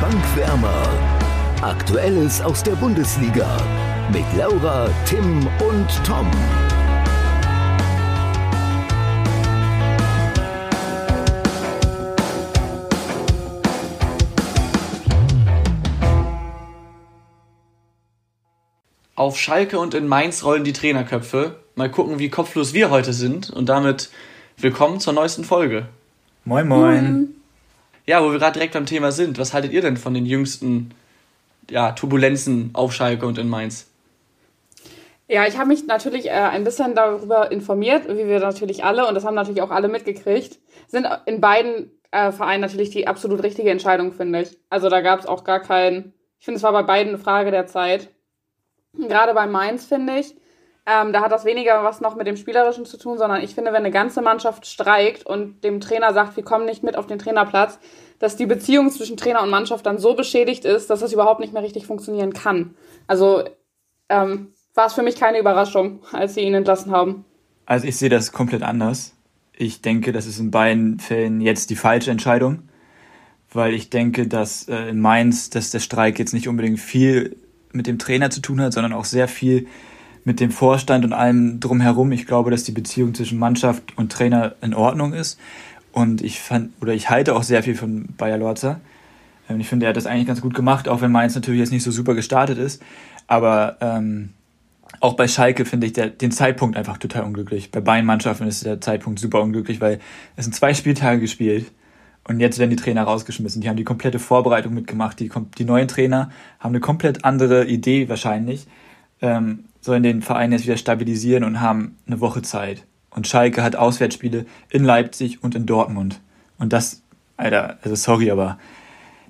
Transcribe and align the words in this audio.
Bankwärmer. 0.00 0.88
Aktuelles 1.60 2.40
aus 2.40 2.62
der 2.62 2.72
Bundesliga 2.72 3.58
mit 4.10 4.24
Laura, 4.34 4.88
Tim 5.04 5.46
und 5.68 6.04
Tom. 6.06 6.30
Auf 19.14 19.38
Schalke 19.38 19.78
und 19.78 19.92
in 19.92 20.08
Mainz 20.08 20.44
rollen 20.44 20.64
die 20.64 20.72
Trainerköpfe. 20.72 21.56
Mal 21.74 21.90
gucken, 21.90 22.18
wie 22.18 22.30
kopflos 22.30 22.72
wir 22.72 22.88
heute 22.88 23.12
sind. 23.12 23.50
Und 23.50 23.68
damit 23.68 24.08
willkommen 24.56 24.98
zur 24.98 25.12
neuesten 25.12 25.44
Folge. 25.44 25.90
Moin, 26.46 26.66
moin. 26.66 27.39
Ja, 28.10 28.24
wo 28.24 28.32
wir 28.32 28.40
gerade 28.40 28.54
direkt 28.54 28.74
beim 28.74 28.86
Thema 28.86 29.12
sind. 29.12 29.38
Was 29.38 29.54
haltet 29.54 29.70
ihr 29.70 29.82
denn 29.82 29.96
von 29.96 30.14
den 30.14 30.26
jüngsten 30.26 30.90
ja, 31.70 31.92
Turbulenzen 31.92 32.70
auf 32.72 32.92
Schalke 32.92 33.24
und 33.24 33.38
in 33.38 33.48
Mainz? 33.48 33.88
Ja, 35.28 35.46
ich 35.46 35.56
habe 35.56 35.68
mich 35.68 35.86
natürlich 35.86 36.26
äh, 36.26 36.30
ein 36.30 36.64
bisschen 36.64 36.96
darüber 36.96 37.52
informiert, 37.52 38.08
wie 38.08 38.26
wir 38.26 38.40
natürlich 38.40 38.82
alle, 38.82 39.06
und 39.06 39.14
das 39.14 39.24
haben 39.24 39.36
natürlich 39.36 39.62
auch 39.62 39.70
alle 39.70 39.86
mitgekriegt, 39.86 40.58
sind 40.88 41.06
in 41.24 41.40
beiden 41.40 41.92
äh, 42.10 42.32
Vereinen 42.32 42.62
natürlich 42.62 42.90
die 42.90 43.06
absolut 43.06 43.44
richtige 43.44 43.70
Entscheidung, 43.70 44.10
finde 44.10 44.42
ich. 44.42 44.58
Also 44.70 44.88
da 44.88 45.02
gab 45.02 45.20
es 45.20 45.26
auch 45.26 45.44
gar 45.44 45.60
keinen, 45.60 46.12
ich 46.40 46.46
finde, 46.46 46.56
es 46.56 46.64
war 46.64 46.72
bei 46.72 46.82
beiden 46.82 47.14
eine 47.14 47.22
Frage 47.22 47.52
der 47.52 47.68
Zeit. 47.68 48.08
Gerade 48.98 49.34
bei 49.34 49.46
Mainz, 49.46 49.84
finde 49.84 50.18
ich, 50.18 50.34
ähm, 50.86 51.12
da 51.12 51.20
hat 51.20 51.32
das 51.32 51.44
weniger 51.44 51.84
was 51.84 52.00
noch 52.00 52.16
mit 52.16 52.26
dem 52.26 52.36
Spielerischen 52.36 52.86
zu 52.86 52.96
tun, 52.96 53.18
sondern 53.18 53.42
ich 53.42 53.54
finde, 53.54 53.72
wenn 53.72 53.84
eine 53.84 53.90
ganze 53.90 54.22
Mannschaft 54.22 54.66
streikt 54.66 55.26
und 55.26 55.62
dem 55.62 55.80
Trainer 55.80 56.12
sagt, 56.12 56.36
wir 56.36 56.44
kommen 56.44 56.64
nicht 56.64 56.82
mit 56.82 56.96
auf 56.96 57.06
den 57.06 57.18
Trainerplatz, 57.18 57.78
dass 58.18 58.36
die 58.36 58.46
Beziehung 58.46 58.90
zwischen 58.90 59.16
Trainer 59.16 59.42
und 59.42 59.50
Mannschaft 59.50 59.86
dann 59.86 59.98
so 59.98 60.14
beschädigt 60.14 60.64
ist, 60.64 60.90
dass 60.90 61.00
das 61.00 61.12
überhaupt 61.12 61.40
nicht 61.40 61.52
mehr 61.52 61.62
richtig 61.62 61.86
funktionieren 61.86 62.32
kann. 62.32 62.74
Also 63.06 63.44
ähm, 64.08 64.52
war 64.74 64.86
es 64.86 64.94
für 64.94 65.02
mich 65.02 65.16
keine 65.16 65.38
Überraschung, 65.38 66.00
als 66.12 66.34
sie 66.34 66.40
ihn 66.40 66.54
entlassen 66.54 66.92
haben. 66.92 67.24
Also 67.66 67.86
ich 67.86 67.96
sehe 67.96 68.08
das 68.08 68.32
komplett 68.32 68.62
anders. 68.62 69.14
Ich 69.52 69.82
denke, 69.82 70.12
das 70.12 70.26
ist 70.26 70.38
in 70.38 70.50
beiden 70.50 70.98
Fällen 70.98 71.40
jetzt 71.40 71.70
die 71.70 71.76
falsche 71.76 72.10
Entscheidung, 72.10 72.68
weil 73.52 73.74
ich 73.74 73.90
denke, 73.90 74.26
dass 74.26 74.68
äh, 74.68 74.88
in 74.88 75.00
Mainz, 75.00 75.50
dass 75.50 75.70
der 75.70 75.80
Streik 75.80 76.18
jetzt 76.18 76.32
nicht 76.32 76.48
unbedingt 76.48 76.80
viel 76.80 77.36
mit 77.72 77.86
dem 77.86 77.98
Trainer 77.98 78.30
zu 78.30 78.40
tun 78.40 78.60
hat, 78.60 78.72
sondern 78.72 78.92
auch 78.92 79.04
sehr 79.04 79.28
viel 79.28 79.66
mit 80.30 80.38
dem 80.38 80.52
Vorstand 80.52 81.04
und 81.04 81.12
allem 81.12 81.58
drumherum. 81.58 82.12
Ich 82.12 82.24
glaube, 82.24 82.52
dass 82.52 82.62
die 82.62 82.70
Beziehung 82.70 83.14
zwischen 83.14 83.36
Mannschaft 83.36 83.82
und 83.98 84.12
Trainer 84.12 84.54
in 84.60 84.74
Ordnung 84.74 85.12
ist. 85.12 85.40
Und 85.90 86.22
ich 86.22 86.38
fand, 86.38 86.70
oder 86.80 86.92
ich 86.92 87.10
halte 87.10 87.34
auch 87.34 87.42
sehr 87.42 87.64
viel 87.64 87.74
von 87.74 88.10
Bayer 88.16 88.38
Lorzer. 88.38 88.80
Ähm, 89.48 89.58
ich 89.58 89.66
finde, 89.66 89.86
er 89.86 89.88
hat 89.88 89.96
das 89.96 90.06
eigentlich 90.06 90.28
ganz 90.28 90.40
gut 90.40 90.54
gemacht, 90.54 90.86
auch 90.86 91.00
wenn 91.00 91.10
Mainz 91.10 91.34
natürlich 91.34 91.58
jetzt 91.58 91.72
nicht 91.72 91.82
so 91.82 91.90
super 91.90 92.14
gestartet 92.14 92.58
ist. 92.58 92.80
Aber 93.26 93.76
ähm, 93.80 94.30
auch 95.00 95.14
bei 95.14 95.26
Schalke 95.26 95.64
finde 95.64 95.88
ich 95.88 95.94
der, 95.94 96.10
den 96.10 96.30
Zeitpunkt 96.30 96.76
einfach 96.76 96.98
total 96.98 97.24
unglücklich. 97.24 97.72
Bei 97.72 97.80
beiden 97.80 98.06
Mannschaften 98.06 98.46
ist 98.46 98.64
der 98.64 98.80
Zeitpunkt 98.80 99.18
super 99.18 99.42
unglücklich, 99.42 99.80
weil 99.80 99.98
es 100.36 100.44
sind 100.44 100.54
zwei 100.54 100.74
Spieltage 100.74 101.18
gespielt 101.18 101.72
und 102.22 102.38
jetzt 102.38 102.60
werden 102.60 102.70
die 102.70 102.76
Trainer 102.76 103.02
rausgeschmissen. 103.02 103.62
Die 103.62 103.68
haben 103.68 103.76
die 103.76 103.82
komplette 103.82 104.20
Vorbereitung 104.20 104.74
mitgemacht. 104.74 105.18
Die, 105.18 105.28
die 105.58 105.64
neuen 105.64 105.88
Trainer 105.88 106.30
haben 106.60 106.70
eine 106.70 106.78
komplett 106.78 107.24
andere 107.24 107.66
Idee 107.66 108.08
wahrscheinlich 108.08 108.68
ähm, 109.22 109.64
sollen 109.80 110.02
den 110.02 110.22
Verein 110.22 110.52
jetzt 110.52 110.64
wieder 110.64 110.76
stabilisieren 110.76 111.44
und 111.44 111.60
haben 111.60 111.96
eine 112.06 112.20
Woche 112.20 112.42
Zeit. 112.42 112.84
Und 113.10 113.26
Schalke 113.26 113.62
hat 113.62 113.76
Auswärtsspiele 113.76 114.46
in 114.68 114.84
Leipzig 114.84 115.42
und 115.42 115.54
in 115.54 115.66
Dortmund. 115.66 116.20
Und 116.58 116.72
das, 116.72 117.02
Alter, 117.36 117.78
also 117.82 117.96
sorry, 117.96 118.30
aber 118.30 118.58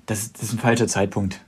das, 0.05 0.33
das 0.33 0.43
ist 0.43 0.53
ein 0.53 0.59
falscher 0.59 0.87
Zeitpunkt. 0.87 1.41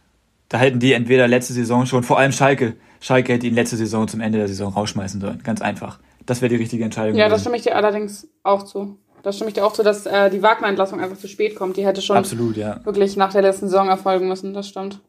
Da 0.50 0.58
hätten 0.58 0.80
die 0.80 0.94
entweder 0.94 1.28
letzte 1.28 1.54
Saison 1.54 1.86
schon, 1.86 2.04
vor 2.04 2.18
allem 2.18 2.32
Schalke, 2.32 2.76
Schalke 3.00 3.34
hätte 3.34 3.48
ihn 3.48 3.56
letzte 3.56 3.78
Saison 3.78 4.08
zum 4.08 4.22
Ende 4.22 4.38
der 4.38 4.48
Saison 4.48 4.74
rausschmeißen 4.74 5.20
sollen. 5.20 5.44
Ganz 5.44 5.62
einfach. 5.62 6.00
Das 6.26 6.42
wäre 6.42 6.50
die 6.50 6.56
richtige 6.56 6.84
Entscheidung. 6.84 7.16
Ja, 7.16 7.26
gewesen. 7.26 7.32
das 7.32 7.42
stimme 7.42 7.58
ich 7.58 7.64
dir 7.64 7.76
allerdings 7.76 8.28
auch 8.44 8.64
zu. 8.64 8.98
Das 9.24 9.36
stimme 9.36 9.50
ich 9.50 9.54
dir 9.54 9.66
auch 9.66 9.74
zu, 9.74 9.84
dass 9.84 10.06
äh, 10.06 10.30
die 10.30 10.42
Wagner-Entlassung 10.42 11.00
einfach 11.00 11.18
zu 11.18 11.28
spät 11.28 11.56
kommt. 11.56 11.78
Die 11.78 11.86
hätte 11.86 12.02
schon 12.02 12.18
Absolut, 12.18 12.58
ja. 12.58 12.84
wirklich 12.86 13.18
nach 13.18 13.32
der 13.32 13.42
letzten 13.42 13.68
Saison 13.68 13.90
erfolgen 13.90 14.28
müssen. 14.28 14.54
Das 14.54 14.68
stimmt 14.68 15.02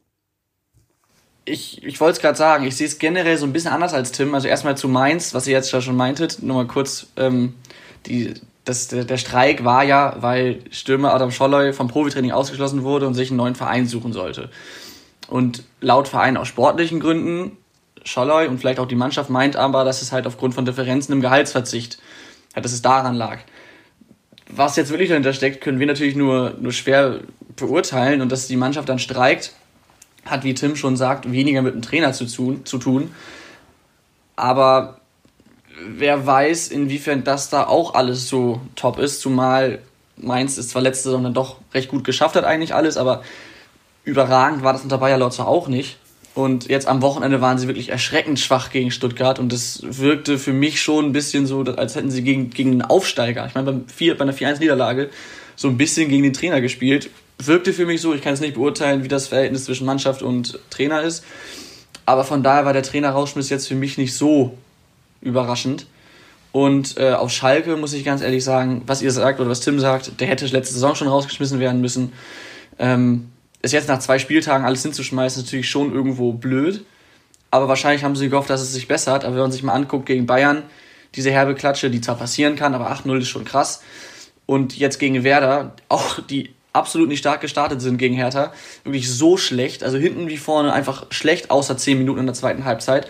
ich, 1.44 1.84
ich 1.84 2.00
wollte 2.00 2.16
es 2.16 2.22
gerade 2.22 2.38
sagen, 2.38 2.65
ich 2.66 2.77
sehe 2.77 2.87
es 2.87 2.99
generell 2.99 3.37
so 3.37 3.47
ein 3.47 3.53
bisschen 3.53 3.72
anders 3.72 3.93
als 3.93 4.12
Tim. 4.12 4.34
Also 4.34 4.49
erstmal 4.49 4.77
zu 4.77 4.88
Mainz, 4.88 5.34
was 5.34 5.47
ihr 5.47 5.53
jetzt 5.53 5.71
schon 5.71 5.97
meintet, 5.97 6.43
nur 6.43 6.56
mal 6.56 6.66
kurz, 6.66 7.06
ähm, 7.16 7.55
die, 8.06 8.34
das, 8.65 8.88
der, 8.88 9.05
der 9.05 9.19
Streik 9.19 9.65
war 9.65 9.84
ja, 9.84 10.16
weil 10.21 10.60
Stürmer 10.71 11.12
Adam 11.12 11.31
Scholloy 11.31 11.72
vom 11.72 11.88
Profitraining 11.88 12.32
ausgeschlossen 12.32 12.82
wurde 12.82 13.06
und 13.06 13.15
sich 13.15 13.31
einen 13.31 13.37
neuen 13.37 13.55
Verein 13.55 13.87
suchen 13.87 14.12
sollte. 14.12 14.50
Und 15.28 15.65
laut 15.81 16.09
Verein 16.09 16.37
aus 16.37 16.49
sportlichen 16.49 17.00
Gründen, 17.00 17.56
Scholloy 18.05 18.47
und 18.47 18.59
vielleicht 18.59 18.78
auch 18.78 18.88
die 18.88 18.94
Mannschaft 18.94 19.31
meint 19.31 19.56
aber, 19.56 19.84
dass 19.84 20.03
es 20.03 20.12
halt 20.12 20.26
aufgrund 20.26 20.55
von 20.55 20.65
Differenzen 20.65 21.12
im 21.12 21.21
Gehaltsverzicht, 21.21 21.99
dass 22.55 22.72
es 22.72 22.82
daran 22.82 23.15
lag. 23.15 23.38
Was 24.49 24.76
jetzt 24.76 24.91
wirklich 24.91 25.09
dahinter 25.09 25.32
steckt, 25.32 25.62
können 25.62 25.81
wir 25.81 25.87
natürlich 25.87 26.15
nur, 26.15 26.55
nur 26.61 26.72
schwer 26.72 27.21
beurteilen 27.56 28.21
und 28.21 28.31
dass 28.31 28.47
die 28.47 28.56
Mannschaft 28.56 28.88
dann 28.88 28.99
streikt, 28.99 29.55
hat, 30.27 30.45
wie 30.45 30.55
Tim 30.55 30.77
schon 30.77 30.97
sagt, 30.97 31.31
weniger 31.31 31.62
mit 31.62 31.75
dem 31.75 31.83
Trainer 31.83 32.12
zu 32.12 32.27
tun. 32.27 32.65
Zu 32.65 32.79
tun. 32.79 33.11
Aber 34.37 35.01
wer 35.87 36.27
weiß, 36.27 36.69
inwiefern 36.69 37.25
das 37.25 37.51
da 37.51 37.67
auch 37.67 37.95
alles 37.95 38.29
so 38.29 38.61
top 38.77 38.99
ist, 38.99 39.21
zumal 39.21 39.81
Mainz 40.17 40.59
ist 40.59 40.71
zwar 40.71 40.83
letzte 40.83 41.05
Saison 41.05 41.25
dann 41.25 41.35
doch 41.35 41.57
recht 41.73 41.89
gut 41.89 42.05
geschafft 42.05 42.37
hat 42.37 42.45
eigentlich 42.45 42.75
alles, 42.75 42.97
aber 42.97 43.23
überragend 44.05 44.62
war 44.62 44.73
das 44.73 44.83
unter 44.83 44.99
Bayer 44.99 45.19
Lotzer 45.19 45.49
auch 45.49 45.69
nicht. 45.69 45.99
Und 46.35 46.69
jetzt 46.69 46.89
am 46.89 47.01
Wochenende 47.01 47.41
waren 47.41 47.59
sie 47.59 47.69
wirklich 47.69 47.91
erschreckend 47.91 48.41
schwach 48.41 48.71
gegen 48.71 48.91
Stuttgart 48.91 49.39
und 49.39 49.53
das 49.53 49.83
wirkte 49.85 50.37
für 50.37 50.53
mich 50.53 50.81
schon 50.83 51.06
ein 51.06 51.12
bisschen 51.12 51.47
so, 51.47 51.62
als 51.62 51.95
hätten 51.95 52.11
sie 52.11 52.23
gegen, 52.23 52.51
gegen 52.51 52.73
einen 52.73 52.83
Aufsteiger, 52.83 53.47
ich 53.47 53.55
meine 53.55 53.67
beim 53.67 53.89
4, 53.89 54.19
bei 54.19 54.23
einer 54.23 54.35
4-1-Niederlage, 54.35 55.11
so 55.55 55.69
ein 55.69 55.77
bisschen 55.77 56.09
gegen 56.09 56.25
den 56.25 56.33
Trainer 56.33 56.61
gespielt 56.61 57.11
wirkte 57.39 57.72
für 57.72 57.87
mich 57.87 58.00
so. 58.00 58.15
Ich 58.15 58.22
kann 58.22 58.34
es 58.34 58.41
nicht 58.41 58.55
beurteilen, 58.55 59.05
wie 59.05 59.09
das 59.09 59.28
Verhältnis 59.28 59.65
zwischen 59.65 59.87
Mannschaft 59.87 60.22
und 60.22 60.59
Trainer 60.71 61.03
ist. 61.03 61.25
Aber 62.06 62.25
von 62.25 62.43
daher 62.43 62.65
war 62.65 62.72
der 62.72 62.83
Trainer-Rausschmiss 62.83 63.49
jetzt 63.50 63.69
für 63.69 63.75
mich 63.75 63.99
nicht 63.99 64.15
so 64.15 64.56
überraschend. 65.21 65.87
Und 66.53 66.99
äh, 66.99 67.12
auf 67.12 67.33
Schalke 67.33 67.77
muss 67.77 67.93
ich 67.94 68.05
ganz 68.05 68.23
ehrlich 68.23 68.44
sagen, 68.44 68.83
was 68.87 69.03
ihr 69.03 69.11
sagt 69.11 69.41
oder 69.41 69.50
was 69.50 69.61
Tim 69.61 69.81
sagt, 69.81 70.21
der 70.21 70.28
hätte 70.28 70.47
letzte 70.47 70.75
Saison 70.75 70.94
schon 70.94 71.09
rausgeschmissen 71.09 71.59
werden 71.59 71.81
müssen. 71.81 72.12
Ähm, 72.78 73.31
ist 73.62 73.73
jetzt 73.73 73.89
nach 73.89 73.99
zwei 73.99 74.19
Spieltagen 74.19 74.65
alles 74.65 74.83
hinzuschmeißen, 74.83 75.43
natürlich 75.43 75.69
schon 75.69 75.93
irgendwo 75.93 76.33
blöd. 76.33 76.84
Aber 77.50 77.69
wahrscheinlich 77.69 78.05
haben 78.05 78.15
sie 78.15 78.28
gehofft, 78.28 78.50
dass 78.50 78.61
es 78.61 78.73
sich 78.73 78.87
bessert. 78.87 79.25
Aber 79.25 79.34
wenn 79.34 79.43
man 79.43 79.53
sich 79.53 79.62
mal 79.62 79.73
anguckt 79.73 80.06
gegen 80.06 80.27
Bayern, 80.27 80.62
diese 81.15 81.31
herbe 81.31 81.55
Klatsche, 81.55 81.91
die 81.91 82.00
zwar 82.00 82.17
passieren 82.17 82.56
kann, 82.56 82.75
aber 82.75 82.93
8-0 82.93 83.19
ist 83.19 83.28
schon 83.28 83.44
krass. 83.44 83.83
Und 84.47 84.77
jetzt 84.77 84.99
gegen 84.99 85.25
Werder, 85.25 85.73
auch 85.89 86.21
die 86.21 86.50
absolut 86.75 87.09
nicht 87.09 87.21
stark 87.21 87.41
gestartet 87.41 87.81
sind 87.81 87.97
gegen 87.97 88.15
Hertha. 88.15 88.53
Wirklich 88.83 89.11
so 89.11 89.37
schlecht. 89.37 89.83
Also 89.83 89.97
hinten 89.97 90.29
wie 90.29 90.37
vorne 90.37 90.73
einfach 90.73 91.07
schlecht, 91.11 91.51
außer 91.51 91.77
10 91.77 91.97
Minuten 91.97 92.21
in 92.21 92.27
der 92.27 92.35
zweiten 92.35 92.65
Halbzeit. 92.65 93.09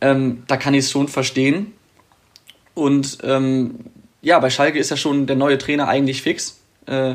Ähm, 0.00 0.42
da 0.48 0.56
kann 0.56 0.74
ich 0.74 0.86
es 0.86 0.90
schon 0.90 1.06
verstehen. 1.08 1.72
Und 2.74 3.18
ähm, 3.22 3.76
ja, 4.22 4.38
bei 4.40 4.50
Schalke 4.50 4.78
ist 4.78 4.90
ja 4.90 4.96
schon 4.96 5.26
der 5.26 5.36
neue 5.36 5.58
Trainer 5.58 5.86
eigentlich 5.86 6.22
fix. 6.22 6.58
Äh, 6.86 7.14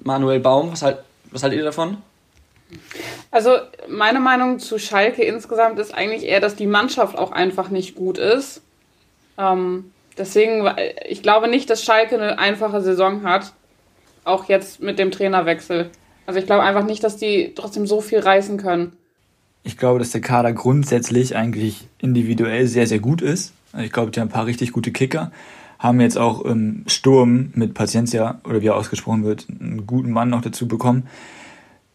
Manuel 0.00 0.40
Baum, 0.40 0.72
was, 0.72 0.82
halt, 0.82 0.98
was 1.30 1.42
haltet 1.42 1.58
ihr 1.58 1.64
davon? 1.64 1.98
Also 3.30 3.56
meine 3.88 4.20
Meinung 4.20 4.58
zu 4.58 4.78
Schalke 4.78 5.22
insgesamt 5.22 5.78
ist 5.78 5.94
eigentlich 5.94 6.24
eher, 6.24 6.40
dass 6.40 6.56
die 6.56 6.66
Mannschaft 6.66 7.16
auch 7.16 7.32
einfach 7.32 7.70
nicht 7.70 7.94
gut 7.94 8.18
ist. 8.18 8.62
Ähm, 9.38 9.92
deswegen, 10.18 10.68
ich 11.06 11.22
glaube 11.22 11.48
nicht, 11.48 11.70
dass 11.70 11.84
Schalke 11.84 12.16
eine 12.16 12.38
einfache 12.38 12.82
Saison 12.82 13.22
hat 13.22 13.52
auch 14.28 14.48
jetzt 14.48 14.80
mit 14.80 14.98
dem 14.98 15.10
Trainerwechsel. 15.10 15.90
Also 16.26 16.40
ich 16.40 16.46
glaube 16.46 16.62
einfach 16.62 16.84
nicht, 16.84 17.02
dass 17.02 17.16
die 17.16 17.52
trotzdem 17.54 17.86
so 17.86 18.00
viel 18.00 18.18
reißen 18.18 18.58
können. 18.58 18.92
Ich 19.62 19.76
glaube, 19.76 19.98
dass 19.98 20.10
der 20.10 20.20
Kader 20.20 20.52
grundsätzlich 20.52 21.36
eigentlich 21.36 21.88
individuell 21.98 22.66
sehr, 22.66 22.86
sehr 22.86 23.00
gut 23.00 23.22
ist. 23.22 23.52
Ich 23.78 23.92
glaube, 23.92 24.10
die 24.10 24.20
haben 24.20 24.28
ein 24.28 24.32
paar 24.32 24.46
richtig 24.46 24.72
gute 24.72 24.92
Kicker. 24.92 25.32
Haben 25.78 26.00
jetzt 26.00 26.18
auch 26.18 26.42
im 26.42 26.84
Sturm 26.86 27.50
mit 27.54 27.74
Paciencia, 27.74 28.40
oder 28.44 28.62
wie 28.62 28.66
er 28.66 28.76
ausgesprochen 28.76 29.24
wird, 29.24 29.46
einen 29.48 29.86
guten 29.86 30.10
Mann 30.10 30.30
noch 30.30 30.40
dazu 30.40 30.66
bekommen. 30.68 31.06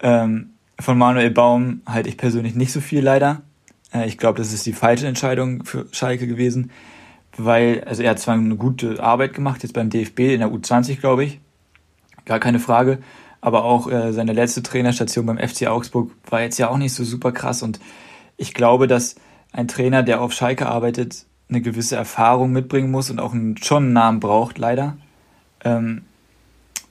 Ähm, 0.01 0.51
von 0.79 0.97
Manuel 0.97 1.31
Baum 1.31 1.81
halte 1.85 2.09
ich 2.09 2.17
persönlich 2.17 2.55
nicht 2.55 2.71
so 2.71 2.81
viel 2.81 3.01
leider. 3.01 3.41
Äh, 3.93 4.07
ich 4.07 4.17
glaube, 4.17 4.37
das 4.37 4.53
ist 4.53 4.65
die 4.65 4.73
falsche 4.73 5.07
Entscheidung 5.07 5.63
für 5.65 5.85
Schalke 5.91 6.27
gewesen, 6.27 6.71
weil, 7.37 7.83
also 7.85 8.03
er 8.03 8.11
hat 8.11 8.19
zwar 8.19 8.35
eine 8.35 8.55
gute 8.55 9.01
Arbeit 9.01 9.33
gemacht, 9.33 9.63
jetzt 9.63 9.73
beim 9.73 9.89
DFB 9.89 10.19
in 10.19 10.39
der 10.39 10.49
U20, 10.49 10.99
glaube 10.99 11.25
ich, 11.25 11.39
gar 12.25 12.39
keine 12.39 12.59
Frage. 12.59 12.99
Aber 13.41 13.65
auch 13.65 13.91
äh, 13.91 14.13
seine 14.13 14.33
letzte 14.33 14.63
Trainerstation 14.63 15.25
beim 15.25 15.37
FC 15.37 15.67
Augsburg 15.67 16.11
war 16.29 16.41
jetzt 16.41 16.57
ja 16.57 16.69
auch 16.69 16.77
nicht 16.77 16.93
so 16.93 17.03
super 17.03 17.31
krass. 17.31 17.61
Und 17.61 17.79
ich 18.37 18.53
glaube, 18.53 18.87
dass 18.87 19.15
ein 19.51 19.67
Trainer, 19.67 20.01
der 20.01 20.21
auf 20.21 20.33
Schalke 20.33 20.67
arbeitet, 20.67 21.25
eine 21.49 21.61
gewisse 21.61 21.95
Erfahrung 21.95 22.51
mitbringen 22.51 22.89
muss 22.89 23.09
und 23.09 23.19
auch 23.19 23.33
einen, 23.33 23.57
schon 23.57 23.83
einen 23.83 23.93
Namen 23.93 24.19
braucht, 24.19 24.57
leider. 24.57 24.97
Ähm, 25.63 26.03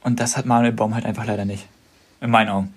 und 0.02 0.20
das 0.20 0.37
hat 0.37 0.46
Manuel 0.46 0.73
Baum 0.73 0.94
halt 0.94 1.05
einfach 1.05 1.26
leider 1.26 1.44
nicht. 1.44 1.67
In 2.20 2.31
meinen 2.31 2.50
Augen. 2.50 2.75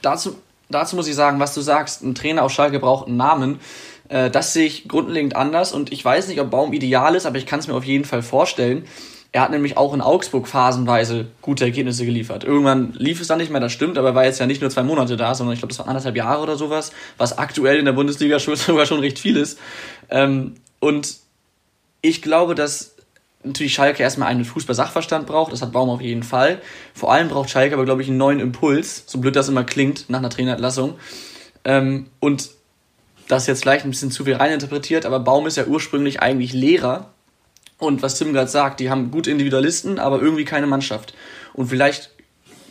dazu, 0.00 0.36
dazu 0.70 0.96
muss 0.96 1.08
ich 1.08 1.14
sagen, 1.14 1.38
was 1.38 1.54
du 1.54 1.60
sagst, 1.60 2.02
ein 2.02 2.14
Trainer 2.14 2.44
auf 2.44 2.52
Schalke 2.52 2.78
braucht 2.78 3.08
einen 3.08 3.16
Namen. 3.16 3.60
Äh, 4.08 4.30
das 4.30 4.52
sehe 4.52 4.66
ich 4.66 4.88
grundlegend 4.88 5.36
anders 5.36 5.72
und 5.72 5.92
ich 5.92 6.04
weiß 6.04 6.28
nicht, 6.28 6.40
ob 6.40 6.50
Baum 6.50 6.72
ideal 6.72 7.14
ist, 7.14 7.26
aber 7.26 7.38
ich 7.38 7.46
kann 7.46 7.60
es 7.60 7.68
mir 7.68 7.74
auf 7.74 7.84
jeden 7.84 8.04
Fall 8.04 8.22
vorstellen. 8.22 8.84
Er 9.32 9.42
hat 9.42 9.52
nämlich 9.52 9.76
auch 9.76 9.94
in 9.94 10.00
Augsburg 10.00 10.48
phasenweise 10.48 11.26
gute 11.40 11.64
Ergebnisse 11.64 12.04
geliefert. 12.04 12.42
Irgendwann 12.42 12.92
lief 12.94 13.20
es 13.20 13.28
dann 13.28 13.38
nicht 13.38 13.50
mehr, 13.50 13.60
das 13.60 13.72
stimmt, 13.72 13.96
aber 13.96 14.08
er 14.08 14.14
war 14.16 14.24
jetzt 14.24 14.40
ja 14.40 14.46
nicht 14.46 14.60
nur 14.60 14.70
zwei 14.70 14.82
Monate 14.82 15.16
da, 15.16 15.34
sondern 15.36 15.54
ich 15.54 15.60
glaube, 15.60 15.70
das 15.70 15.78
waren 15.78 15.88
anderthalb 15.88 16.16
Jahre 16.16 16.42
oder 16.42 16.56
sowas, 16.56 16.90
was 17.16 17.38
aktuell 17.38 17.78
in 17.78 17.84
der 17.84 17.92
Bundesliga 17.92 18.38
sogar 18.38 18.86
schon 18.86 19.00
recht 19.00 19.20
viel 19.20 19.36
ist. 19.36 19.58
Ähm, 20.08 20.56
und 20.80 21.16
ich 22.02 22.22
glaube, 22.22 22.56
dass 22.56 22.96
natürlich 23.44 23.72
Schalke 23.72 24.02
erstmal 24.02 24.28
einen 24.28 24.44
Fußball-Sachverstand 24.44 25.26
braucht, 25.26 25.52
das 25.52 25.62
hat 25.62 25.72
Baum 25.72 25.90
auf 25.90 26.00
jeden 26.00 26.24
Fall. 26.24 26.60
Vor 26.92 27.12
allem 27.12 27.28
braucht 27.28 27.50
Schalke 27.50 27.74
aber, 27.74 27.84
glaube 27.84 28.02
ich, 28.02 28.08
einen 28.08 28.18
neuen 28.18 28.40
Impuls, 28.40 29.04
so 29.06 29.18
blöd 29.18 29.36
das 29.36 29.48
immer 29.48 29.64
klingt 29.64 30.10
nach 30.10 30.18
einer 30.18 30.30
Trainerentlassung. 30.30 30.94
Ähm, 31.64 32.06
und 32.18 32.50
das 33.28 33.46
jetzt 33.46 33.62
vielleicht 33.62 33.84
ein 33.84 33.90
bisschen 33.90 34.10
zu 34.10 34.24
viel 34.24 34.34
reininterpretiert, 34.34 35.06
aber 35.06 35.20
Baum 35.20 35.46
ist 35.46 35.56
ja 35.56 35.66
ursprünglich 35.66 36.20
eigentlich 36.20 36.52
Lehrer 36.52 37.10
und 37.80 38.02
was 38.02 38.16
Tim 38.16 38.32
gerade 38.32 38.50
sagt, 38.50 38.78
die 38.78 38.90
haben 38.90 39.10
gute 39.10 39.30
Individualisten, 39.30 39.98
aber 39.98 40.20
irgendwie 40.20 40.44
keine 40.44 40.66
Mannschaft. 40.66 41.14
Und 41.54 41.66
vielleicht 41.66 42.10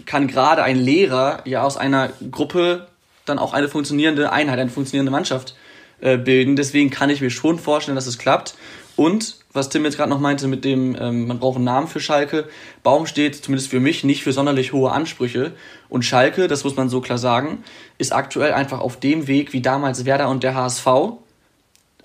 kann 0.05 0.27
gerade 0.27 0.63
ein 0.63 0.77
Lehrer 0.77 1.41
ja 1.45 1.63
aus 1.63 1.77
einer 1.77 2.09
Gruppe 2.31 2.87
dann 3.25 3.39
auch 3.39 3.53
eine 3.53 3.67
funktionierende 3.67 4.31
Einheit, 4.31 4.59
eine 4.59 4.69
funktionierende 4.69 5.11
Mannschaft 5.11 5.55
äh, 6.01 6.17
bilden. 6.17 6.55
Deswegen 6.55 6.89
kann 6.89 7.09
ich 7.09 7.21
mir 7.21 7.29
schon 7.29 7.59
vorstellen, 7.59 7.95
dass 7.95 8.07
es 8.07 8.17
klappt. 8.17 8.55
Und 8.95 9.37
was 9.53 9.69
Tim 9.69 9.85
jetzt 9.85 9.97
gerade 9.97 10.09
noch 10.09 10.19
meinte 10.19 10.47
mit 10.47 10.65
dem, 10.65 10.95
ähm, 10.99 11.27
man 11.27 11.39
braucht 11.39 11.55
einen 11.55 11.65
Namen 11.65 11.87
für 11.87 11.99
Schalke. 11.99 12.47
Baum 12.83 13.05
steht 13.05 13.35
zumindest 13.35 13.69
für 13.69 13.79
mich 13.79 14.03
nicht 14.03 14.23
für 14.23 14.33
sonderlich 14.33 14.73
hohe 14.73 14.91
Ansprüche. 14.91 15.53
Und 15.89 16.05
Schalke, 16.05 16.47
das 16.47 16.63
muss 16.63 16.75
man 16.75 16.89
so 16.89 17.01
klar 17.01 17.17
sagen, 17.17 17.63
ist 17.97 18.13
aktuell 18.13 18.53
einfach 18.53 18.79
auf 18.79 18.99
dem 18.99 19.27
Weg 19.27 19.53
wie 19.53 19.61
damals 19.61 20.05
Werder 20.05 20.29
und 20.29 20.43
der 20.43 20.55
HSV, 20.55 20.87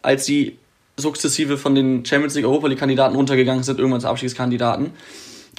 als 0.03 0.25
sie 0.25 0.59
sukzessive 0.97 1.59
von 1.59 1.75
den 1.75 2.05
Champions 2.05 2.35
League 2.35 2.45
Europa 2.45 2.69
League 2.69 2.79
Kandidaten 2.79 3.17
runtergegangen 3.17 3.65
sind, 3.65 3.79
irgendwann 3.79 4.01
zu 4.01 4.09
Abstiegskandidaten. 4.09 4.93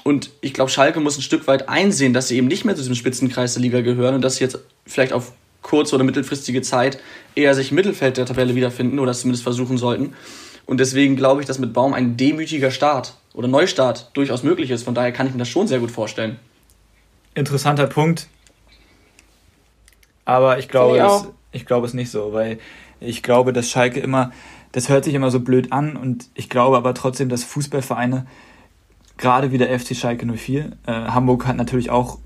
Und 0.03 0.29
ich 0.41 0.53
glaube, 0.53 0.69
Schalke 0.69 0.99
muss 0.99 1.17
ein 1.17 1.21
Stück 1.21 1.47
weit 1.47 1.67
einsehen, 1.67 2.13
dass 2.13 2.27
sie 2.27 2.37
eben 2.37 2.47
nicht 2.47 2.63
mehr 2.63 2.75
zu 2.75 2.81
diesem 2.81 2.95
Spitzenkreis 2.95 3.53
der 3.53 3.61
Liga 3.61 3.81
gehören 3.81 4.15
und 4.15 4.21
dass 4.21 4.35
sie 4.35 4.43
jetzt 4.43 4.59
vielleicht 4.85 5.13
auf 5.13 5.33
kurze 5.61 5.95
oder 5.95 6.03
mittelfristige 6.03 6.61
Zeit 6.61 6.99
eher 7.33 7.55
sich 7.55 7.71
im 7.71 7.75
Mittelfeld 7.75 8.17
der 8.17 8.27
Tabelle 8.27 8.53
wiederfinden 8.53 8.99
oder 8.99 9.11
es 9.11 9.21
zumindest 9.21 9.43
versuchen 9.43 9.77
sollten. 9.77 10.13
Und 10.67 10.79
deswegen 10.79 11.15
glaube 11.15 11.41
ich, 11.41 11.47
dass 11.47 11.59
mit 11.59 11.73
Baum 11.73 11.93
ein 11.93 12.17
demütiger 12.17 12.71
Start 12.71 13.15
oder 13.33 13.47
Neustart 13.47 14.11
durchaus 14.13 14.43
möglich 14.43 14.69
ist. 14.69 14.83
Von 14.83 14.93
daher 14.93 15.11
kann 15.11 15.27
ich 15.27 15.33
mir 15.33 15.39
das 15.39 15.49
schon 15.49 15.67
sehr 15.67 15.79
gut 15.79 15.91
vorstellen. 15.91 16.39
Interessanter 17.33 17.87
Punkt. 17.87 18.27
Aber 20.23 20.59
ich 20.59 20.69
glaube, 20.69 20.97
ich, 20.97 21.03
es, 21.03 21.27
ich 21.51 21.65
glaube 21.65 21.87
es 21.87 21.93
nicht 21.93 22.11
so, 22.11 22.33
weil 22.33 22.59
ich 22.99 23.23
glaube, 23.23 23.53
dass 23.53 23.69
Schalke 23.69 23.99
immer 23.99 24.31
das 24.75 24.89
hört 24.89 25.05
sich 25.05 25.13
immer 25.13 25.31
so 25.31 25.39
blöd 25.39 25.71
an 25.71 25.95
und 25.95 26.27
ich 26.33 26.49
glaube 26.49 26.75
aber 26.75 26.93
trotzdem, 26.93 27.29
dass 27.29 27.45
Fußballvereine, 27.45 28.25
gerade 29.15 29.53
wie 29.53 29.57
der 29.57 29.79
FC 29.79 29.95
Schalke 29.95 30.25
04, 30.25 30.73
äh, 30.85 30.91
Hamburg 30.91 31.47
hat 31.47 31.55
natürlich 31.55 31.91
auch, 31.91 32.19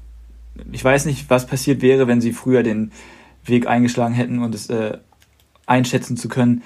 ich 0.71 0.83
weiß 0.83 1.05
nicht, 1.05 1.29
was 1.29 1.45
passiert 1.45 1.83
wäre, 1.83 2.07
wenn 2.07 2.21
sie 2.21 2.33
früher 2.33 2.63
den 2.63 2.91
Weg 3.45 3.67
eingeschlagen 3.67 4.15
hätten 4.15 4.39
und 4.39 4.55
es 4.55 4.67
äh, 4.67 4.97
einschätzen 5.67 6.17
zu 6.17 6.27
können, 6.27 6.63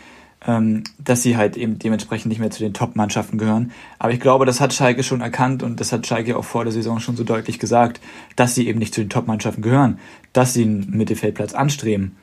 ähm, 0.47 0.85
dass 1.00 1.21
sie 1.21 1.35
halt 1.35 1.57
eben 1.57 1.80
dementsprechend 1.80 2.30
nicht 2.30 2.39
mehr 2.39 2.50
zu 2.50 2.63
den 2.63 2.74
Top-Mannschaften 2.74 3.38
gehören. 3.38 3.74
Aber 4.00 4.13
ich 4.13 4.21
glaube, 4.21 4.45
das 4.45 4.62
hat 4.62 4.74
Schalke 4.74 5.03
schon 5.03 5.19
erkannt 5.19 5.63
und 5.63 5.81
das 5.81 5.91
hat 5.91 6.07
Schalke 6.07 6.38
auch 6.38 6.45
vor 6.45 6.63
der 6.63 6.71
Saison 6.71 7.01
schon 7.01 7.18
so 7.18 7.25
deutlich 7.25 7.59
gesagt, 7.59 8.00
dass 8.38 8.56
sie 8.56 8.69
eben 8.69 8.80
nicht 8.80 8.94
zu 8.94 9.01
den 9.01 9.09
Top-Mannschaften 9.09 9.62
gehören, 9.62 10.00
dass 10.31 10.53
sie 10.53 10.63
einen 10.63 10.91
Mittelfeldplatz 10.91 11.53
anstreben. 11.53 12.15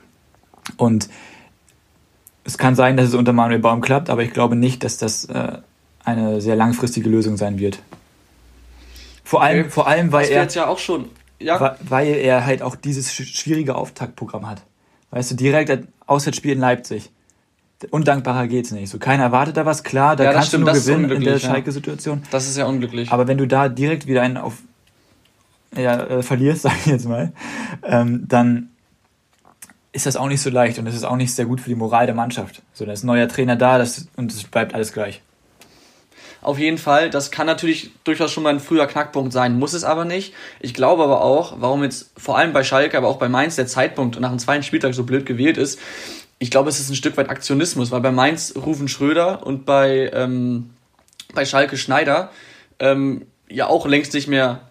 Und 0.78 1.10
es 2.44 2.58
kann 2.58 2.74
sein, 2.74 2.96
dass 2.96 3.08
es 3.08 3.14
unter 3.14 3.32
Manuel 3.32 3.60
Baum 3.60 3.80
klappt, 3.80 4.10
aber 4.10 4.22
ich 4.22 4.32
glaube 4.32 4.56
nicht, 4.56 4.82
dass 4.84 4.98
das 4.98 5.26
äh, 5.26 5.58
eine 6.04 6.40
sehr 6.40 6.56
langfristige 6.56 7.08
Lösung 7.08 7.36
sein 7.36 7.58
wird. 7.58 7.80
Vor 9.24 9.42
allem, 9.42 9.60
okay. 9.60 9.70
vor 9.70 9.86
allem 9.86 10.12
weil 10.12 10.28
er 10.28 10.48
ja 10.48 10.66
auch 10.66 10.78
schon, 10.78 11.08
ja. 11.38 11.76
weil 11.80 12.08
er 12.08 12.44
halt 12.44 12.62
auch 12.62 12.74
dieses 12.74 13.12
schwierige 13.12 13.76
Auftaktprogramm 13.76 14.48
hat. 14.48 14.62
Weißt 15.10 15.30
du, 15.30 15.34
direkt 15.36 15.70
ein 15.70 15.88
Auswärtsspiel 16.06 16.52
in 16.52 16.58
Leipzig. 16.60 17.10
Undankbarer 17.90 18.46
geht's 18.46 18.72
nicht. 18.72 18.90
So 18.90 18.98
keiner 18.98 19.24
erwartet 19.24 19.56
da 19.56 19.64
was. 19.64 19.82
Klar, 19.82 20.16
da 20.16 20.24
ja, 20.24 20.32
kannst 20.32 20.48
stimmt, 20.48 20.66
du 20.66 20.72
nur 20.72 20.80
gewinnen 20.80 21.10
in 21.10 21.24
der 21.24 21.38
Schalke-Situation. 21.38 22.22
Das 22.30 22.46
ist 22.46 22.58
ja 22.58 22.66
unglücklich. 22.66 23.10
Aber 23.10 23.26
wenn 23.26 23.38
du 23.38 23.46
da 23.46 23.68
direkt 23.68 24.06
wieder 24.06 24.22
einen 24.22 24.36
auf 24.36 24.54
ja, 25.76 25.98
äh, 26.04 26.22
verlierst, 26.22 26.62
sag 26.62 26.76
ich 26.80 26.86
jetzt 26.86 27.08
mal, 27.08 27.32
ähm, 27.84 28.26
dann 28.28 28.69
ist 29.92 30.06
das 30.06 30.16
auch 30.16 30.28
nicht 30.28 30.40
so 30.40 30.50
leicht 30.50 30.78
und 30.78 30.86
es 30.86 30.94
ist 30.94 31.04
auch 31.04 31.16
nicht 31.16 31.34
sehr 31.34 31.46
gut 31.46 31.60
für 31.60 31.68
die 31.68 31.74
Moral 31.74 32.06
der 32.06 32.14
Mannschaft. 32.14 32.62
So, 32.72 32.84
da 32.84 32.92
ist 32.92 33.02
ein 33.02 33.08
neuer 33.08 33.28
Trainer 33.28 33.56
da 33.56 33.78
das, 33.78 34.06
und 34.16 34.32
es 34.32 34.44
bleibt 34.44 34.74
alles 34.74 34.92
gleich. 34.92 35.20
Auf 36.42 36.58
jeden 36.58 36.78
Fall, 36.78 37.10
das 37.10 37.30
kann 37.30 37.46
natürlich 37.46 37.90
durchaus 38.04 38.32
schon 38.32 38.44
mal 38.44 38.50
ein 38.50 38.60
früher 38.60 38.86
Knackpunkt 38.86 39.32
sein, 39.32 39.58
muss 39.58 39.74
es 39.74 39.84
aber 39.84 40.06
nicht. 40.06 40.32
Ich 40.60 40.72
glaube 40.72 41.02
aber 41.02 41.22
auch, 41.22 41.56
warum 41.58 41.82
jetzt 41.82 42.12
vor 42.16 42.38
allem 42.38 42.54
bei 42.54 42.64
Schalke, 42.64 42.96
aber 42.96 43.08
auch 43.08 43.18
bei 43.18 43.28
Mainz 43.28 43.56
der 43.56 43.66
Zeitpunkt 43.66 44.18
nach 44.18 44.30
dem 44.30 44.38
zweiten 44.38 44.62
Spieltag 44.62 44.94
so 44.94 45.04
blöd 45.04 45.26
gewählt 45.26 45.58
ist. 45.58 45.78
Ich 46.38 46.50
glaube, 46.50 46.70
es 46.70 46.80
ist 46.80 46.88
ein 46.88 46.94
Stück 46.94 47.18
weit 47.18 47.28
Aktionismus, 47.28 47.90
weil 47.90 48.00
bei 48.00 48.10
Mainz 48.10 48.54
rufen 48.56 48.88
Schröder 48.88 49.46
und 49.46 49.66
bei, 49.66 50.10
ähm, 50.14 50.70
bei 51.34 51.44
Schalke 51.44 51.76
Schneider 51.76 52.30
ähm, 52.78 53.26
ja 53.50 53.66
auch 53.66 53.86
längst 53.86 54.14
nicht 54.14 54.26
mehr 54.26 54.62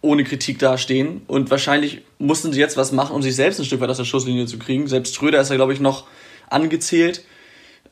ohne 0.00 0.24
Kritik 0.24 0.58
dastehen. 0.58 1.20
Und 1.26 1.50
wahrscheinlich 1.50 2.02
mussten 2.18 2.52
sie 2.52 2.60
jetzt 2.60 2.76
was 2.76 2.92
machen, 2.92 3.14
um 3.14 3.22
sich 3.22 3.36
selbst 3.36 3.58
ein 3.58 3.64
Stück 3.64 3.80
weit 3.80 3.90
aus 3.90 3.96
der 3.96 4.04
Schusslinie 4.04 4.46
zu 4.46 4.58
kriegen. 4.58 4.88
Selbst 4.88 5.14
Schröder 5.14 5.40
ist 5.40 5.50
ja, 5.50 5.56
glaube 5.56 5.72
ich, 5.72 5.80
noch 5.80 6.06
angezählt. 6.48 7.24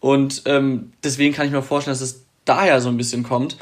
Und 0.01 0.43
ähm, 0.47 0.93
deswegen 1.03 1.35
kann 1.35 1.47
ich 1.47 1.53
mir 1.53 1.63
vorstellen, 1.63 1.95
dass 1.95 2.01
es 2.01 2.25
daher 2.45 2.81
so 2.81 2.89
ein 2.89 2.97
bisschen 2.97 3.23
kommt. 3.23 3.57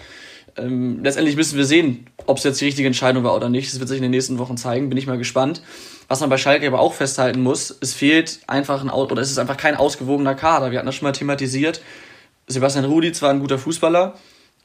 Ähm, 0.56 1.00
letztendlich 1.02 1.36
müssen 1.36 1.56
wir 1.58 1.64
sehen, 1.64 2.06
ob 2.26 2.38
es 2.38 2.44
jetzt 2.44 2.60
die 2.60 2.66
richtige 2.66 2.86
Entscheidung 2.86 3.24
war 3.24 3.34
oder 3.34 3.48
nicht. 3.48 3.72
Das 3.72 3.78
wird 3.78 3.88
sich 3.88 3.98
in 3.98 4.02
den 4.02 4.10
nächsten 4.10 4.38
Wochen 4.38 4.56
zeigen, 4.56 4.88
bin 4.88 4.98
ich 4.98 5.06
mal 5.06 5.18
gespannt. 5.18 5.62
Was 6.08 6.20
man 6.20 6.30
bei 6.30 6.38
Schalke 6.38 6.66
aber 6.66 6.80
auch 6.80 6.92
festhalten 6.92 7.40
muss, 7.40 7.76
es 7.80 7.94
fehlt 7.94 8.40
einfach 8.46 8.82
ein, 8.82 8.90
oder 8.90 9.22
es 9.22 9.30
ist 9.30 9.38
einfach 9.38 9.56
kein 9.56 9.76
ausgewogener 9.76 10.34
Kader. 10.34 10.70
Wir 10.70 10.78
hatten 10.78 10.86
das 10.86 10.94
schon 10.94 11.06
mal 11.06 11.12
thematisiert. 11.12 11.80
Sebastian 12.46 12.84
Rudi 12.84 13.12
zwar 13.12 13.30
ein 13.30 13.40
guter 13.40 13.58
Fußballer, 13.58 14.14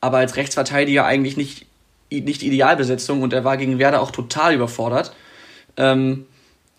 aber 0.02 0.18
als 0.18 0.36
Rechtsverteidiger 0.36 1.06
eigentlich 1.06 1.38
nicht 1.38 1.66
nicht 2.12 2.44
Idealbesetzung 2.44 3.22
und 3.22 3.34
er 3.34 3.44
war 3.44 3.58
gegen 3.58 3.78
Werder 3.78 4.02
auch 4.02 4.12
total 4.12 4.56
überfordert. 4.56 5.14
Ähm, 5.78 6.26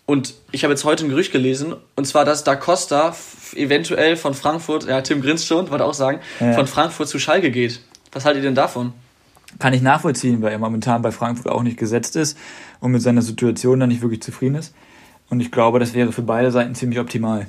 und 0.05 0.33
ich 0.51 0.63
habe 0.63 0.73
jetzt 0.73 0.83
heute 0.83 1.05
ein 1.05 1.09
Gerücht 1.09 1.31
gelesen, 1.31 1.73
und 1.95 2.05
zwar, 2.05 2.25
dass 2.25 2.43
Da 2.43 2.55
Costa 2.55 3.15
eventuell 3.55 4.17
von 4.17 4.33
Frankfurt, 4.33 4.85
ja, 4.87 5.01
Tim 5.01 5.21
grinst 5.21 5.47
schon, 5.47 5.69
wollte 5.69 5.85
auch 5.85 5.93
sagen, 5.93 6.19
ja. 6.39 6.53
von 6.53 6.67
Frankfurt 6.67 7.07
zu 7.07 7.19
Schalke 7.19 7.51
geht. 7.51 7.79
Was 8.11 8.25
haltet 8.25 8.43
ihr 8.43 8.49
denn 8.49 8.55
davon? 8.55 8.93
Kann 9.59 9.73
ich 9.73 9.81
nachvollziehen, 9.81 10.41
weil 10.41 10.51
er 10.51 10.59
momentan 10.59 11.01
bei 11.01 11.11
Frankfurt 11.11 11.51
auch 11.51 11.63
nicht 11.63 11.77
gesetzt 11.77 12.15
ist 12.15 12.37
und 12.79 12.91
mit 12.91 13.01
seiner 13.01 13.21
Situation 13.21 13.79
dann 13.79 13.89
nicht 13.89 14.01
wirklich 14.01 14.21
zufrieden 14.21 14.55
ist. 14.55 14.73
Und 15.29 15.39
ich 15.39 15.51
glaube, 15.51 15.79
das 15.79 15.93
wäre 15.93 16.11
für 16.11 16.21
beide 16.21 16.51
Seiten 16.51 16.75
ziemlich 16.75 16.99
optimal. 16.99 17.47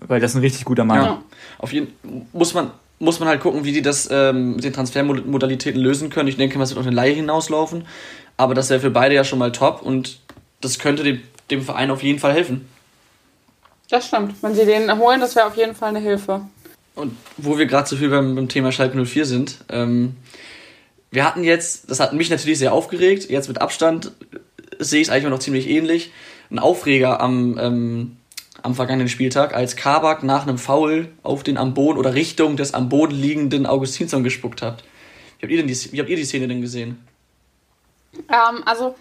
Weil 0.00 0.20
das 0.20 0.34
ein 0.34 0.40
richtig 0.40 0.64
guter 0.64 0.84
Mann. 0.84 1.04
Ja, 1.04 1.22
auf 1.58 1.72
jeden 1.72 1.92
muss 2.32 2.54
man, 2.54 2.70
muss 2.98 3.20
man 3.20 3.28
halt 3.28 3.40
gucken, 3.40 3.64
wie 3.64 3.72
die 3.72 3.82
das 3.82 4.08
ähm, 4.10 4.56
mit 4.56 4.64
den 4.64 4.72
Transfermodalitäten 4.72 5.80
lösen 5.80 6.10
können. 6.10 6.28
Ich 6.28 6.36
denke, 6.36 6.58
man 6.58 6.68
wird 6.68 6.78
auf 6.78 6.86
eine 6.86 6.94
Leihe 6.94 7.14
hinauslaufen. 7.14 7.84
Aber 8.36 8.54
das 8.54 8.70
wäre 8.70 8.80
für 8.80 8.90
beide 8.90 9.14
ja 9.14 9.24
schon 9.24 9.38
mal 9.38 9.52
top 9.52 9.82
und 9.82 10.20
das 10.64 10.78
könnte 10.78 11.02
dem, 11.02 11.22
dem 11.50 11.62
Verein 11.62 11.90
auf 11.90 12.02
jeden 12.02 12.18
Fall 12.18 12.32
helfen. 12.32 12.68
Das 13.90 14.08
stimmt. 14.08 14.34
Wenn 14.42 14.54
sie 14.54 14.64
den 14.64 14.98
holen, 14.98 15.20
das 15.20 15.36
wäre 15.36 15.46
auf 15.46 15.56
jeden 15.56 15.74
Fall 15.74 15.90
eine 15.90 16.00
Hilfe. 16.00 16.42
Und 16.94 17.16
wo 17.36 17.58
wir 17.58 17.66
gerade 17.66 17.88
so 17.88 17.96
viel 17.96 18.08
beim, 18.08 18.34
beim 18.34 18.48
Thema 18.48 18.72
Schalke 18.72 19.04
04 19.04 19.26
sind, 19.26 19.58
ähm, 19.68 20.16
wir 21.10 21.24
hatten 21.24 21.44
jetzt, 21.44 21.90
das 21.90 22.00
hat 22.00 22.12
mich 22.12 22.30
natürlich 22.30 22.58
sehr 22.58 22.72
aufgeregt, 22.72 23.30
jetzt 23.30 23.48
mit 23.48 23.60
Abstand 23.60 24.12
sehe 24.78 25.00
ich 25.00 25.08
es 25.08 25.12
eigentlich 25.12 25.30
noch 25.30 25.38
ziemlich 25.38 25.68
ähnlich, 25.68 26.12
ein 26.50 26.58
Aufreger 26.58 27.20
am 27.20 27.58
ähm, 27.58 28.16
am 28.64 28.74
vergangenen 28.74 29.08
Spieltag, 29.08 29.54
als 29.54 29.76
Kabak 29.76 30.22
nach 30.22 30.42
einem 30.42 30.56
Foul 30.56 31.08
auf 31.22 31.42
den 31.42 31.58
am 31.58 31.74
Boden 31.74 31.98
oder 31.98 32.14
Richtung 32.14 32.56
des 32.56 32.72
am 32.72 32.88
Boden 32.88 33.14
liegenden 33.14 33.66
Augustinsson 33.66 34.24
gespuckt 34.24 34.62
hat. 34.62 34.82
Wie 35.38 35.42
habt 35.42 35.52
ihr, 35.52 35.58
denn 35.58 35.66
die, 35.66 35.92
wie 35.92 36.00
habt 36.00 36.08
ihr 36.08 36.16
die 36.16 36.24
Szene 36.24 36.48
denn 36.48 36.62
gesehen? 36.62 37.06
Ähm, 38.14 38.62
also, 38.64 38.94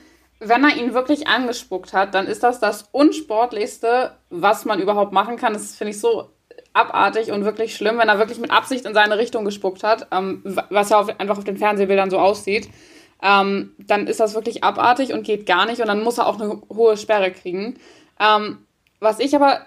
wenn 0.45 0.63
er 0.63 0.75
ihn 0.75 0.93
wirklich 0.93 1.27
angespuckt 1.27 1.93
hat, 1.93 2.13
dann 2.13 2.27
ist 2.27 2.43
das 2.43 2.59
das 2.59 2.89
Unsportlichste, 2.91 4.15
was 4.29 4.65
man 4.65 4.79
überhaupt 4.79 5.13
machen 5.13 5.37
kann. 5.37 5.53
Das 5.53 5.75
finde 5.75 5.91
ich 5.91 5.99
so 5.99 6.29
abartig 6.73 7.31
und 7.31 7.45
wirklich 7.45 7.75
schlimm, 7.75 7.97
wenn 7.97 8.09
er 8.09 8.19
wirklich 8.19 8.39
mit 8.39 8.51
Absicht 8.51 8.85
in 8.85 8.93
seine 8.93 9.17
Richtung 9.17 9.45
gespuckt 9.45 9.83
hat, 9.83 10.07
ähm, 10.11 10.41
was 10.43 10.89
ja 10.89 10.99
auf, 10.99 11.19
einfach 11.19 11.37
auf 11.37 11.43
den 11.43 11.57
Fernsehbildern 11.57 12.09
so 12.09 12.19
aussieht. 12.19 12.69
Ähm, 13.21 13.73
dann 13.77 14.07
ist 14.07 14.19
das 14.19 14.33
wirklich 14.33 14.63
abartig 14.63 15.13
und 15.13 15.23
geht 15.23 15.45
gar 15.45 15.65
nicht 15.65 15.81
und 15.81 15.87
dann 15.87 16.03
muss 16.03 16.17
er 16.17 16.27
auch 16.27 16.39
eine 16.39 16.61
hohe 16.69 16.97
Sperre 16.97 17.31
kriegen. 17.31 17.79
Ähm, 18.19 18.65
was 18.99 19.19
ich 19.19 19.35
aber, 19.35 19.61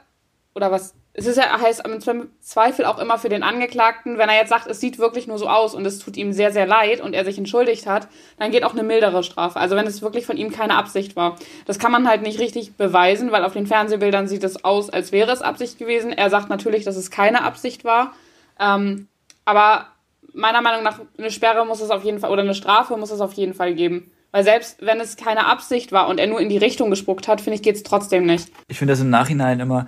oder 0.55 0.71
was 0.71 0.95
es 1.19 1.27
ist 1.27 1.39
ja, 1.39 1.59
heißt 1.59 1.83
im 1.87 2.29
Zweifel 2.41 2.85
auch 2.85 2.99
immer 2.99 3.17
für 3.17 3.31
den 3.31 3.43
Angeklagten, 3.43 4.19
wenn 4.19 4.29
er 4.29 4.37
jetzt 4.37 4.51
sagt, 4.51 4.67
es 4.67 4.81
sieht 4.81 4.99
wirklich 4.99 5.27
nur 5.27 5.39
so 5.39 5.49
aus 5.49 5.75
und 5.75 5.87
es 5.87 5.99
tut 5.99 6.19
ihm 6.19 6.35
sehr, 6.35 6.53
sehr 6.53 6.67
leid 6.67 7.01
und 7.01 7.15
er 7.15 7.25
sich 7.25 7.39
entschuldigt 7.39 7.87
hat, 7.87 8.09
dann 8.39 8.51
geht 8.51 8.65
auch 8.65 8.75
eine 8.75 8.83
mildere 8.83 9.23
Strafe. 9.23 9.59
Also 9.59 9.77
wenn 9.77 9.87
es 9.87 10.03
wirklich 10.03 10.27
von 10.27 10.37
ihm 10.37 10.51
keine 10.51 10.77
Absicht 10.77 11.17
war. 11.17 11.37
Das 11.65 11.79
kann 11.79 11.91
man 11.91 12.07
halt 12.07 12.21
nicht 12.21 12.39
richtig 12.39 12.77
beweisen, 12.77 13.33
weil 13.33 13.45
auf 13.45 13.55
den 13.55 13.67
Fernsehbildern 13.67 14.29
sieht 14.29 14.45
es 14.45 14.63
aus, 14.63 14.91
als 14.91 15.11
wäre 15.11 15.33
es 15.33 15.41
Absicht 15.41 15.79
gewesen. 15.79 16.13
Er 16.13 16.29
sagt 16.29 16.51
natürlich, 16.51 16.85
dass 16.85 16.97
es 16.97 17.11
keine 17.11 17.45
Absicht 17.45 17.85
war. 17.87 18.13
Ähm, 18.61 19.09
aber 19.47 19.87
meiner 20.35 20.61
Meinung 20.61 20.85
nach, 20.85 21.01
eine 21.17 21.31
Sperre 21.31 21.65
muss 21.65 21.81
es 21.81 21.89
auf 21.89 22.05
jeden 22.05 22.19
Fall, 22.19 22.31
oder 22.31 22.43
eine 22.43 22.55
Strafe 22.55 22.95
muss 22.99 23.11
es 23.11 23.23
auf 23.23 23.33
jeden 23.33 23.55
Fall 23.55 23.73
geben. 23.73 24.11
Weil 24.33 24.45
selbst 24.45 24.85
wenn 24.85 25.01
es 25.01 25.17
keine 25.17 25.47
Absicht 25.47 25.93
war 25.93 26.09
und 26.09 26.21
er 26.21 26.27
nur 26.27 26.41
in 26.41 26.51
die 26.51 26.59
Richtung 26.59 26.91
gespuckt 26.91 27.27
hat, 27.27 27.41
finde 27.41 27.55
ich, 27.55 27.63
geht 27.63 27.77
es 27.77 27.85
trotzdem 27.85 28.27
nicht. 28.27 28.51
Ich 28.69 28.79
finde 28.79 28.93
das 28.93 29.01
im 29.01 29.09
Nachhinein 29.09 29.61
immer 29.61 29.87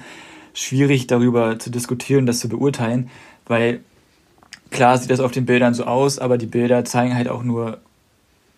schwierig, 0.59 1.07
darüber 1.07 1.59
zu 1.59 1.71
diskutieren, 1.71 2.27
das 2.27 2.41
zu 2.41 2.49
beurteilen, 2.49 3.11
weil 3.47 3.81
klar 4.71 4.99
sieht 4.99 5.11
das 5.11 5.21
auf 5.21 5.31
den 5.31 5.47
Bildern 5.47 5.75
so 5.75 5.85
aus, 5.85 6.19
aber 6.19 6.37
die 6.37 6.47
Bilder 6.47 6.85
zeigen 6.85 7.15
halt 7.15 7.29
auch 7.29 7.43
nur, 7.43 7.79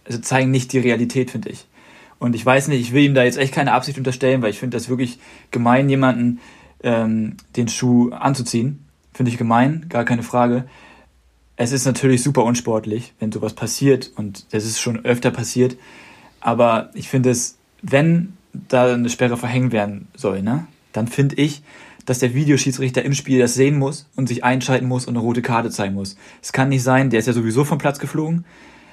also 0.05 0.19
zeigen 0.21 0.51
nicht 0.51 0.73
die 0.73 0.79
Realität, 0.79 1.31
finde 1.31 1.51
ich. 1.51 1.67
Und 2.19 2.35
ich 2.35 2.45
weiß 2.45 2.69
nicht, 2.69 2.81
ich 2.81 2.93
will 2.93 3.05
ihm 3.05 3.15
da 3.15 3.23
jetzt 3.23 3.39
echt 3.39 3.55
keine 3.55 3.73
Absicht 3.73 3.99
unterstellen, 3.99 4.43
weil 4.43 4.51
ich 4.51 4.59
finde 4.59 4.77
das 4.77 4.89
wirklich 4.89 5.19
gemein, 5.51 5.89
jemanden 5.89 6.41
ähm, 6.83 7.37
den 7.57 7.69
Schuh 7.69 8.11
anzuziehen. 8.11 8.85
Finde 9.13 9.31
ich 9.31 9.39
gemein, 9.39 9.87
gar 9.89 10.05
keine 10.05 10.23
Frage. 10.23 10.65
Es 11.57 11.73
ist 11.73 11.85
natürlich 11.85 12.23
super 12.23 12.45
unsportlich, 12.45 13.13
wenn 13.21 13.33
sowas 13.33 13.55
passiert 13.55 14.11
und 14.17 14.53
das 14.53 14.65
ist 14.65 14.81
schon 14.81 15.05
öfter 15.05 15.31
passiert. 15.31 15.77
Aber 16.41 16.91
ich 16.95 17.09
finde 17.09 17.31
es, 17.31 17.59
wenn 17.83 18.35
da 18.53 18.95
eine 18.95 19.11
Sperre 19.11 19.37
verhängt 19.37 19.73
werden 19.73 20.09
soll, 20.15 20.43
ne, 20.43 20.67
dann 20.93 21.07
finde 21.07 21.37
ich, 21.37 21.63
dass 22.11 22.19
der 22.19 22.35
Videoschiedsrichter 22.35 23.05
im 23.05 23.15
Spiel 23.15 23.39
das 23.39 23.55
sehen 23.55 23.79
muss 23.79 24.09
und 24.17 24.27
sich 24.27 24.43
einschalten 24.43 24.89
muss 24.89 25.07
und 25.07 25.17
eine 25.17 25.25
rote 25.25 25.43
Karte 25.43 25.71
zeigen 25.71 25.95
muss. 25.95 26.17
Es 26.43 26.51
kann 26.51 26.69
nicht 26.69 26.83
sein, 26.83 27.09
der 27.09 27.21
ist 27.21 27.27
ja 27.27 27.33
sowieso 27.33 27.65
vom 27.65 27.79
Platz 27.79 28.01
geflogen. 28.01 28.45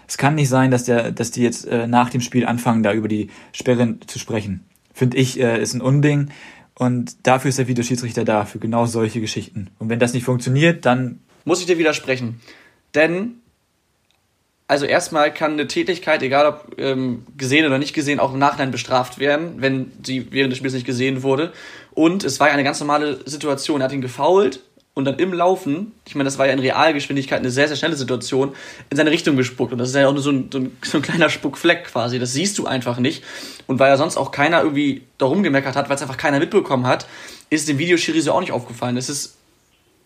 Es 0.08 0.20
kann 0.20 0.36
nicht 0.36 0.50
sein, 0.50 0.70
dass 0.70 0.84
der, 0.84 1.12
dass 1.12 1.32
die 1.32 1.42
jetzt 1.42 1.66
äh, 1.66 1.88
nach 1.88 2.12
dem 2.12 2.22
Spiel 2.22 2.46
anfangen, 2.46 2.84
da 2.84 2.94
über 2.94 3.08
die 3.08 3.32
Sperren 3.54 4.02
zu 4.06 4.20
sprechen. 4.20 4.66
Finde 4.94 5.18
ich, 5.18 5.40
äh, 5.40 5.60
ist 5.60 5.74
ein 5.74 5.82
Unding. 5.82 6.30
Und 6.76 7.26
dafür 7.26 7.50
ist 7.50 7.58
der 7.58 7.68
Videoschiedsrichter 7.68 8.24
da, 8.24 8.46
für 8.46 8.60
genau 8.60 8.86
solche 8.86 9.20
Geschichten. 9.20 9.72
Und 9.80 9.90
wenn 9.90 9.98
das 9.98 10.14
nicht 10.14 10.24
funktioniert, 10.24 10.86
dann. 10.86 11.20
Muss 11.44 11.60
ich 11.60 11.66
dir 11.66 11.80
widersprechen. 11.80 12.40
Denn, 12.94 13.38
also 14.68 14.86
erstmal 14.86 15.34
kann 15.34 15.54
eine 15.54 15.66
Tätigkeit, 15.66 16.22
egal 16.22 16.46
ob 16.46 16.76
ähm, 16.78 17.26
gesehen 17.36 17.66
oder 17.66 17.80
nicht 17.80 17.96
gesehen, 17.96 18.20
auch 18.20 18.32
im 18.32 18.38
Nachhinein 18.38 18.70
bestraft 18.70 19.18
werden, 19.18 19.56
wenn 19.58 19.92
sie 20.04 20.28
während 20.30 20.52
des 20.52 20.60
Spiels 20.60 20.76
nicht 20.76 20.86
gesehen 20.86 21.24
wurde. 21.24 21.52
Und 21.98 22.24
es 22.24 22.40
war 22.40 22.50
ja 22.50 22.54
eine 22.54 22.64
ganz 22.64 22.80
normale 22.80 23.28
Situation. 23.28 23.82
Er 23.82 23.86
hat 23.86 23.92
ihn 23.92 24.02
gefault 24.02 24.60
und 24.94 25.06
dann 25.06 25.18
im 25.18 25.34
Laufen, 25.34 25.94
ich 26.06 26.14
meine, 26.14 26.26
das 26.26 26.38
war 26.38 26.46
ja 26.46 26.54
in 26.54 26.60
Realgeschwindigkeit 26.60 27.40
eine 27.40 27.50
sehr, 27.50 27.68
sehr 27.68 27.76
schnelle 27.76 27.96
Situation, 27.96 28.54
in 28.92 28.98
seine 28.98 29.10
Richtung 29.10 29.36
gespuckt. 29.36 29.72
Und 29.72 29.80
das 29.80 29.90
ist 29.90 29.96
ja 29.96 30.08
auch 30.08 30.14
nur 30.14 30.22
so 30.22 30.30
ein, 30.30 30.50
so 30.52 30.60
ein, 30.60 30.78
so 30.84 31.00
ein 31.00 31.02
kleiner 31.02 31.32
Spuckfleck 31.32 31.86
quasi. 31.86 32.20
Das 32.20 32.34
siehst 32.34 32.60
du 32.60 32.68
einfach 32.68 33.00
nicht. 33.00 33.24
Und 33.66 33.80
weil 33.80 33.90
ja 33.90 33.98
sonst 33.98 34.16
auch 34.16 34.32
keiner 34.32 34.62
irgendwie 34.62 35.02
darum 35.18 35.42
gemeckert 35.42 35.76
hat, 35.76 35.90
weil 35.90 35.96
es 35.96 36.04
einfach 36.04 36.18
keiner 36.18 36.38
mitbekommen 36.38 36.86
hat, 36.86 37.08
ist 37.50 37.68
dem 37.68 37.80
Videoschiri 37.80 38.22
so 38.22 38.32
auch 38.32 38.42
nicht 38.42 38.52
aufgefallen. 38.52 38.96
Es 38.96 39.10
ist 39.10 39.36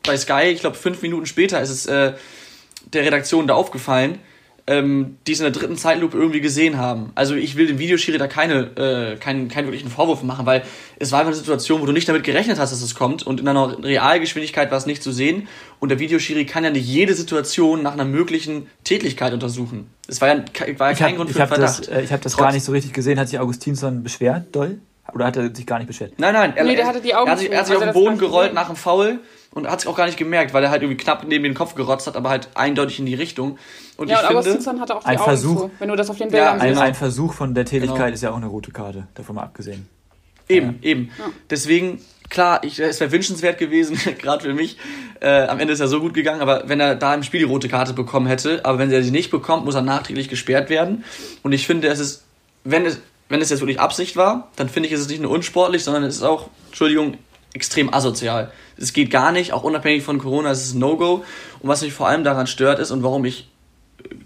bei 0.04 0.16
Sky, 0.16 0.44
ich 0.44 0.62
glaube, 0.62 0.78
fünf 0.78 1.02
Minuten 1.02 1.26
später 1.26 1.62
ist 1.62 1.72
es 1.72 1.88
äh, 1.88 2.14
der 2.94 3.04
Redaktion 3.04 3.48
da 3.48 3.56
aufgefallen 3.56 4.18
ähm, 4.68 5.18
die 5.28 5.34
es 5.34 5.40
in 5.40 5.44
der 5.44 5.52
dritten 5.52 5.78
Zeitlupe 5.78 6.18
irgendwie 6.18 6.42
gesehen 6.42 6.78
haben. 6.78 7.12
Also 7.16 7.36
ich 7.36 7.56
will 7.56 7.68
dem 7.68 7.80
Videoschiri 7.80 8.18
da 8.18 8.28
keine, 8.28 9.14
äh, 9.14 9.18
keinen, 9.18 9.48
keinen 9.48 9.66
wirklichen 9.66 9.90
Vorwurf 9.90 10.24
machen, 10.24 10.46
weil 10.46 10.64
es 11.00 11.12
war 11.12 11.20
einfach 11.20 11.32
eine 11.32 11.40
Situation, 11.40 11.82
wo 11.82 11.86
du 11.86 11.92
nicht 11.92 12.08
damit 12.08 12.24
gerechnet 12.24 12.60
hast, 12.60 12.72
dass 12.72 12.82
es 12.82 12.96
kommt 12.96 13.24
und 13.24 13.40
in 13.40 13.48
einer 13.48 13.84
Realgeschwindigkeit 13.84 14.72
war 14.72 14.78
es 14.78 14.86
nicht 14.86 15.02
zu 15.02 15.12
sehen 15.12 15.48
und 15.80 15.90
der 15.90 16.00
Videoschiri 16.00 16.46
kann 16.46 16.64
ja 16.64 16.70
nicht 16.70 16.88
jede 16.88 17.14
Situation 17.14 17.82
nach 17.82 17.94
einer 17.94 18.06
möglichen 18.06 18.68
Tätigkeit 18.84 19.34
untersuchen. 19.34 19.90
Es 20.08 20.22
war 20.22 20.30
ja, 20.30 20.44
war 20.78 20.92
ja 20.92 20.98
kein 20.98 21.10
hab, 21.10 21.16
Grund 21.18 21.32
für 21.32 21.42
ich 21.42 21.48
Verdacht. 21.48 21.80
Das, 21.80 21.88
äh, 21.88 22.02
ich 22.02 22.12
habe 22.12 22.22
das 22.22 22.34
Trotz 22.34 22.42
gar 22.42 22.52
nicht 22.52 22.64
so 22.64 22.72
richtig 22.72 22.94
gesehen. 22.94 23.20
Hat 23.20 23.30
sich 23.30 23.40
Augustinsson 23.40 24.04
beschwert, 24.04 24.56
doll? 24.56 24.80
Oder 25.14 25.26
hat 25.26 25.38
er 25.38 25.54
sich 25.54 25.66
gar 25.66 25.80
nicht 25.80 25.88
beschwert? 25.88 26.14
Nein, 26.18 26.34
nein. 26.34 26.54
Er, 26.56 26.64
nee, 26.64 26.76
der 26.76 26.88
hatte 26.88 27.02
die 27.02 27.16
Augen 27.16 27.28
er 27.28 27.32
hat 27.34 27.40
sich, 27.40 27.52
er 27.52 27.60
hat 27.60 27.68
sich 27.68 27.76
also 27.76 27.88
auf 27.88 27.94
den 27.94 28.02
Boden 28.02 28.18
gerollt 28.18 28.54
nach 28.54 28.68
dem 28.68 28.76
Foul 28.76 29.20
und 29.54 29.68
hat 29.70 29.82
sich 29.82 29.90
auch 29.90 29.98
gar 29.98 30.06
nicht 30.06 30.18
gemerkt, 30.18 30.54
weil 30.54 30.64
er 30.64 30.70
halt 30.70 30.82
irgendwie 30.82 31.02
knapp 31.02 31.26
neben 31.28 31.44
den 31.44 31.54
Kopf 31.54 31.76
gerotzt 31.76 32.08
hat, 32.08 32.16
aber 32.16 32.30
halt 32.30 32.50
eindeutig 32.56 33.00
in 33.00 33.06
die 33.06 33.16
Richtung. 33.16 33.58
Und 33.98 34.10
ja, 34.10 34.22
ich 34.24 34.36
und 34.36 34.44
finde, 34.44 34.80
hatte 34.80 34.96
auch 34.96 35.02
die 35.02 35.08
ein 35.08 35.18
Augen 35.18 35.26
Versuch, 35.26 35.62
zu, 35.62 35.72
wenn 35.80 35.90
du 35.90 35.96
das 35.96 36.10
auf 36.10 36.18
den 36.18 36.30
Bildern 36.30 36.60
ja, 36.60 36.66
siehst. 36.66 36.82
Ein, 36.82 36.88
ein 36.88 36.96
Versuch 36.96 37.34
von 37.34 37.54
der 37.54 37.66
Tätigkeit 37.66 37.98
genau. 37.98 38.14
ist 38.14 38.24
ja 38.24 38.32
auch 38.32 38.38
eine 38.38 38.48
rote 38.48 38.72
Karte, 38.72 39.08
davon 39.14 39.36
mal 39.36 39.44
abgesehen. 39.44 39.88
Eben, 40.48 40.80
ja. 40.82 40.90
eben. 40.90 41.12
Ja. 41.18 41.26
Deswegen, 41.50 42.00
klar, 42.30 42.64
ich, 42.64 42.80
es 42.80 43.00
wäre 43.00 43.12
wünschenswert 43.12 43.58
gewesen, 43.58 44.00
gerade 44.18 44.44
für 44.44 44.54
mich. 44.54 44.78
Äh, 45.20 45.48
am 45.48 45.60
Ende 45.60 45.74
ist 45.74 45.82
er 45.82 45.88
so 45.88 46.00
gut 46.00 46.14
gegangen, 46.14 46.42
aber 46.42 46.64
wenn 46.68 46.80
er 46.80 46.96
da 46.96 47.14
im 47.14 47.24
Spiel 47.24 47.40
die 47.40 47.46
rote 47.46 47.68
Karte 47.68 47.94
bekommen 47.94 48.28
hätte, 48.28 48.64
aber 48.66 48.80
wenn 48.80 48.92
er 48.92 49.04
sie 49.04 49.12
nicht 49.12 49.32
bekommt, 49.32 49.66
muss 49.66 49.76
er 49.76 49.82
nachträglich 49.82 50.30
gesperrt 50.30 50.70
werden. 50.70 51.04
Und 51.44 51.52
ich 51.52 51.68
finde, 51.68 51.90
es 51.90 52.00
ist, 52.00 52.24
wenn 52.64 52.86
es, 52.86 53.02
wenn 53.28 53.42
es 53.42 53.50
jetzt 53.50 53.60
wirklich 53.60 53.80
Absicht 53.80 54.16
war, 54.16 54.50
dann 54.56 54.70
finde 54.70 54.88
ich, 54.88 54.94
ist 54.94 55.02
es 55.02 55.10
nicht 55.10 55.22
nur 55.22 55.32
unsportlich, 55.32 55.84
sondern 55.84 56.04
es 56.04 56.16
ist 56.16 56.24
auch, 56.24 56.50
Entschuldigung, 56.68 57.18
extrem 57.54 57.94
asozial. 57.94 58.52
Es 58.78 58.94
geht 58.94 59.12
gar 59.12 59.32
nicht, 59.32 59.54
auch 59.54 59.64
unabhängig 59.64 60.04
von 60.04 60.20
Corona, 60.20 60.52
es 60.52 60.64
ist 60.64 60.76
ein 60.76 60.80
No-Go. 60.80 61.24
Und 61.60 61.70
was 61.70 61.82
mich 61.82 61.94
vor 61.94 62.08
allem 62.08 62.24
daran 62.24 62.48
stört 62.48 62.80
ist 62.80 62.92
und 62.92 63.04
warum 63.04 63.26
ich 63.26 63.50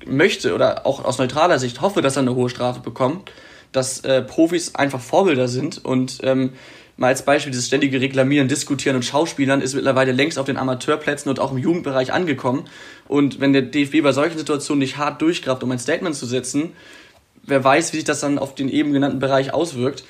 möchte 0.05 0.53
oder 0.53 0.85
auch 0.85 1.03
aus 1.03 1.17
neutraler 1.17 1.59
Sicht 1.59 1.81
hoffe, 1.81 2.01
dass 2.01 2.15
er 2.15 2.21
eine 2.21 2.35
hohe 2.35 2.49
Strafe 2.49 2.79
bekommt, 2.79 3.31
dass 3.71 3.99
äh, 4.01 4.21
Profis 4.21 4.75
einfach 4.75 5.01
Vorbilder 5.01 5.47
sind 5.47 5.83
und 5.83 6.19
ähm, 6.23 6.53
mal 6.97 7.07
als 7.07 7.25
Beispiel 7.25 7.51
dieses 7.51 7.67
ständige 7.67 7.99
Reklamieren, 7.99 8.47
Diskutieren 8.47 8.95
und 8.95 9.03
Schauspielern 9.03 9.61
ist 9.61 9.75
mittlerweile 9.75 10.13
längst 10.13 10.39
auf 10.39 10.45
den 10.45 10.57
Amateurplätzen 10.57 11.29
und 11.29 11.39
auch 11.39 11.51
im 11.51 11.57
Jugendbereich 11.57 12.13
angekommen. 12.13 12.65
Und 13.07 13.41
wenn 13.41 13.51
der 13.51 13.63
DFB 13.63 14.01
bei 14.01 14.13
solchen 14.13 14.37
Situationen 14.37 14.79
nicht 14.79 14.97
hart 14.97 15.21
durchgrabt, 15.21 15.61
um 15.63 15.71
ein 15.71 15.79
Statement 15.79 16.15
zu 16.15 16.25
setzen, 16.25 16.71
wer 17.43 17.63
weiß, 17.63 17.91
wie 17.91 17.97
sich 17.97 18.05
das 18.05 18.21
dann 18.21 18.39
auf 18.39 18.55
den 18.55 18.69
eben 18.69 18.93
genannten 18.93 19.19
Bereich 19.19 19.53
auswirkt. 19.53 20.05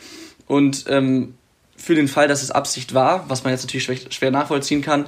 Und 0.48 0.86
ähm, 0.88 1.34
für 1.76 1.96
den 1.96 2.08
Fall, 2.08 2.28
dass 2.28 2.42
es 2.42 2.52
Absicht 2.52 2.94
war, 2.94 3.30
was 3.30 3.44
man 3.44 3.54
jetzt 3.54 3.64
natürlich 3.64 4.08
schwer 4.14 4.32
nachvollziehen 4.32 4.82
kann, 4.82 5.08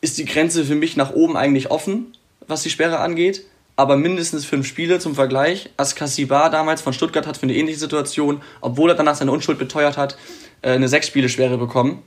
ist 0.00 0.18
die 0.18 0.24
Grenze 0.24 0.64
für 0.64 0.74
mich 0.74 0.96
nach 0.96 1.12
oben 1.12 1.36
eigentlich 1.36 1.70
offen, 1.70 2.12
was 2.46 2.62
die 2.62 2.70
Sperre 2.70 3.00
angeht. 3.00 3.44
Aber 3.76 3.96
mindestens 3.96 4.44
fünf 4.44 4.66
Spiele 4.66 4.98
zum 4.98 5.14
Vergleich. 5.14 5.70
Askasibar 5.76 6.50
damals 6.50 6.82
von 6.82 6.92
Stuttgart 6.92 7.26
hat 7.26 7.38
für 7.38 7.44
eine 7.44 7.54
ähnliche 7.54 7.78
Situation, 7.78 8.42
obwohl 8.60 8.90
er 8.90 8.94
danach 8.94 9.14
seine 9.14 9.32
Unschuld 9.32 9.58
beteuert 9.58 9.96
hat, 9.96 10.18
äh, 10.62 10.70
eine 10.70 10.88
sechs 10.88 11.06
Spiele 11.06 11.28
Sperre 11.28 11.56
bekommen. 11.56 12.02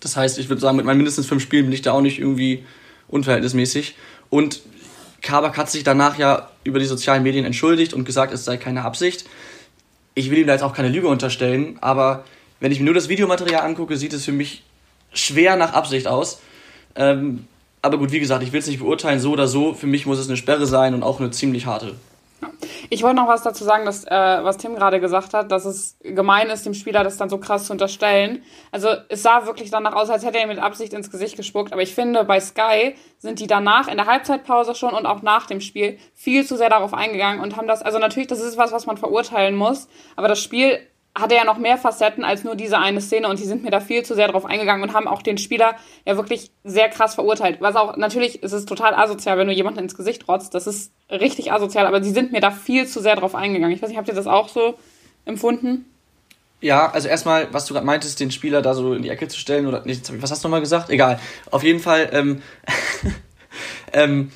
Das 0.00 0.16
heißt, 0.16 0.38
ich 0.38 0.48
würde 0.48 0.60
sagen, 0.60 0.76
mit 0.76 0.84
meinen 0.84 0.98
mindestens 0.98 1.26
fünf 1.26 1.42
Spielen 1.42 1.64
bin 1.64 1.72
ich 1.72 1.82
da 1.82 1.92
auch 1.92 2.02
nicht 2.02 2.18
irgendwie 2.18 2.64
unverhältnismäßig. 3.08 3.96
Und 4.28 4.60
Kabak 5.22 5.56
hat 5.56 5.70
sich 5.70 5.82
danach 5.82 6.18
ja 6.18 6.50
über 6.64 6.78
die 6.78 6.84
sozialen 6.84 7.22
Medien 7.22 7.44
entschuldigt 7.44 7.94
und 7.94 8.04
gesagt, 8.04 8.32
es 8.32 8.44
sei 8.44 8.56
keine 8.56 8.84
Absicht. 8.84 9.24
Ich 10.14 10.30
will 10.30 10.38
ihm 10.38 10.46
da 10.46 10.52
jetzt 10.52 10.62
auch 10.62 10.74
keine 10.74 10.88
Lüge 10.88 11.08
unterstellen, 11.08 11.78
aber 11.80 12.24
wenn 12.60 12.72
ich 12.72 12.78
mir 12.78 12.86
nur 12.86 12.94
das 12.94 13.08
Videomaterial 13.08 13.62
angucke, 13.62 13.96
sieht 13.96 14.12
es 14.12 14.24
für 14.24 14.32
mich 14.32 14.62
schwer 15.12 15.56
nach 15.56 15.72
Absicht 15.72 16.06
aus. 16.06 16.40
Ähm, 16.94 17.46
aber 17.82 17.98
gut, 17.98 18.12
wie 18.12 18.20
gesagt, 18.20 18.42
ich 18.42 18.52
will 18.52 18.60
es 18.60 18.66
nicht 18.66 18.80
beurteilen, 18.80 19.20
so 19.20 19.32
oder 19.32 19.46
so. 19.46 19.74
Für 19.74 19.86
mich 19.86 20.06
muss 20.06 20.18
es 20.18 20.28
eine 20.28 20.36
Sperre 20.36 20.66
sein 20.66 20.94
und 20.94 21.02
auch 21.02 21.20
eine 21.20 21.30
ziemlich 21.30 21.66
harte. 21.66 21.94
Ich 22.90 23.02
wollte 23.02 23.16
noch 23.16 23.28
was 23.28 23.42
dazu 23.42 23.64
sagen, 23.64 23.84
dass, 23.84 24.04
äh, 24.04 24.10
was 24.10 24.58
Tim 24.58 24.74
gerade 24.74 25.00
gesagt 25.00 25.34
hat, 25.34 25.50
dass 25.50 25.64
es 25.64 25.96
gemein 26.02 26.48
ist, 26.48 26.66
dem 26.66 26.74
Spieler 26.74 27.02
das 27.02 27.16
dann 27.16 27.28
so 27.28 27.38
krass 27.38 27.66
zu 27.66 27.72
unterstellen. 27.72 28.42
Also 28.70 28.88
es 29.08 29.22
sah 29.22 29.46
wirklich 29.46 29.70
danach 29.70 29.94
aus, 29.94 30.10
als 30.10 30.24
hätte 30.24 30.38
er 30.38 30.44
ihm 30.44 30.48
mit 30.48 30.58
Absicht 30.58 30.92
ins 30.92 31.10
Gesicht 31.10 31.36
gespuckt. 31.36 31.72
Aber 31.72 31.82
ich 31.82 31.94
finde, 31.94 32.24
bei 32.24 32.40
Sky 32.40 32.94
sind 33.18 33.40
die 33.40 33.46
danach 33.46 33.88
in 33.88 33.96
der 33.96 34.06
Halbzeitpause 34.06 34.74
schon 34.74 34.94
und 34.94 35.06
auch 35.06 35.22
nach 35.22 35.46
dem 35.46 35.60
Spiel 35.60 35.98
viel 36.14 36.46
zu 36.46 36.56
sehr 36.56 36.70
darauf 36.70 36.94
eingegangen 36.94 37.40
und 37.40 37.56
haben 37.56 37.66
das, 37.66 37.82
also 37.82 37.98
natürlich, 37.98 38.28
das 38.28 38.40
ist 38.40 38.56
was, 38.56 38.72
was 38.72 38.86
man 38.86 38.96
verurteilen 38.96 39.56
muss, 39.56 39.88
aber 40.14 40.28
das 40.28 40.40
Spiel 40.40 40.78
hatte 41.16 41.34
ja 41.34 41.44
noch 41.44 41.58
mehr 41.58 41.78
Facetten 41.78 42.24
als 42.24 42.44
nur 42.44 42.54
diese 42.54 42.78
eine 42.78 43.00
Szene 43.00 43.28
und 43.28 43.38
die 43.38 43.44
sind 43.44 43.62
mir 43.62 43.70
da 43.70 43.80
viel 43.80 44.04
zu 44.04 44.14
sehr 44.14 44.28
drauf 44.28 44.44
eingegangen 44.44 44.82
und 44.82 44.94
haben 44.94 45.08
auch 45.08 45.22
den 45.22 45.38
Spieler 45.38 45.76
ja 46.04 46.16
wirklich 46.16 46.50
sehr 46.62 46.88
krass 46.88 47.14
verurteilt. 47.14 47.60
Was 47.60 47.74
auch, 47.74 47.96
natürlich 47.96 48.42
ist 48.42 48.52
es 48.52 48.66
total 48.66 48.94
asozial, 48.94 49.38
wenn 49.38 49.48
du 49.48 49.54
jemanden 49.54 49.80
ins 49.80 49.96
Gesicht 49.96 50.28
rotzt. 50.28 50.54
Das 50.54 50.66
ist 50.66 50.92
richtig 51.10 51.52
asozial, 51.52 51.86
aber 51.86 52.02
sie 52.02 52.10
sind 52.10 52.32
mir 52.32 52.40
da 52.40 52.50
viel 52.50 52.86
zu 52.86 53.00
sehr 53.00 53.16
drauf 53.16 53.34
eingegangen. 53.34 53.74
Ich 53.74 53.82
weiß 53.82 53.88
nicht, 53.88 53.98
habt 53.98 54.08
ihr 54.08 54.14
das 54.14 54.26
auch 54.26 54.48
so 54.48 54.74
empfunden? 55.24 55.86
Ja, 56.60 56.90
also 56.90 57.08
erstmal, 57.08 57.52
was 57.52 57.66
du 57.66 57.74
gerade 57.74 57.86
meintest, 57.86 58.20
den 58.20 58.30
Spieler 58.30 58.62
da 58.62 58.74
so 58.74 58.94
in 58.94 59.02
die 59.02 59.10
Ecke 59.10 59.28
zu 59.28 59.38
stellen 59.38 59.66
oder 59.66 59.84
nicht, 59.84 60.10
was 60.22 60.30
hast 60.30 60.44
du 60.44 60.48
nochmal 60.48 60.60
gesagt? 60.60 60.90
Egal. 60.90 61.18
Auf 61.50 61.62
jeden 61.62 61.80
Fall, 61.80 62.10
ähm, 62.12 62.42
ähm, 63.92 64.30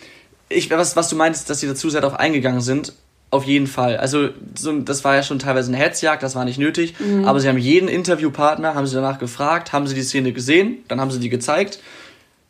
ich, 0.48 0.70
was, 0.70 0.96
was 0.96 1.08
du 1.08 1.16
meintest, 1.16 1.48
dass 1.48 1.60
sie 1.60 1.66
da 1.66 1.74
zu 1.74 1.90
sehr 1.90 2.00
drauf 2.00 2.14
eingegangen 2.14 2.60
sind, 2.60 2.92
auf 3.30 3.44
jeden 3.44 3.66
Fall. 3.66 3.96
Also 3.96 4.30
so, 4.56 4.72
das 4.80 5.04
war 5.04 5.14
ja 5.14 5.22
schon 5.22 5.38
teilweise 5.38 5.72
eine 5.72 5.82
Hetzjagd, 5.82 6.22
das 6.22 6.34
war 6.34 6.44
nicht 6.44 6.58
nötig. 6.58 6.94
Mhm. 6.98 7.26
Aber 7.26 7.40
sie 7.40 7.48
haben 7.48 7.58
jeden 7.58 7.88
Interviewpartner, 7.88 8.74
haben 8.74 8.86
sie 8.86 8.94
danach 8.94 9.18
gefragt, 9.18 9.72
haben 9.72 9.86
sie 9.86 9.94
die 9.94 10.02
Szene 10.02 10.32
gesehen, 10.32 10.78
dann 10.88 11.00
haben 11.00 11.10
sie 11.10 11.20
die 11.20 11.28
gezeigt, 11.28 11.78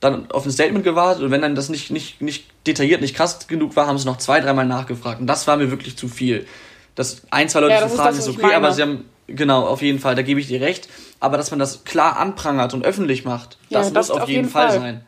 dann 0.00 0.30
auf 0.30 0.46
ein 0.46 0.50
Statement 0.50 0.84
gewartet 0.84 1.22
und 1.22 1.30
wenn 1.30 1.42
dann 1.42 1.54
das 1.54 1.68
nicht, 1.68 1.90
nicht, 1.90 2.22
nicht 2.22 2.46
detailliert, 2.66 3.02
nicht 3.02 3.14
krass 3.14 3.46
genug 3.46 3.76
war, 3.76 3.86
haben 3.86 3.98
sie 3.98 4.06
noch 4.06 4.16
zwei, 4.16 4.40
dreimal 4.40 4.66
nachgefragt. 4.66 5.20
Und 5.20 5.26
das 5.26 5.46
war 5.46 5.58
mir 5.58 5.70
wirklich 5.70 5.96
zu 5.96 6.08
viel. 6.08 6.46
Das 6.94 7.22
ein, 7.30 7.48
zwei 7.48 7.60
Leute 7.60 7.74
ja, 7.74 7.88
zu 7.88 7.96
fragen 7.96 8.16
ist, 8.16 8.26
ist 8.26 8.38
okay, 8.38 8.54
aber 8.54 8.72
sie 8.72 8.82
haben 8.82 9.04
Genau, 9.32 9.66
auf 9.66 9.82
jeden 9.82 9.98
Fall, 9.98 10.14
da 10.14 10.22
gebe 10.22 10.40
ich 10.40 10.48
dir 10.48 10.60
recht. 10.60 10.88
Aber 11.20 11.36
dass 11.36 11.50
man 11.50 11.58
das 11.60 11.84
klar 11.84 12.18
anprangert 12.18 12.74
und 12.74 12.84
öffentlich 12.84 13.24
macht, 13.24 13.58
das, 13.70 13.70
Ja, 13.70 13.82
muss 13.82 13.92
das 13.92 14.10
auf, 14.10 14.22
auf 14.22 14.28
jeden, 14.28 14.42
jeden 14.42 14.52
Fall, 14.52 14.68
Fall. 14.70 14.80
sein. 14.80 15.04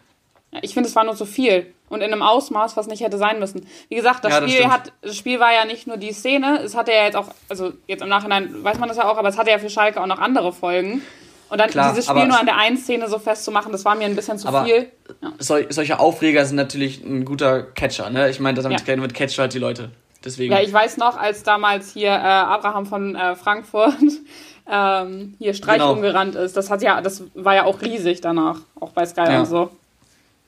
Ich 0.61 0.75
finde, 0.75 0.89
es 0.89 0.95
war 0.95 1.05
nur 1.05 1.17
zu 1.17 1.25
viel. 1.25 1.73
Und 1.89 2.01
in 2.03 2.13
einem 2.13 2.23
Ausmaß, 2.23 2.77
was 2.77 2.87
nicht 2.87 3.03
hätte 3.03 3.19
sein 3.19 3.39
müssen. 3.39 3.67
Wie 3.89 3.95
gesagt, 3.97 4.25
das, 4.25 4.33
Ja, 4.33 4.41
das 4.41 4.51
Spiel 4.51 4.61
stimmt. 4.63 4.73
hat, 4.75 4.93
das 5.03 5.17
Spiel 5.17 5.41
war 5.41 5.53
ja 5.53 5.65
nicht 5.65 5.87
nur 5.87 5.97
die 5.97 6.13
Szene, 6.13 6.61
es 6.63 6.75
hatte 6.77 6.91
ja 6.93 7.05
jetzt 7.05 7.17
auch, 7.17 7.29
also 7.49 7.73
jetzt 7.87 8.03
im 8.03 8.09
Nachhinein 8.09 8.63
weiß 8.65 8.79
man 8.79 8.89
das 8.89 8.99
ja 8.99 9.09
auch, 9.11 9.17
aber 9.19 9.29
es 9.29 9.37
hatte 9.39 9.51
ja 9.51 9.59
für 9.59 9.71
Schalke 9.71 10.01
auch 10.01 10.07
noch 10.07 10.19
andere 10.19 10.53
Folgen. 10.53 11.03
Und 11.51 11.59
dann 11.59 11.69
Klar, 11.69 11.91
dieses 11.91 12.07
Spiel 12.07 12.27
nur 12.27 12.39
an 12.41 12.47
der 12.47 12.57
einen 12.57 12.79
Szene 12.79 13.09
so 13.09 13.19
festzumachen, 13.19 13.73
das 13.73 13.85
war 13.85 13.95
mir 13.95 14.05
ein 14.07 14.17
bisschen 14.17 14.39
zu 14.39 14.49
viel. 14.65 14.91
Ja. 15.21 15.33
Sol 15.39 15.67
solche 15.69 15.99
Aufreger 16.01 16.47
sind 16.47 16.57
natürlich 16.57 17.03
ein 17.05 17.27
guter 17.27 17.63
Catcher, 17.63 18.09
ne? 18.09 18.31
Ich 18.31 18.41
meine, 18.41 18.63
damit, 18.63 18.81
Ja. 18.87 18.95
damit 18.95 19.13
catcht 19.13 19.39
halt 19.39 19.53
die 19.53 19.59
Leute. 19.59 19.91
Deswegen. 20.25 20.51
Ja, 20.53 20.61
ich 20.61 20.73
weiß 20.73 20.97
noch, 20.97 21.19
als 21.19 21.43
damals 21.43 21.93
hier 21.93 22.09
äh, 22.11 22.13
Abraham 22.13 22.87
von 22.87 23.17
äh, 23.17 23.35
Frankfurt 23.37 23.97
ähm, 24.71 25.35
hier 25.39 25.53
Streich 25.53 25.75
Genau. 25.79 25.93
umgerannt 25.93 26.35
ist. 26.37 26.57
Das 26.57 26.71
hat 26.71 26.81
ja, 26.81 27.01
das 27.03 27.25
war 27.35 27.55
ja 27.55 27.65
auch 27.65 27.83
riesig 27.83 28.21
danach, 28.23 28.61
auch 28.81 28.93
bei 28.93 29.05
Sky 29.05 29.23
Ja. 29.31 29.41
und 29.41 29.47
so. 29.47 29.71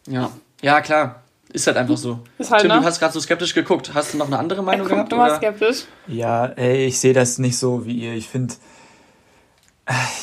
Ja. 0.06 0.30
ja, 0.62 0.80
klar. 0.80 1.22
Ist 1.52 1.66
halt 1.68 1.76
einfach 1.76 1.96
so. 1.96 2.20
Ist 2.38 2.50
halt, 2.50 2.62
Tim, 2.62 2.70
ne? 2.70 2.80
du 2.80 2.84
hast 2.84 2.98
gerade 2.98 3.12
so 3.12 3.20
skeptisch 3.20 3.54
geguckt. 3.54 3.92
Hast 3.94 4.12
du 4.12 4.18
noch 4.18 4.26
eine 4.26 4.38
andere 4.38 4.62
Meinung 4.62 4.88
gehabt? 4.88 5.12
du 5.12 5.16
warst 5.16 5.36
skeptisch. 5.36 5.84
Ja, 6.06 6.46
ey, 6.46 6.86
ich 6.86 6.98
sehe 6.98 7.12
das 7.12 7.38
nicht 7.38 7.56
so 7.56 7.86
wie 7.86 7.92
ihr. 7.92 8.14
Ich 8.14 8.28
finde, 8.28 8.54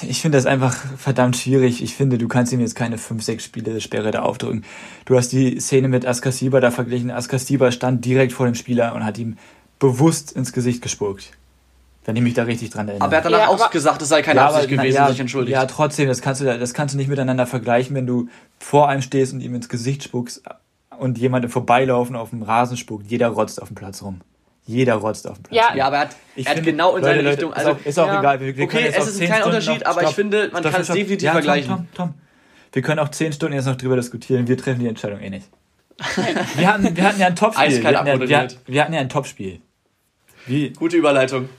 ich 0.02 0.22
finde 0.22 0.38
das 0.38 0.46
einfach 0.46 0.76
verdammt 0.98 1.38
schwierig. 1.38 1.84
Ich 1.84 1.96
finde, 1.96 2.18
du 2.18 2.28
kannst 2.28 2.52
ihm 2.52 2.60
jetzt 2.60 2.76
keine 2.76 2.98
5, 2.98 3.24
6 3.24 3.44
Spiele 3.44 3.80
Sperre 3.80 4.12
da 4.12 4.24
aufdrücken. 4.24 4.66
Du 5.06 5.16
hast 5.16 5.30
die 5.30 5.60
Szene 5.60 5.88
mit 5.88 6.06
Askasiba 6.06 6.60
da 6.60 6.72
verglichen. 6.72 7.12
Askasiba 7.12 7.72
stand 7.72 8.04
direkt 8.04 8.34
vor 8.34 8.46
dem 8.46 8.56
Spieler 8.56 8.96
und 8.96 9.06
hat 9.06 9.18
ihm 9.18 9.38
bewusst 9.80 10.32
ins 10.32 10.52
Gesicht 10.52 10.82
gespuckt. 10.82 11.32
Wenn 12.04 12.16
ich 12.16 12.24
mich 12.24 12.34
da 12.34 12.44
richtig 12.44 12.72
dran 12.72 12.88
erinnere. 12.88 13.06
Aber 13.06 13.14
er 13.14 13.18
hat 13.20 13.26
danach 13.26 13.40
Ja, 13.40 13.48
auch 13.50 13.70
gesagt, 13.70 14.02
es 14.02 14.10
sei 14.10 14.24
keine 14.24 14.40
Ja, 14.40 14.48
Absicht 14.48 14.66
aber, 14.66 14.76
na, 14.78 14.82
gewesen, 14.84 14.96
ja, 14.96 15.08
sich 15.10 15.20
entschuldigt. 15.20 15.54
Ja, 15.56 15.66
trotzdem, 15.68 16.08
das 16.08 16.22
kannst, 16.22 16.42
du, 16.42 16.46
da- 16.46 16.58
das 16.58 16.74
kannst 16.74 16.94
du 16.96 16.98
nicht 16.98 17.08
miteinander 17.10 17.46
vergleichen, 17.46 17.96
wenn 17.96 18.08
du 18.08 18.28
vor 18.60 18.90
einem 18.90 19.04
stehst 19.04 19.34
und 19.34 19.42
ihm 19.42 19.54
ins 19.54 19.70
Gesicht 19.70 20.02
spuckst 20.04 20.42
und 20.98 21.20
jemand 21.20 21.46
im 21.46 21.52
Vorbeilaufen 21.52 22.16
auf 22.16 22.32
dem 22.32 22.42
Rasen 22.42 22.76
spuckt. 22.78 23.06
Jeder 23.08 23.28
rotzt 23.28 23.62
auf 23.62 23.68
dem 23.68 23.76
Platz 23.76 24.02
rum. 24.02 24.22
Jeder 24.66 24.96
rotzt 24.96 25.28
auf 25.28 25.38
dem 25.38 25.44
Platz 25.44 25.56
Ja, 25.56 25.68
rum. 25.70 25.78
Ja, 25.78 25.86
aber 25.88 25.96
er 25.98 26.02
hat, 26.02 26.16
Ich 26.36 26.46
er 26.46 26.50
hat 26.52 26.56
finde- 26.58 26.72
genau 26.72 26.96
in 26.98 27.04
seine 27.04 27.22
Leute, 27.22 27.30
Richtung. 27.38 27.52
Ist 27.52 27.58
Also, 27.58 27.72
auch, 27.72 27.86
ist 27.86 28.00
auch 28.00 28.08
Ja. 28.08 28.20
egal. 28.20 28.40
Wir, 28.40 28.58
wir 28.58 28.64
Okay, 28.66 28.86
es 28.90 28.98
ist 28.98 29.08
ein 29.08 29.14
10 29.14 29.28
kleiner 29.28 29.46
Unterschied, 29.46 29.80
noch, 29.82 29.86
aber 29.88 30.02
ich 30.02 30.08
stopp, 30.08 30.16
finde, 30.16 30.50
man 30.52 30.62
stopp, 30.64 30.72
kann 30.72 30.82
es 30.82 30.88
definitiv 30.88 31.22
ja, 31.24 31.32
vergleichen. 31.34 31.70
Tom, 31.70 31.88
Tom, 31.94 32.08
Tom. 32.10 32.14
Wir 32.74 32.82
können 32.82 33.00
auch 33.00 33.10
10 33.10 33.34
Stunden 33.34 33.54
jetzt 33.54 33.66
noch 33.66 33.76
drüber 33.76 33.96
diskutieren. 33.98 34.48
Wir 34.48 34.58
treffen 34.58 34.80
die 34.80 34.88
Entscheidung 34.88 35.20
eh 35.20 35.30
nicht. 35.30 35.48
Wir 36.56 36.68
hatten, 36.74 36.96
wir 36.98 37.04
hatten 37.04 37.20
ja 37.20 37.28
ein 37.28 37.36
Topspiel. 37.36 37.84
Wir 37.84 37.96
hatten 38.00 38.08
ja, 38.08 38.20
wir, 38.20 38.48
wir 38.66 38.82
hatten 38.82 38.94
ja 38.94 39.00
ein 39.02 39.10
Topspiel. 39.10 39.62
Wie, 40.48 40.72
Gute 40.72 40.98
Überleitung. 40.98 41.50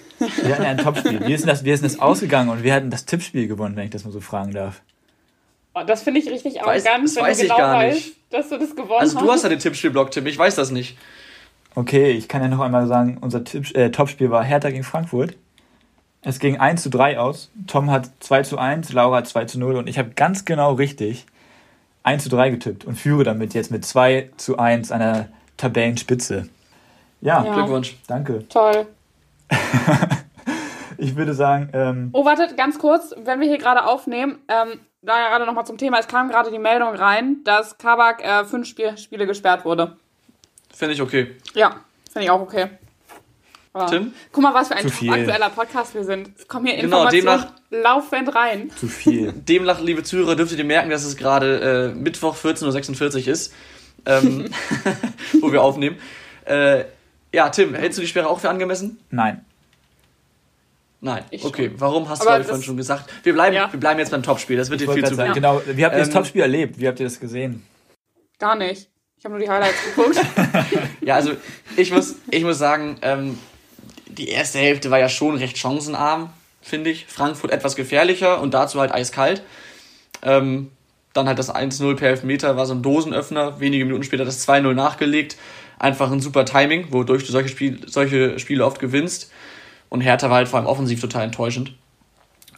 Wir 0.43 0.53
hatten 0.55 0.63
ja 0.63 0.71
ein 0.71 0.79
Topspiel. 0.79 1.27
Wie 1.27 1.33
ist, 1.33 1.43
denn 1.43 1.49
das, 1.49 1.65
wie 1.65 1.71
ist 1.71 1.83
denn 1.83 1.91
das 1.91 2.01
ausgegangen 2.01 2.49
und 2.51 2.63
wir 2.63 2.75
hatten 2.75 2.91
das 2.91 3.05
Tippspiel 3.05 3.49
gewonnen, 3.49 3.77
wenn 3.77 3.85
ich 3.85 3.91
das 3.91 4.05
mal 4.05 4.11
so 4.11 4.21
fragen 4.21 4.53
darf? 4.53 4.81
Oh, 5.75 5.81
das 5.87 6.03
finde 6.03 6.21
ich 6.21 6.29
richtig 6.31 6.61
Weiß- 6.63 6.67
arrogant, 6.87 7.05
das 7.05 7.17
wenn 7.17 7.23
weiß 7.25 7.39
du 7.39 7.43
ich 7.45 7.49
genau 7.51 7.59
gar 7.63 7.77
weißt, 7.79 7.97
nicht. 7.97 8.17
dass 8.31 8.49
du 8.51 8.59
das 8.59 8.77
gewonnen 8.77 9.01
Also, 9.01 9.19
du 9.19 9.25
hast 9.27 9.33
hast. 9.37 9.43
ja 9.45 9.49
den 9.49 9.59
Tippspielblock, 9.59 10.11
Tim. 10.11 10.27
Ich 10.27 10.39
weiß 10.39 10.55
das 10.57 10.71
nicht. 10.71 10.97
Okay, 11.75 12.11
ich 12.11 12.29
kann 12.29 12.43
ja 12.43 12.49
noch 12.49 12.61
einmal 12.61 12.87
sagen, 12.87 13.17
unser 13.21 13.43
Tipp, 13.45 13.75
äh, 13.75 13.91
Topspiel 13.91 14.31
war 14.31 14.45
Hertha 14.45 14.69
gegen 14.71 14.85
Frankfurt. 14.85 15.35
Es 16.21 16.39
ging 16.39 16.59
1 16.61 16.83
zu 16.83 16.91
3 16.91 17.19
aus. 17.19 17.51
Tom 17.67 17.91
hat 17.91 18.11
2 18.21 18.43
zu 18.43 18.59
1, 18.59 18.93
Laura 18.93 19.17
hat 19.19 19.27
2 19.29 19.47
zu 19.47 19.59
0 19.59 19.77
und 19.77 19.89
ich 19.89 19.99
habe 19.99 20.11
ganz 20.11 20.45
genau 20.45 20.75
richtig 20.75 21.25
1 22.05 22.23
zu 22.25 22.29
3 22.29 22.51
getippt 22.51 22.85
und 22.85 22.97
führe 22.97 23.25
damit 23.25 23.55
jetzt 23.55 23.71
mit 23.71 23.85
2 23.87 24.29
zu 24.37 24.59
1 24.59 24.93
an 24.93 25.01
der 25.01 25.29
Tabellenspitze. 25.57 26.49
Ja, 27.23 27.43
Ja. 27.45 27.55
Glückwunsch. 27.55 27.97
danke. 28.07 28.47
Toll. 28.49 28.87
Ich 30.99 31.17
würde 31.17 31.35
sagen, 31.35 31.71
ähm, 31.73 32.11
Oh, 32.13 32.25
wartet, 32.25 32.57
ganz 32.57 32.79
kurz, 32.79 33.13
wenn 33.17 33.41
wir 33.41 33.49
hier 33.49 33.59
gerade 33.59 33.85
aufnehmen, 33.87 34.39
ähm, 34.47 34.79
da 35.01 35.19
ja 35.19 35.29
gerade 35.31 35.47
nochmal 35.47 35.67
zum 35.67 35.77
Thema, 35.77 35.99
es 35.99 36.07
kam 36.07 36.29
gerade 36.29 36.51
die 36.53 36.59
Meldung 36.61 36.95
rein, 36.95 37.39
dass 37.45 37.77
Kabak 37.77 38.23
äh, 38.25 38.45
fünf 38.45 38.69
Spiel 38.69 38.97
Spiele 38.99 39.27
gesperrt 39.27 39.65
wurde. 39.65 39.97
Finde 40.73 40.95
ich 40.95 41.03
okay. 41.03 41.35
Ja, 41.55 41.77
finde 42.13 42.25
ich 42.27 42.31
auch 42.31 42.41
okay. 42.41 42.69
Aber 43.73 43.87
Tim? 43.87 44.13
Guck 44.31 44.43
mal, 44.45 44.55
was 44.55 44.69
für 44.69 44.77
ein 44.77 44.87
aktueller 44.87 45.49
Podcast 45.51 45.95
wir 45.95 46.05
sind. 46.05 46.31
Es 46.39 46.47
kommen 46.47 46.67
hier 46.67 46.77
Genau, 46.77 47.05
Informationen 47.07 47.47
demnach- 47.71 47.83
laufend 47.83 48.35
rein. 48.35 48.71
zu 48.77 48.87
viel. 48.87 49.33
Demnach, 49.35 49.81
liebe 49.81 50.03
Zuhörer, 50.05 50.37
dürftet 50.37 50.59
ihr 50.59 50.65
merken, 50.65 50.91
dass 50.91 51.05
es 51.05 51.17
gerade 51.17 51.91
äh, 51.93 51.99
Mittwoch 51.99 52.37
14.46 52.37 53.23
Uhr 53.27 53.29
ist, 53.33 53.53
ähm, 54.07 54.51
wo 55.41 55.51
wir 55.51 55.63
aufnehmen. 55.63 55.97
Äh, 56.45 56.85
ja, 57.33 57.49
Tim, 57.51 57.75
hältst 57.75 57.99
du 57.99 58.03
die 58.03 58.09
Sperre 58.09 58.29
auch 58.29 58.41
für 58.41 58.51
angemessen? 58.51 58.99
Nein. 59.11 59.45
Nein. 61.01 61.25
Ich 61.31 61.45
okay, 61.45 61.69
schon. 61.69 61.81
warum 61.81 62.09
hast 62.09 62.23
du, 62.23 62.29
Aber 62.29 62.37
glaube 62.37 62.43
ich, 62.43 62.47
vorhin 62.49 62.65
schon 62.65 62.77
gesagt? 62.77 63.11
Wir 63.25 63.33
bleiben, 63.33 63.57
Ja. 63.57 63.73
wir 63.73 63.81
bleiben 63.81 63.99
jetzt 63.99 64.11
beim 64.13 64.23
Topspiel, 64.23 64.57
das 64.57 64.71
wird 64.71 64.81
Ich 64.81 64.87
dir 64.87 64.95
viel 64.95 65.05
zu 65.05 65.15
sagen, 65.15 65.35
genau, 65.35 65.61
wie 65.67 65.85
habt 65.85 65.95
ihr 65.97 65.99
das 65.99 66.09
Ähm, 66.09 66.15
Topspiel 66.15 66.43
erlebt? 66.43 66.79
Wie 66.79 66.87
habt 66.87 67.01
ihr 67.01 67.07
das 67.07 67.19
gesehen? 67.19 67.67
Gar 68.39 68.55
nicht. 68.57 68.89
Ich 69.19 69.25
habe 69.25 69.35
nur 69.37 69.45
die 69.45 69.51
Highlights 69.51 69.77
geguckt. 69.95 70.21
Ja, 71.01 71.17
also 71.17 71.33
ich 71.77 71.91
muss, 71.93 72.17
ich 72.31 72.45
muss 72.45 72.59
sagen, 72.59 72.97
ähm, 73.03 73.39
die 74.07 74.29
erste 74.29 74.59
Hälfte 74.59 74.91
war 74.91 75.01
ja 75.01 75.09
schon 75.09 75.37
recht 75.37 75.59
chancenarm, 75.59 76.33
finde 76.61 76.91
ich. 76.91 77.07
Frankfurt 77.07 77.51
etwas 77.51 77.75
gefährlicher 77.75 78.41
und 78.41 78.55
dazu 78.55 78.81
halt 78.81 78.93
eiskalt. 78.93 79.43
Ähm, 80.23 80.71
dann 81.13 81.27
halt 81.27 81.39
das 81.39 81.53
1-0 81.55 81.97
per 81.97 82.11
Elfmeter 82.11 82.57
war 82.57 82.67
so 82.67 82.75
ein 82.75 82.83
Dosenöffner. 82.83 83.59
Wenige 83.61 83.85
Minuten 83.85 84.05
später 84.05 84.25
das 84.25 84.47
2-0 84.49 84.73
nachgelegt. 84.75 85.37
Einfach 85.79 86.11
ein 86.11 86.21
super 86.21 86.45
Timing, 86.45 86.87
wodurch 86.91 87.25
du 87.25 87.33
solche, 87.33 87.49
Spiel, 87.49 87.81
solche 87.87 88.39
Spiele 88.39 88.65
oft 88.65 88.79
gewinnst. 88.79 89.31
Und 89.89 90.01
Hertha 90.01 90.31
war 90.31 90.37
halt 90.37 90.49
vor 90.49 90.59
allem 90.59 90.69
offensiv 90.69 91.01
total 91.01 91.25
enttäuschend. 91.25 91.75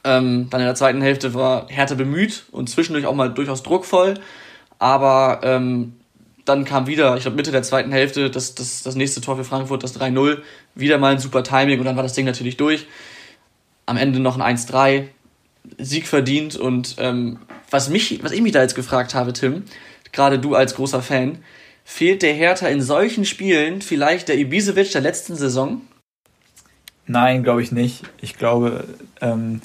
Ähm, 0.05 0.49
dann 0.51 0.61
in 0.61 0.67
der 0.67 0.75
zweiten 0.75 1.01
Hälfte 1.01 1.35
war 1.35 1.67
Hertha 1.69 1.95
bemüht 1.95 2.45
und 2.53 2.69
zwischendurch 2.69 3.07
auch 3.07 3.15
mal 3.15 3.33
durchaus 3.33 3.63
druckvoll. 3.63 4.15
Aber 4.79 5.41
ähm, 5.43 5.95
dann 6.45 6.65
kam 6.65 6.87
wieder, 6.87 7.17
ich 7.17 7.23
glaube 7.23 7.37
Mitte 7.37 7.53
der 7.53 7.63
zweiten 7.63 7.91
Hälfte, 7.91 8.31
das, 8.31 8.55
das, 8.55 8.83
das 8.83 8.95
nächste 8.97 9.21
Tor 9.21 9.37
für 9.37 9.45
Frankfurt, 9.45 9.83
das 9.83 9.99
3-0. 9.99 10.39
Wieder 10.75 10.99
mal 10.99 11.13
ein 11.13 11.19
super 11.19 11.43
Timing 11.43 11.79
und 11.79 11.87
dann 11.87 11.97
war 11.97 12.03
das 12.03 12.13
Ding 12.13 12.27
natürlich 12.27 12.57
durch. 12.57 12.87
Am 13.87 13.97
Ende 13.97 14.21
noch 14.21 14.39
ein 14.39 14.57
1-3. 14.57 15.09
Sieg 15.79 16.07
verdient 16.07 16.57
und 16.57 16.97
ähm, 16.99 17.39
was, 17.71 17.89
mich, 17.89 18.23
was 18.23 18.33
ich 18.33 18.43
mich 18.43 18.53
da 18.53 18.61
jetzt 18.61 18.75
gefragt 18.75 19.15
habe, 19.15 19.33
Tim, 19.33 19.65
gerade 20.13 20.39
du 20.39 20.55
als 20.55 20.75
großer 20.75 21.01
Fan, 21.01 21.39
fehlt 21.85 22.23
der 22.23 22.33
Hertha 22.33 22.67
in 22.69 22.81
solchen 22.83 23.25
Spielen 23.25 23.83
vielleicht 23.83 24.29
der 24.29 24.39
Ibisevic 24.39 24.91
der 24.93 25.01
letzten 25.03 25.37
Saison? 25.37 25.83
Nein, 27.07 27.43
glaube 27.43 27.63
ich 27.63 27.71
nicht. 27.71 28.03
Ich 28.21 28.37
glaube, 28.39 28.85
ähm, 29.21 29.61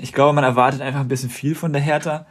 ich 0.00 0.12
glaube, 0.12 0.32
man 0.34 0.44
erwartet 0.44 0.80
einfach 0.80 1.00
ein 1.00 1.08
bisschen 1.08 1.30
viel 1.30 1.54
von 1.54 1.72
der 1.72 1.82
Hertha. 1.82 2.26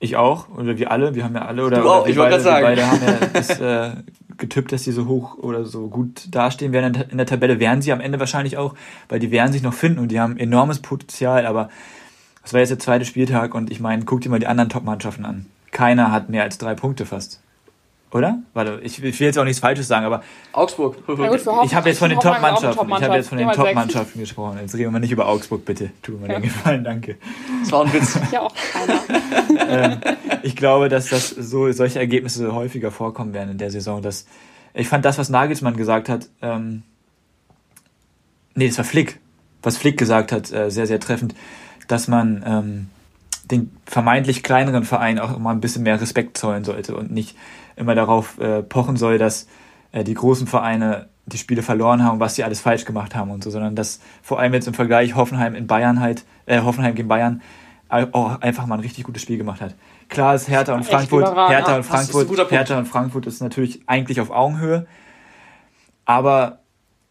Ich 0.00 0.16
auch, 0.16 0.48
oder 0.48 0.76
wir 0.78 0.90
alle, 0.90 1.14
wir 1.14 1.22
haben 1.22 1.34
ja 1.36 1.44
alle, 1.44 1.64
oder, 1.64 1.80
Du 1.80 1.88
auch, 1.88 2.06
ich 2.08 2.16
wollte 2.16 2.42
beide, 2.42 2.42
gerade 2.42 2.42
sagen. 2.42 2.64
beide 2.64 2.86
haben 2.86 3.02
ja 3.22 3.26
das, 3.32 3.60
äh, 3.60 4.02
getippt, 4.36 4.72
dass 4.72 4.82
die 4.82 4.90
so 4.90 5.06
hoch 5.06 5.38
oder 5.38 5.64
so 5.64 5.86
gut 5.86 6.26
dastehen 6.34 6.72
werden 6.72 6.86
in 6.86 6.92
der- 6.94 7.10
in 7.12 7.16
der 7.18 7.26
Tabelle. 7.26 7.60
Werden 7.60 7.82
sie 7.82 7.92
am 7.92 8.00
Ende 8.00 8.18
wahrscheinlich 8.18 8.56
auch, 8.56 8.74
weil 9.08 9.20
die 9.20 9.30
werden 9.30 9.52
sich 9.52 9.62
noch 9.62 9.74
finden 9.74 10.00
und 10.00 10.08
die 10.08 10.18
haben 10.18 10.36
enormes 10.38 10.80
Potenzial, 10.80 11.46
aber 11.46 11.68
das 12.42 12.52
war 12.52 12.58
jetzt 12.58 12.70
der 12.70 12.80
zweite 12.80 13.04
Spieltag 13.04 13.54
und 13.54 13.70
ich 13.70 13.78
meine, 13.78 14.04
guck 14.04 14.20
dir 14.22 14.30
mal 14.30 14.40
die 14.40 14.48
anderen 14.48 14.70
Top-Mannschaften 14.70 15.24
an. 15.24 15.46
Keiner 15.72 16.12
hat 16.12 16.28
mehr 16.28 16.44
als 16.44 16.58
drei 16.58 16.74
Punkte 16.74 17.04
fast. 17.06 17.40
Oder? 18.12 18.40
Warte, 18.52 18.78
ich, 18.82 19.02
ich 19.02 19.18
will 19.18 19.26
jetzt 19.26 19.38
auch 19.38 19.44
nichts 19.44 19.58
Falsches 19.58 19.88
sagen, 19.88 20.04
aber 20.04 20.22
Augsburg. 20.52 21.06
Gut, 21.06 21.18
ich 21.64 21.74
habe 21.74 21.88
jetzt 21.88 21.98
von 21.98 22.10
den 22.10 22.20
Top-Mannschaften, 22.20 22.88
ich 22.90 23.02
habe 23.02 23.16
jetzt 23.16 23.28
von 23.30 23.38
den 23.38 23.50
Top-Mannschaften 23.50 24.20
gesprochen. 24.20 24.58
Jetzt 24.60 24.74
reden 24.74 24.92
wir 24.92 25.00
nicht 25.00 25.12
über 25.12 25.26
Augsburg, 25.26 25.64
bitte. 25.64 25.90
Tu 26.02 26.12
mir 26.12 26.28
den 26.28 26.42
Gefallen, 26.42 26.84
danke. 26.84 27.16
Das 27.62 27.72
war 27.72 27.86
ein 27.86 27.92
Witz. 27.92 28.18
Ja, 28.30 28.42
auch 28.42 28.54
keiner. 28.54 30.00
Ich 30.44 30.56
glaube, 30.56 30.88
dass 30.88 31.08
das 31.08 31.28
so 31.28 31.70
solche 31.70 32.00
Ergebnisse 32.00 32.52
häufiger 32.52 32.90
vorkommen 32.90 33.32
werden 33.32 33.50
in 33.50 33.58
der 33.58 33.70
Saison. 33.70 34.02
Dass, 34.02 34.26
ich 34.74 34.88
fand 34.88 35.04
das, 35.04 35.16
was 35.16 35.28
Nagelsmann 35.28 35.76
gesagt 35.76 36.08
hat, 36.08 36.28
ähm, 36.42 36.82
nee, 38.56 38.66
das 38.66 38.76
war 38.76 38.84
Flick, 38.84 39.20
was 39.62 39.76
Flick 39.76 39.96
gesagt 39.96 40.32
hat, 40.32 40.50
äh, 40.52 40.68
sehr, 40.68 40.88
sehr 40.88 40.98
treffend, 40.98 41.36
dass 41.86 42.08
man 42.08 42.42
ähm, 42.44 42.90
den 43.52 43.70
vermeintlich 43.86 44.42
kleineren 44.42 44.84
Verein 44.84 45.18
auch 45.18 45.38
mal 45.38 45.52
ein 45.52 45.60
bisschen 45.60 45.84
mehr 45.84 46.00
Respekt 46.00 46.36
zollen 46.36 46.64
sollte 46.64 46.96
und 46.96 47.12
nicht 47.12 47.36
immer 47.76 47.94
darauf 47.94 48.38
äh, 48.38 48.62
pochen 48.62 48.96
soll, 48.96 49.18
dass 49.18 49.46
äh, 49.92 50.02
die 50.04 50.14
großen 50.14 50.46
Vereine 50.46 51.08
die 51.26 51.38
Spiele 51.38 51.62
verloren 51.62 52.02
haben, 52.02 52.18
was 52.18 52.34
sie 52.34 52.42
alles 52.42 52.60
falsch 52.60 52.84
gemacht 52.84 53.14
haben 53.14 53.30
und 53.30 53.44
so, 53.44 53.50
sondern 53.50 53.76
dass 53.76 54.00
vor 54.22 54.40
allem 54.40 54.54
jetzt 54.54 54.66
im 54.66 54.74
Vergleich 54.74 55.14
Hoffenheim 55.14 55.54
in 55.54 55.66
Bayern 55.66 56.00
halt, 56.00 56.24
äh, 56.46 56.60
Hoffenheim 56.62 56.94
gegen 56.94 57.08
Bayern 57.08 57.42
auch 57.88 58.40
einfach 58.40 58.64
mal 58.64 58.76
ein 58.76 58.80
richtig 58.80 59.04
gutes 59.04 59.20
Spiel 59.20 59.36
gemacht 59.36 59.60
hat. 59.60 59.74
Klar 60.08 60.34
ist 60.34 60.48
Hertha 60.48 60.74
und 60.74 60.84
Frankfurt. 60.84 61.26
Hertha 61.26 61.76
und 61.76 61.84
Frankfurt. 61.84 62.50
Hertha 62.50 62.78
und 62.78 62.86
Frankfurt 62.86 63.26
ist 63.26 63.42
natürlich 63.42 63.82
eigentlich 63.86 64.18
auf 64.18 64.30
Augenhöhe, 64.30 64.86
aber 66.06 66.60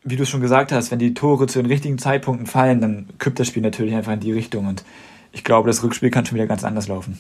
wie 0.03 0.15
du 0.15 0.25
schon 0.25 0.41
gesagt 0.41 0.71
hast, 0.71 0.89
wenn 0.89 0.97
die 0.97 1.13
Tore 1.13 1.45
zu 1.45 1.61
den 1.61 1.67
richtigen 1.67 1.99
Zeitpunkten 1.99 2.47
fallen, 2.47 2.81
dann 2.81 3.09
kippt 3.19 3.39
das 3.39 3.47
Spiel 3.47 3.61
natürlich 3.61 3.93
einfach 3.93 4.13
in 4.13 4.19
die 4.19 4.31
Richtung 4.31 4.65
und 4.67 4.83
ich 5.31 5.43
glaube, 5.43 5.67
das 5.69 5.83
Rückspiel 5.83 6.09
kann 6.11 6.25
schon 6.25 6.35
wieder 6.35 6.47
ganz 6.47 6.63
anders 6.63 6.87
laufen. 6.87 7.19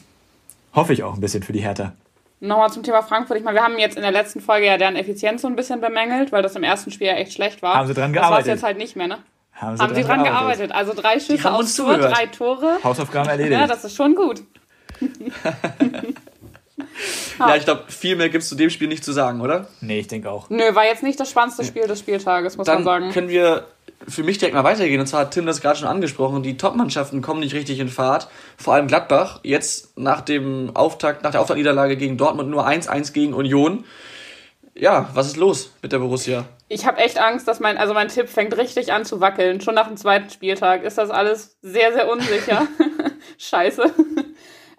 Hoffe 0.73 0.93
ich 0.93 1.03
auch 1.03 1.13
ein 1.15 1.21
bisschen 1.21 1.43
für 1.43 1.53
die 1.53 1.59
Hertha. 1.61 1.93
Nochmal 2.39 2.71
zum 2.71 2.81
Thema 2.83 3.03
Frankfurt. 3.03 3.37
Ich 3.37 3.43
meine, 3.43 3.57
wir 3.57 3.63
haben 3.63 3.77
jetzt 3.77 3.95
in 3.97 4.01
der 4.01 4.11
letzten 4.11 4.41
Folge 4.41 4.65
ja 4.65 4.77
deren 4.77 4.95
Effizienz 4.95 5.41
so 5.43 5.47
ein 5.47 5.55
bisschen 5.55 5.79
bemängelt, 5.81 6.31
weil 6.31 6.41
das 6.41 6.55
im 6.55 6.63
ersten 6.63 6.91
Spiel 6.91 7.07
ja 7.07 7.13
echt 7.13 7.33
schlecht 7.33 7.61
war. 7.61 7.75
Haben 7.75 7.87
sie 7.87 7.93
dran 7.93 8.13
Das 8.13 8.21
war 8.23 8.29
gearbeitet. 8.29 8.53
jetzt 8.53 8.63
halt 8.63 8.77
nicht 8.77 8.95
mehr, 8.95 9.07
ne? 9.07 9.17
Haben 9.53 9.77
sie, 9.77 9.83
haben 9.83 9.89
dran, 9.93 9.95
sie 9.95 10.07
dran 10.07 10.23
gearbeitet. 10.23 10.69
gearbeitet. 10.69 10.71
Also 10.75 10.93
drei 11.01 11.19
Schüsse 11.19 11.51
aufs 11.53 11.75
Tor, 11.75 11.97
drei 11.97 12.25
Tore. 12.27 12.79
Hausaufgaben 12.83 13.29
erledigt. 13.29 13.53
Ja, 13.53 13.67
das 13.67 13.83
ist 13.83 13.95
schon 13.95 14.15
gut. 14.15 14.41
ja, 17.39 17.55
ich 17.55 17.63
glaube, 17.65 17.83
viel 17.89 18.15
mehr 18.15 18.29
gibt 18.29 18.43
es 18.43 18.49
zu 18.49 18.55
dem 18.55 18.69
Spiel 18.69 18.87
nicht 18.87 19.03
zu 19.03 19.11
sagen, 19.11 19.41
oder? 19.41 19.67
Nee, 19.81 19.99
ich 19.99 20.07
denke 20.07 20.31
auch. 20.31 20.49
Nö, 20.49 20.73
war 20.73 20.85
jetzt 20.85 21.03
nicht 21.03 21.19
das 21.19 21.29
spannendste 21.29 21.63
Spiel 21.63 21.87
des 21.87 21.99
Spieltages, 21.99 22.57
muss 22.57 22.65
Dann 22.65 22.83
man 22.83 22.83
sagen. 22.83 23.11
können 23.11 23.29
wir 23.29 23.65
für 24.07 24.23
mich 24.23 24.37
direkt 24.37 24.55
mal 24.55 24.63
weitergehen. 24.63 24.99
Und 24.99 25.07
zwar 25.07 25.21
hat 25.21 25.31
Tim 25.31 25.45
das 25.45 25.61
gerade 25.61 25.79
schon 25.79 25.87
angesprochen. 25.87 26.43
Die 26.43 26.57
Top-Mannschaften 26.57 27.21
kommen 27.21 27.39
nicht 27.39 27.53
richtig 27.53 27.79
in 27.79 27.89
Fahrt. 27.89 28.27
Vor 28.57 28.73
allem 28.73 28.87
Gladbach. 28.87 29.39
Jetzt 29.43 29.97
nach 29.97 30.21
dem 30.21 30.75
Auftakt, 30.75 31.23
nach 31.23 31.31
der 31.31 31.41
Auftaktniederlage 31.41 31.97
gegen 31.97 32.17
Dortmund 32.17 32.49
nur 32.49 32.67
1-1 32.67 33.13
gegen 33.13 33.33
Union. 33.33 33.85
Ja, 34.73 35.09
was 35.13 35.27
ist 35.27 35.37
los 35.37 35.73
mit 35.81 35.91
der 35.91 35.99
Borussia? 35.99 36.45
Ich 36.69 36.85
habe 36.85 36.97
echt 36.99 37.19
Angst, 37.19 37.47
dass 37.47 37.59
mein, 37.59 37.77
also 37.77 37.93
mein 37.93 38.07
Tipp 38.07 38.29
fängt 38.29 38.55
richtig 38.57 38.93
an 38.93 39.03
zu 39.03 39.19
wackeln. 39.19 39.59
Schon 39.59 39.75
nach 39.75 39.87
dem 39.87 39.97
zweiten 39.97 40.29
Spieltag 40.29 40.83
ist 40.83 40.97
das 40.97 41.09
alles 41.09 41.57
sehr, 41.61 41.91
sehr 41.91 42.09
unsicher. 42.09 42.67
Scheiße. 43.37 43.83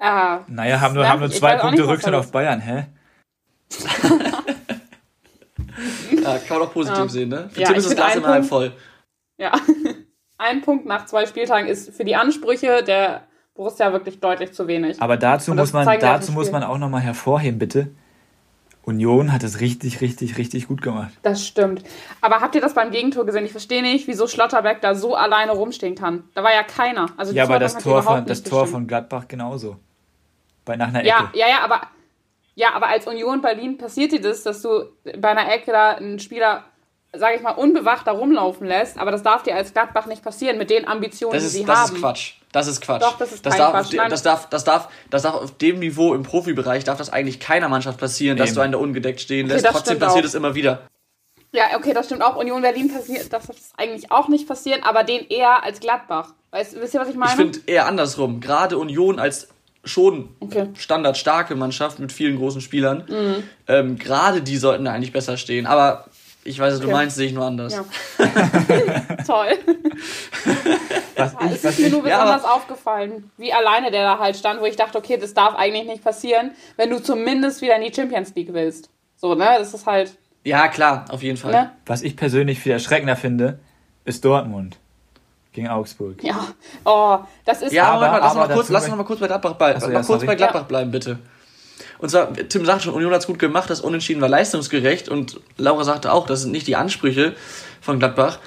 äh, 0.00 0.36
naja, 0.46 0.80
haben 0.80 0.94
nur, 0.94 1.06
haben 1.06 1.20
nur 1.20 1.30
zwei 1.30 1.56
Punkte 1.56 1.86
Rückstand 1.86 2.16
auf 2.16 2.32
Bayern, 2.32 2.60
hä? 2.60 2.86
ja, 6.22 6.38
kann 6.38 6.58
man 6.58 6.68
auch 6.68 6.72
positiv 6.72 6.98
ja. 6.98 7.08
sehen, 7.08 7.28
ne? 7.28 7.50
Für 7.52 7.60
ja, 7.60 7.68
Tim 7.68 7.76
ist 7.76 7.86
das 7.86 7.96
Glas 7.96 8.16
immer 8.16 8.28
halb 8.28 8.44
voll. 8.46 8.72
Ja, 9.38 9.52
ein 10.38 10.62
Punkt 10.62 10.86
nach 10.86 11.06
zwei 11.06 11.26
Spieltagen 11.26 11.68
ist 11.68 11.94
für 11.94 12.04
die 12.04 12.16
Ansprüche 12.16 12.82
der 12.82 13.22
Borussia 13.54 13.92
wirklich 13.92 14.20
deutlich 14.20 14.52
zu 14.52 14.66
wenig. 14.66 15.00
Aber 15.00 15.16
dazu 15.16 15.54
muss 15.54 15.72
man, 15.72 15.98
dazu 15.98 16.32
muss 16.32 16.50
man 16.50 16.62
auch 16.62 16.78
nochmal 16.78 17.02
hervorheben, 17.02 17.58
bitte. 17.58 17.90
Union 18.84 19.32
hat 19.32 19.44
es 19.44 19.60
richtig, 19.60 20.00
richtig, 20.00 20.38
richtig 20.38 20.66
gut 20.66 20.82
gemacht. 20.82 21.12
Das 21.22 21.46
stimmt. 21.46 21.84
Aber 22.20 22.40
habt 22.40 22.56
ihr 22.56 22.60
das 22.60 22.74
beim 22.74 22.90
Gegentor 22.90 23.24
gesehen? 23.24 23.44
Ich 23.44 23.52
verstehe 23.52 23.80
nicht, 23.80 24.08
wieso 24.08 24.26
Schlotterbeck 24.26 24.80
da 24.80 24.96
so 24.96 25.14
alleine 25.14 25.52
rumstehen 25.52 25.94
kann. 25.94 26.24
Da 26.34 26.42
war 26.42 26.52
ja 26.52 26.64
keiner. 26.64 27.06
Also 27.16 27.32
ja, 27.32 27.44
aber 27.44 27.60
das, 27.60 27.78
Tor 27.78 28.02
von, 28.02 28.26
das 28.26 28.42
Tor 28.42 28.66
von 28.66 28.88
Gladbach 28.88 29.28
genauso. 29.28 29.76
Bei 30.64 30.76
nach 30.76 30.88
einer 30.88 31.00
Ecke. 31.00 31.08
Ja, 31.08 31.30
ja, 31.34 31.48
ja, 31.48 31.60
aber 31.62 31.82
ja, 32.54 32.74
aber 32.74 32.88
als 32.88 33.06
Union 33.06 33.40
Berlin 33.40 33.78
passiert 33.78 34.12
dir 34.12 34.20
das, 34.20 34.42
dass 34.42 34.62
du 34.62 34.92
bei 35.18 35.28
einer 35.28 35.50
Ecke 35.50 35.70
da 35.70 35.92
einen 35.92 36.18
Spieler, 36.18 36.64
sage 37.14 37.36
ich 37.36 37.42
mal, 37.42 37.52
unbewacht 37.52 38.06
da 38.06 38.12
rumlaufen 38.12 38.66
lässt. 38.66 38.98
Aber 38.98 39.10
das 39.10 39.22
darf 39.22 39.42
dir 39.42 39.54
als 39.54 39.72
Gladbach 39.72 40.06
nicht 40.06 40.22
passieren 40.22 40.58
mit 40.58 40.70
den 40.70 40.86
Ambitionen, 40.88 41.36
ist, 41.36 41.44
die 41.44 41.58
sie 41.58 41.64
das 41.64 41.78
haben. 41.78 41.82
Das 41.82 41.92
ist 41.92 42.00
Quatsch. 42.00 42.32
Das 42.52 42.66
ist 42.66 42.80
Quatsch. 42.80 43.02
Doch, 43.02 43.18
das 43.18 43.32
ist 43.32 43.46
das 43.46 43.52
kein 43.52 43.60
darf, 43.60 43.90
Quatsch. 43.90 44.10
Das 44.10 44.22
darf, 44.22 44.48
das, 44.48 44.64
darf, 44.64 44.88
das 45.10 45.22
darf 45.22 45.34
auf 45.34 45.56
dem 45.58 45.78
Niveau 45.78 46.14
im 46.14 46.22
Profibereich 46.22 46.84
darf 46.84 46.98
das 46.98 47.10
eigentlich 47.10 47.40
keiner 47.40 47.68
Mannschaft 47.68 47.98
passieren, 47.98 48.36
dass 48.36 48.50
Eben. 48.50 48.56
du 48.56 48.60
einen 48.62 48.72
da 48.72 48.78
ungedeckt 48.78 49.20
stehen 49.20 49.48
lässt. 49.48 49.64
Okay, 49.64 49.74
Trotzdem 49.74 49.98
passiert 49.98 50.24
es 50.24 50.34
immer 50.34 50.54
wieder. 50.54 50.82
Ja, 51.54 51.64
okay, 51.76 51.92
das 51.92 52.06
stimmt 52.06 52.22
auch. 52.22 52.36
Union 52.36 52.62
Berlin 52.62 52.90
passiert, 52.92 53.30
das 53.30 53.50
ist 53.50 53.72
eigentlich 53.76 54.10
auch 54.10 54.28
nicht 54.28 54.48
passieren, 54.48 54.82
aber 54.82 55.04
den 55.04 55.26
eher 55.28 55.62
als 55.62 55.80
Gladbach. 55.80 56.32
Weißt, 56.50 56.80
wisst 56.80 56.94
ihr, 56.94 57.00
was 57.00 57.08
ich 57.08 57.14
meine? 57.14 57.32
Ich 57.32 57.36
finde 57.36 57.58
eher 57.66 57.86
andersrum. 57.86 58.40
Gerade 58.40 58.78
Union 58.78 59.18
als 59.18 59.48
schon 59.84 60.30
okay. 60.40 60.68
standardstarke 60.76 61.54
Mannschaft 61.54 61.98
mit 61.98 62.12
vielen 62.12 62.36
großen 62.38 62.60
Spielern. 62.60 63.04
Mhm. 63.08 63.42
Ähm, 63.66 63.98
Gerade 63.98 64.42
die 64.42 64.56
sollten 64.56 64.84
da 64.84 64.92
eigentlich 64.92 65.12
besser 65.12 65.36
stehen. 65.36 65.66
Aber 65.66 66.06
ich 66.44 66.58
weiß, 66.58 66.76
okay. 66.76 66.86
du 66.86 66.90
meinst, 66.90 67.16
sehe 67.16 67.26
ich 67.28 67.32
nur 67.32 67.44
anders. 67.44 67.74
Ja. 67.74 67.84
Toll. 69.26 69.58
Was 71.16 71.34
ich, 71.40 71.52
es 71.52 71.64
ist 71.64 71.78
mir 71.78 71.90
nur 71.90 72.02
besonders 72.02 72.42
ja, 72.42 72.50
aufgefallen, 72.50 73.30
wie 73.36 73.52
alleine 73.52 73.90
der 73.90 74.02
da 74.02 74.18
halt 74.18 74.36
stand, 74.36 74.60
wo 74.60 74.64
ich 74.64 74.76
dachte, 74.76 74.98
okay, 74.98 75.16
das 75.16 75.34
darf 75.34 75.54
eigentlich 75.54 75.86
nicht 75.86 76.02
passieren, 76.02 76.52
wenn 76.76 76.90
du 76.90 77.00
zumindest 77.00 77.62
wieder 77.62 77.76
in 77.76 77.82
die 77.82 77.94
Champions 77.94 78.34
League 78.34 78.52
willst. 78.52 78.90
So, 79.16 79.34
ne? 79.34 79.54
Das 79.58 79.72
ist 79.72 79.86
halt. 79.86 80.16
Ja, 80.44 80.66
klar, 80.68 81.04
auf 81.10 81.22
jeden 81.22 81.36
Fall. 81.36 81.52
Ne? 81.52 81.72
Was 81.86 82.02
ich 82.02 82.16
persönlich 82.16 82.58
viel 82.58 82.72
erschreckender 82.72 83.14
finde, 83.14 83.60
ist 84.04 84.24
Dortmund 84.24 84.78
gegen 85.52 85.68
Augsburg. 85.68 86.24
Ja, 86.24 86.48
oh, 86.84 87.18
das 87.44 87.62
ist 87.62 87.72
ja. 87.72 87.84
Aber, 87.84 88.08
aber, 88.08 88.20
lass, 88.20 88.34
mal 88.34 88.48
kurz, 88.48 88.68
lass 88.68 88.82
uns 88.82 88.90
noch 88.90 88.98
mal 88.98 89.04
kurz 89.04 89.20
bei 89.20 89.28
Gladbach, 89.28 89.54
bei, 89.54 89.78
so, 89.78 89.90
ja, 89.90 90.02
kurz 90.02 90.26
bei 90.26 90.34
Gladbach 90.34 90.64
bleiben, 90.64 90.90
bitte. 90.90 91.18
Und 92.02 92.08
zwar, 92.08 92.32
Tim 92.34 92.66
sagt 92.66 92.82
schon, 92.82 92.94
Union 92.94 93.12
hat 93.12 93.20
es 93.20 93.28
gut 93.28 93.38
gemacht, 93.38 93.70
das 93.70 93.80
Unentschieden 93.80 94.20
war 94.20 94.28
leistungsgerecht 94.28 95.08
und 95.08 95.40
Laura 95.56 95.84
sagte 95.84 96.12
auch, 96.12 96.26
das 96.26 96.42
sind 96.42 96.50
nicht 96.50 96.66
die 96.66 96.74
Ansprüche 96.74 97.34
von 97.80 98.00
Gladbach. 98.00 98.40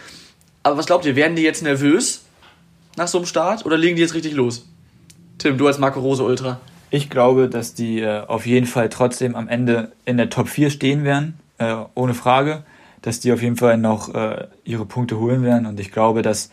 Aber 0.61 0.75
was 0.75 0.87
glaubt 0.87 1.05
ihr, 1.05 1.15
werden 1.15 1.37
die 1.37 1.41
jetzt 1.41 1.63
nervös 1.63 2.25
nach 2.97 3.07
so 3.07 3.17
einem 3.17 3.25
Start 3.25 3.65
oder 3.65 3.77
legen 3.77 3.95
die 3.95 4.01
jetzt 4.01 4.13
richtig 4.13 4.33
los? 4.33 4.67
Tim, 5.37 5.57
du 5.57 5.67
als 5.67 5.79
Marco 5.79 6.01
Rose 6.01 6.21
Ultra. 6.21 6.59
Ich 6.89 7.09
glaube, 7.09 7.47
dass 7.47 7.73
die 7.73 8.01
äh, 8.01 8.25
auf 8.27 8.45
jeden 8.45 8.65
Fall 8.65 8.89
trotzdem 8.89 9.37
am 9.37 9.47
Ende 9.47 9.93
in 10.03 10.17
der 10.17 10.29
Top 10.29 10.49
4 10.49 10.69
stehen 10.69 11.05
werden, 11.05 11.39
äh, 11.57 11.75
ohne 11.93 12.13
Frage. 12.13 12.65
Dass 13.03 13.21
die 13.21 13.31
auf 13.31 13.41
jeden 13.41 13.55
Fall 13.55 13.77
noch 13.77 14.13
äh, 14.13 14.47
ihre 14.65 14.85
Punkte 14.85 15.17
holen 15.17 15.43
werden 15.43 15.65
und 15.65 15.79
ich 15.79 15.93
glaube, 15.93 16.23
dass 16.23 16.49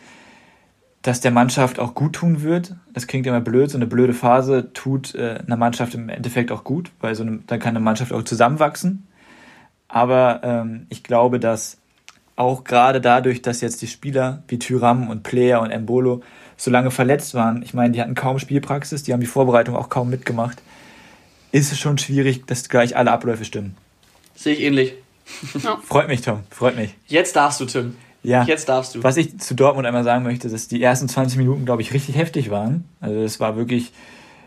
das 1.03 1.19
der 1.19 1.31
Mannschaft 1.31 1.79
auch 1.79 1.93
gut 1.93 2.13
tun 2.13 2.41
wird. 2.41 2.75
Das 2.93 3.07
klingt 3.07 3.27
immer 3.27 3.41
blöd, 3.41 3.69
so 3.69 3.77
eine 3.77 3.85
blöde 3.85 4.13
Phase 4.13 4.73
tut 4.73 5.13
äh, 5.15 5.39
einer 5.45 5.57
Mannschaft 5.57 5.93
im 5.93 6.09
Endeffekt 6.09 6.51
auch 6.51 6.63
gut, 6.63 6.91
weil 7.01 7.13
so 7.13 7.23
eine, 7.23 7.39
dann 7.45 7.59
kann 7.59 7.75
eine 7.75 7.83
Mannschaft 7.83 8.11
auch 8.13 8.23
zusammenwachsen. 8.23 9.05
Aber 9.89 10.41
ähm, 10.43 10.87
ich 10.89 11.03
glaube, 11.03 11.39
dass 11.39 11.77
auch 12.35 12.63
gerade 12.63 13.01
dadurch, 13.01 13.41
dass 13.41 13.61
jetzt 13.61 13.81
die 13.81 13.87
Spieler 13.87 14.43
wie 14.47 14.57
Tyram 14.57 15.09
und 15.09 15.23
Player 15.23 15.61
und 15.61 15.71
Embolo 15.71 16.23
so 16.57 16.71
lange 16.71 16.89
verletzt 16.89 17.33
waren, 17.33 17.61
ich 17.61 17.73
meine, 17.73 17.91
die 17.91 18.01
hatten 18.01 18.15
kaum 18.15 18.39
Spielpraxis, 18.39 19.03
die 19.03 19.13
haben 19.13 19.19
die 19.19 19.27
Vorbereitung 19.27 19.75
auch 19.75 19.89
kaum 19.89 20.09
mitgemacht, 20.09 20.61
ist 21.51 21.71
es 21.71 21.79
schon 21.79 21.97
schwierig, 21.97 22.47
dass 22.47 22.69
gleich 22.69 22.95
alle 22.95 23.11
Abläufe 23.11 23.45
stimmen. 23.45 23.75
Sehe 24.35 24.53
ich 24.53 24.61
ähnlich. 24.61 24.93
Ja. 25.63 25.77
Freut 25.83 26.07
mich, 26.07 26.21
Tom, 26.21 26.43
freut 26.49 26.75
mich. 26.75 26.95
Jetzt 27.07 27.35
darfst 27.35 27.59
du, 27.59 27.65
Tim. 27.65 27.95
Ja. 28.23 28.43
Jetzt 28.43 28.69
darfst 28.69 28.95
du. 28.95 29.03
Was 29.03 29.17
ich 29.17 29.37
zu 29.39 29.53
Dortmund 29.53 29.85
einmal 29.85 30.03
sagen 30.03 30.23
möchte, 30.23 30.49
dass 30.49 30.67
die 30.67 30.81
ersten 30.81 31.09
20 31.09 31.37
Minuten, 31.37 31.65
glaube 31.65 31.81
ich, 31.81 31.93
richtig 31.93 32.15
heftig 32.15 32.49
waren. 32.49 32.85
Also 33.01 33.19
es 33.19 33.39
war 33.39 33.57
wirklich, 33.57 33.91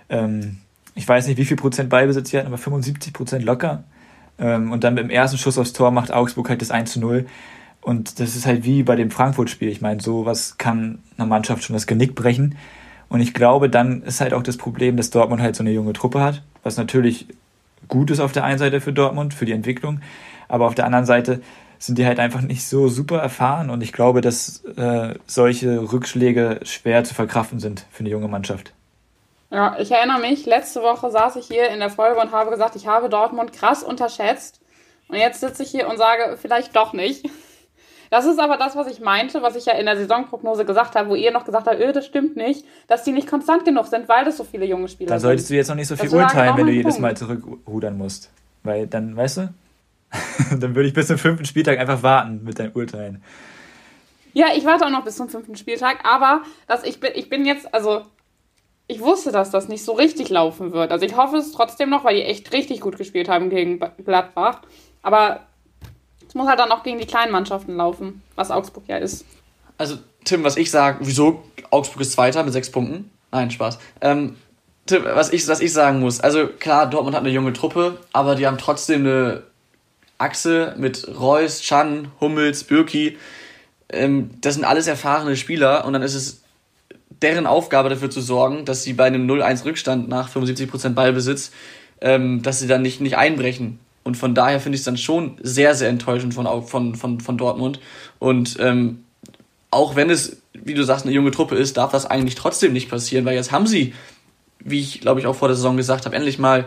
ähm, 0.08 0.58
ich 0.94 1.06
weiß 1.06 1.26
nicht, 1.26 1.36
wie 1.36 1.44
viel 1.44 1.58
Prozent 1.58 1.90
Ballbesitz 1.90 2.30
sie 2.30 2.38
hatten, 2.38 2.48
aber 2.48 2.58
75 2.58 3.12
Prozent 3.12 3.44
locker. 3.44 3.84
Ähm, 4.38 4.72
und 4.72 4.82
dann 4.82 4.94
mit 4.94 5.04
dem 5.04 5.10
ersten 5.10 5.38
Schuss 5.38 5.58
aufs 5.58 5.74
Tor 5.74 5.90
macht 5.90 6.10
Augsburg 6.10 6.48
halt 6.48 6.62
das 6.62 6.70
1 6.70 6.92
zu 6.92 7.00
0. 7.00 7.26
Und 7.82 8.18
das 8.18 8.34
ist 8.34 8.46
halt 8.46 8.64
wie 8.64 8.82
bei 8.82 8.96
dem 8.96 9.10
Frankfurt-Spiel. 9.10 9.68
Ich 9.68 9.80
meine, 9.80 10.00
sowas 10.00 10.58
kann 10.58 10.98
einer 11.16 11.26
Mannschaft 11.26 11.62
schon 11.62 11.74
das 11.74 11.86
Genick 11.86 12.14
brechen. 12.14 12.56
Und 13.08 13.20
ich 13.20 13.34
glaube, 13.34 13.70
dann 13.70 14.02
ist 14.02 14.20
halt 14.20 14.34
auch 14.34 14.42
das 14.42 14.56
Problem, 14.56 14.96
dass 14.96 15.10
Dortmund 15.10 15.40
halt 15.40 15.54
so 15.54 15.62
eine 15.62 15.70
junge 15.70 15.92
Truppe 15.92 16.20
hat, 16.20 16.42
was 16.64 16.76
natürlich 16.76 17.28
gut 17.88 18.10
ist 18.10 18.18
auf 18.18 18.32
der 18.32 18.42
einen 18.42 18.58
Seite 18.58 18.80
für 18.80 18.92
Dortmund, 18.92 19.34
für 19.34 19.44
die 19.44 19.52
Entwicklung. 19.52 20.00
Aber 20.48 20.66
auf 20.66 20.74
der 20.74 20.86
anderen 20.86 21.06
Seite 21.06 21.40
sind 21.78 21.98
die 21.98 22.06
halt 22.06 22.18
einfach 22.18 22.40
nicht 22.40 22.66
so 22.66 22.88
super 22.88 23.18
erfahren 23.18 23.70
und 23.70 23.82
ich 23.82 23.92
glaube, 23.92 24.20
dass 24.20 24.64
äh, 24.76 25.14
solche 25.26 25.92
Rückschläge 25.92 26.60
schwer 26.62 27.04
zu 27.04 27.14
verkraften 27.14 27.60
sind 27.60 27.86
für 27.90 28.00
eine 28.00 28.10
junge 28.10 28.28
Mannschaft. 28.28 28.72
Ja, 29.50 29.76
ich 29.78 29.90
erinnere 29.92 30.20
mich, 30.20 30.44
letzte 30.46 30.82
Woche 30.82 31.10
saß 31.10 31.36
ich 31.36 31.46
hier 31.46 31.68
in 31.68 31.78
der 31.78 31.90
Folge 31.90 32.20
und 32.20 32.32
habe 32.32 32.50
gesagt, 32.50 32.76
ich 32.76 32.86
habe 32.86 33.08
Dortmund 33.08 33.52
krass 33.52 33.82
unterschätzt. 33.82 34.60
Und 35.08 35.18
jetzt 35.18 35.40
sitze 35.40 35.62
ich 35.62 35.70
hier 35.70 35.88
und 35.88 35.98
sage, 35.98 36.36
vielleicht 36.40 36.74
doch 36.74 36.92
nicht. 36.92 37.30
Das 38.10 38.24
ist 38.24 38.38
aber 38.38 38.56
das, 38.56 38.76
was 38.76 38.86
ich 38.86 39.00
meinte, 39.00 39.42
was 39.42 39.56
ich 39.56 39.66
ja 39.66 39.74
in 39.74 39.86
der 39.86 39.96
Saisonprognose 39.96 40.64
gesagt 40.64 40.94
habe, 40.94 41.08
wo 41.08 41.14
ihr 41.14 41.32
noch 41.32 41.44
gesagt 41.44 41.66
habt, 41.66 41.80
öh, 41.80 41.92
das 41.92 42.06
stimmt 42.06 42.36
nicht, 42.36 42.64
dass 42.86 43.02
die 43.02 43.12
nicht 43.12 43.28
konstant 43.28 43.64
genug 43.64 43.86
sind, 43.86 44.08
weil 44.08 44.24
das 44.24 44.36
so 44.36 44.44
viele 44.44 44.64
junge 44.64 44.88
Spieler 44.88 45.08
sind. 45.08 45.16
Da 45.16 45.20
solltest 45.20 45.48
sind. 45.48 45.54
du 45.54 45.58
jetzt 45.58 45.68
noch 45.68 45.76
nicht 45.76 45.88
so 45.88 45.96
viel 45.96 46.10
urteilen, 46.10 46.56
wenn 46.56 46.66
du 46.66 46.72
jedes 46.72 46.94
Punkt. 46.94 47.02
Mal 47.02 47.16
zurückrudern 47.16 47.96
musst. 47.96 48.30
Weil 48.62 48.86
dann, 48.86 49.16
weißt 49.16 49.38
du, 49.38 49.48
Dann 50.50 50.74
würde 50.74 50.88
ich 50.88 50.94
bis 50.94 51.08
zum 51.08 51.18
fünften 51.18 51.44
Spieltag 51.44 51.78
einfach 51.78 52.02
warten 52.02 52.42
mit 52.44 52.58
deinen 52.58 52.72
Urteilen. 52.72 53.22
Ja, 54.32 54.48
ich 54.54 54.64
warte 54.64 54.84
auch 54.84 54.90
noch 54.90 55.04
bis 55.04 55.16
zum 55.16 55.28
fünften 55.28 55.56
Spieltag, 55.56 56.04
aber 56.04 56.42
dass 56.66 56.84
ich 56.84 57.00
bin, 57.00 57.12
ich 57.14 57.30
bin 57.30 57.46
jetzt, 57.46 57.72
also 57.72 58.02
ich 58.86 59.00
wusste, 59.00 59.32
dass 59.32 59.50
das 59.50 59.68
nicht 59.68 59.84
so 59.84 59.92
richtig 59.92 60.28
laufen 60.28 60.72
wird. 60.72 60.92
Also 60.92 61.06
ich 61.06 61.16
hoffe 61.16 61.36
es 61.38 61.52
trotzdem 61.52 61.90
noch, 61.90 62.04
weil 62.04 62.16
die 62.16 62.22
echt 62.22 62.52
richtig 62.52 62.80
gut 62.80 62.98
gespielt 62.98 63.28
haben 63.28 63.50
gegen 63.50 63.80
Gladbach. 64.04 64.60
Aber 65.02 65.40
es 66.28 66.34
muss 66.34 66.48
halt 66.48 66.58
dann 66.58 66.70
auch 66.70 66.82
gegen 66.82 66.98
die 66.98 67.06
kleinen 67.06 67.32
Mannschaften 67.32 67.76
laufen, 67.76 68.22
was 68.34 68.50
Augsburg 68.50 68.84
ja 68.88 68.98
ist. 68.98 69.24
Also 69.78 69.96
Tim, 70.24 70.44
was 70.44 70.56
ich 70.56 70.70
sage, 70.70 70.98
wieso 71.00 71.42
Augsburg 71.70 72.02
ist 72.02 72.12
Zweiter 72.12 72.42
mit 72.42 72.52
sechs 72.52 72.70
Punkten? 72.70 73.10
Nein, 73.32 73.50
Spaß. 73.50 73.78
Ähm, 74.00 74.36
Tim, 74.86 75.04
was 75.04 75.32
ich, 75.32 75.46
was 75.48 75.60
ich 75.60 75.72
sagen 75.72 76.00
muss, 76.00 76.20
also 76.20 76.46
klar, 76.46 76.88
Dortmund 76.88 77.16
hat 77.16 77.22
eine 77.22 77.32
junge 77.32 77.52
Truppe, 77.52 77.98
aber 78.12 78.34
die 78.34 78.46
haben 78.46 78.58
trotzdem 78.58 79.00
eine 79.00 79.42
Achse 80.18 80.74
mit 80.78 81.06
Reus, 81.08 81.60
Chan, 81.60 82.08
Hummels, 82.20 82.64
Birki. 82.64 83.16
Ähm, 83.88 84.30
das 84.40 84.54
sind 84.54 84.64
alles 84.64 84.86
erfahrene 84.86 85.36
Spieler 85.36 85.84
und 85.84 85.92
dann 85.92 86.02
ist 86.02 86.14
es 86.14 86.42
deren 87.22 87.46
Aufgabe 87.46 87.88
dafür 87.88 88.10
zu 88.10 88.20
sorgen, 88.20 88.64
dass 88.64 88.82
sie 88.82 88.92
bei 88.92 89.06
einem 89.06 89.28
0-1 89.28 89.64
Rückstand 89.64 90.08
nach 90.08 90.28
75% 90.28 90.90
Ballbesitz, 90.90 91.50
ähm, 92.00 92.42
dass 92.42 92.60
sie 92.60 92.66
dann 92.66 92.82
nicht, 92.82 93.00
nicht 93.00 93.16
einbrechen. 93.16 93.78
Und 94.04 94.16
von 94.16 94.34
daher 94.34 94.60
finde 94.60 94.76
ich 94.76 94.80
es 94.80 94.84
dann 94.84 94.96
schon 94.96 95.38
sehr, 95.42 95.74
sehr 95.74 95.88
enttäuschend 95.88 96.34
von, 96.34 96.46
von, 96.64 96.94
von, 96.94 97.20
von 97.20 97.38
Dortmund. 97.38 97.80
Und 98.18 98.56
ähm, 98.60 99.04
auch 99.70 99.96
wenn 99.96 100.10
es, 100.10 100.42
wie 100.52 100.74
du 100.74 100.84
sagst, 100.84 101.04
eine 101.04 101.14
junge 101.14 101.32
Truppe 101.32 101.56
ist, 101.56 101.76
darf 101.76 101.92
das 101.92 102.06
eigentlich 102.06 102.34
trotzdem 102.34 102.72
nicht 102.72 102.88
passieren, 102.88 103.24
weil 103.24 103.34
jetzt 103.34 103.50
haben 103.50 103.66
sie, 103.66 103.94
wie 104.60 104.80
ich 104.80 105.00
glaube 105.00 105.20
ich 105.20 105.26
auch 105.26 105.34
vor 105.34 105.48
der 105.48 105.56
Saison 105.56 105.76
gesagt 105.76 106.06
habe, 106.06 106.14
endlich 106.14 106.38
mal 106.38 106.66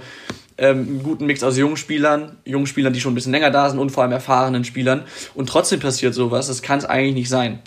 ähm, 0.60 0.78
einen 0.78 1.04
guten 1.04 1.26
Mix 1.26 1.43
aus 1.43 1.58
jungen 1.58 1.78
Spielern, 1.78 2.38
jungen 2.45 2.67
Spielern, 2.67 2.93
die 2.93 3.00
schon 3.00 3.13
ein 3.13 3.15
bisschen 3.15 3.32
länger 3.32 3.52
da 3.52 3.69
sind 3.69 3.80
und 3.80 3.91
vor 3.91 4.04
allem 4.04 4.12
erfahrenen 4.12 4.63
Spielern. 4.63 5.04
Und 5.34 5.50
trotzdem 5.50 5.80
passiert 5.80 6.13
sowas. 6.13 6.48
Das 6.48 6.62
kann 6.62 6.80
es 6.80 6.86
eigentlich 6.86 7.15
nicht 7.15 7.30
sein. 7.30 7.60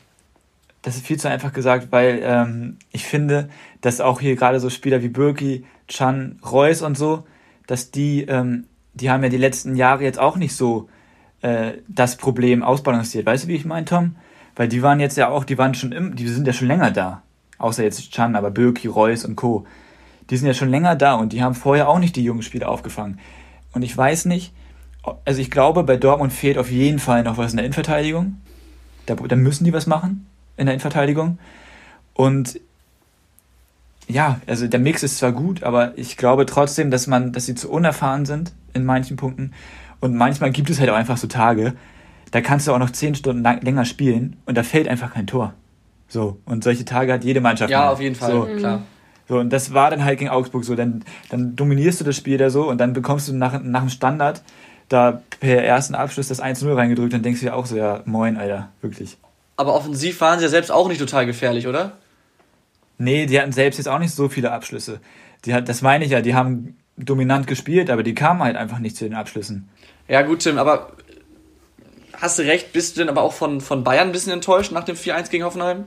das 0.83 0.96
ist 0.96 1.07
viel 1.07 1.18
zu 1.18 1.28
einfach 1.28 1.52
gesagt, 1.52 1.88
weil 1.90 2.20
ähm, 2.22 2.76
ich 2.90 3.05
finde, 3.05 3.48
dass 3.81 4.00
auch 4.00 4.20
hier 4.20 4.37
gerade 4.37 4.61
so 4.61 4.68
Spieler 4.68 5.02
wie 5.02 5.09
Birki, 5.09 5.64
Chan, 5.88 6.38
Reus 6.44 6.83
und 6.83 6.98
so, 6.98 7.24
dass 7.66 7.92
die, 7.92 8.22
ähm, 8.22 8.64
die 8.94 9.11
haben 9.11 9.22
ja 9.22 9.28
die 9.28 9.37
letzten 9.37 9.76
Jahre 9.76 10.02
jetzt 10.02 10.18
auch 10.18 10.37
nicht 10.37 10.55
so 10.55 10.88
äh, 11.40 11.74
das 11.88 12.16
Problem 12.16 12.62
ausbalanciert. 12.62 13.26
Weißt 13.26 13.44
du, 13.44 13.48
wie 13.48 13.55
ich 13.55 13.64
meine, 13.64 13.87
Tom? 13.87 14.16
Weil 14.57 14.68
die 14.68 14.83
waren 14.83 15.00
jetzt 15.00 15.16
ja 15.16 15.28
auch, 15.28 15.44
die 15.44 15.57
waren 15.57 15.74
schon 15.74 15.92
im, 15.92 16.16
die 16.16 16.28
sind 16.28 16.46
ja 16.46 16.52
schon 16.52 16.68
länger 16.68 16.90
da. 16.90 17.22
Außer 17.59 17.85
jetzt 17.85 18.11
Chan, 18.12 18.35
aber 18.35 18.50
Birki, 18.50 18.88
Reus 18.88 19.24
und 19.24 19.37
Co. 19.37 19.64
Die 20.33 20.38
sind 20.38 20.47
ja 20.47 20.55
schon 20.55 20.71
länger 20.71 20.97
da 20.97 21.12
und 21.12 21.35
die 21.35 21.42
haben 21.42 21.55
vorher 21.55 21.90
auch 21.90 21.99
nicht 21.99 22.16
die 22.16 22.25
jungen 22.25 22.40
Spieler 22.40 22.71
aufgefangen. 22.71 23.18
Und 23.75 23.83
ich 23.83 23.95
weiß 23.95 24.25
nicht, 24.25 24.55
also 25.27 25.42
ich 25.42 25.51
glaube, 25.51 25.83
bei 25.83 25.99
Dortmund 25.99 26.33
fehlt 26.33 26.57
auf 26.57 26.71
jeden 26.71 26.99
Fall 26.99 27.23
noch 27.23 27.37
was 27.37 27.51
in 27.51 27.59
der 27.59 27.66
Innenverteidigung. 27.66 28.37
Da, 29.05 29.14
da 29.14 29.37
müssen 29.37 29.64
die 29.64 29.75
was 29.75 29.87
machen 29.87 30.27
in 30.57 30.64
der 30.64 30.73
Innenverteidigung. 30.73 31.38
Und 32.14 32.59
ja, 34.09 34.40
also 34.47 34.66
der 34.66 34.81
Mix 34.81 35.03
ist 35.03 35.18
zwar 35.18 35.33
gut, 35.33 35.64
aber 35.64 35.99
ich 35.99 36.16
glaube 36.16 36.47
trotzdem, 36.47 36.90
dass 36.90 37.07
man, 37.07 37.33
dass 37.33 37.45
sie 37.45 37.55
zu 37.55 37.71
unerfahren 37.71 38.25
sind 38.25 38.55
in 38.73 38.87
manchen 38.87 39.18
Punkten. 39.18 39.53
Und 40.01 40.14
manchmal 40.14 40.51
gibt 40.51 40.71
es 40.71 40.81
halt 40.81 40.88
auch 40.88 40.97
einfach 40.97 41.18
so 41.18 41.27
Tage, 41.27 41.75
da 42.31 42.40
kannst 42.40 42.66
du 42.66 42.73
auch 42.73 42.79
noch 42.79 42.90
zehn 42.90 43.14
Stunden 43.14 43.42
lang, 43.42 43.61
länger 43.61 43.85
spielen 43.85 44.38
und 44.47 44.57
da 44.57 44.62
fällt 44.62 44.88
einfach 44.88 45.12
kein 45.12 45.27
Tor. 45.27 45.53
So. 46.09 46.38
Und 46.47 46.64
solche 46.64 46.87
Tage 46.87 47.12
hat 47.12 47.23
jede 47.23 47.42
Mannschaft. 47.42 47.71
Ja, 47.71 47.81
mal. 47.81 47.88
auf 47.90 48.01
jeden 48.01 48.14
Fall, 48.14 48.33
so. 48.33 48.49
klar. 48.57 48.83
So, 49.33 49.38
und 49.38 49.51
das 49.51 49.73
war 49.73 49.88
dann 49.88 50.05
halt 50.05 50.18
gegen 50.18 50.29
Augsburg 50.29 50.62
so. 50.62 50.75
Dann, 50.75 51.07
dann 51.31 51.57
dominierst 51.57 51.99
du 51.99 52.05
das 52.05 52.18
Spiel 52.18 52.37
da 52.37 52.51
so 52.51 52.68
und 52.68 52.77
dann 52.77 52.92
bekommst 52.92 53.29
du 53.29 53.33
nach, 53.33 53.62
nach 53.62 53.81
dem 53.81 53.88
Standard 53.88 54.42
da 54.90 55.23
per 55.40 55.64
ersten 55.64 55.95
Abschluss 55.95 56.29
das 56.29 56.42
1-0 56.42 56.77
reingedrückt, 56.77 57.14
dann 57.14 57.23
denkst 57.23 57.40
du 57.40 57.47
dir 57.47 57.55
auch 57.55 57.64
so, 57.64 57.75
ja, 57.75 58.03
moin, 58.05 58.37
Alter, 58.37 58.68
wirklich. 58.83 59.16
Aber 59.57 59.75
offensiv 59.75 60.21
waren 60.21 60.38
sie 60.38 60.45
ja 60.45 60.51
selbst 60.51 60.71
auch 60.71 60.87
nicht 60.87 60.99
total 60.99 61.25
gefährlich, 61.25 61.66
oder? 61.66 61.92
Nee, 62.99 63.25
die 63.25 63.40
hatten 63.40 63.53
selbst 63.53 63.79
jetzt 63.79 63.87
auch 63.87 63.99
nicht 63.99 64.14
so 64.14 64.29
viele 64.29 64.53
Abschlüsse. 64.53 65.01
Die 65.47 65.55
hat, 65.55 65.66
das 65.66 65.81
meine 65.81 66.05
ich 66.05 66.11
ja, 66.11 66.21
die 66.21 66.35
haben 66.35 66.77
dominant 66.99 67.47
gespielt, 67.47 67.88
aber 67.88 68.03
die 68.03 68.14
kamen 68.14 68.42
halt 68.42 68.57
einfach 68.57 68.81
nicht 68.81 68.99
zu 68.99 69.05
den 69.05 69.14
Abschlüssen. 69.14 69.66
Ja, 70.09 70.21
gut, 70.21 70.40
Tim, 70.40 70.59
aber 70.59 70.92
hast 72.21 72.38
du 72.38 72.42
recht, 72.42 72.75
bist 72.75 72.97
du 72.97 73.01
denn 73.01 73.09
aber 73.09 73.23
auch 73.23 73.33
von, 73.33 73.62
von 73.62 73.83
Bayern 73.83 74.11
ein 74.11 74.12
bisschen 74.12 74.35
enttäuscht 74.35 74.73
nach 74.73 74.85
dem 74.85 74.97
4-1 74.97 75.31
gegen 75.31 75.45
Hoffenheim? 75.45 75.87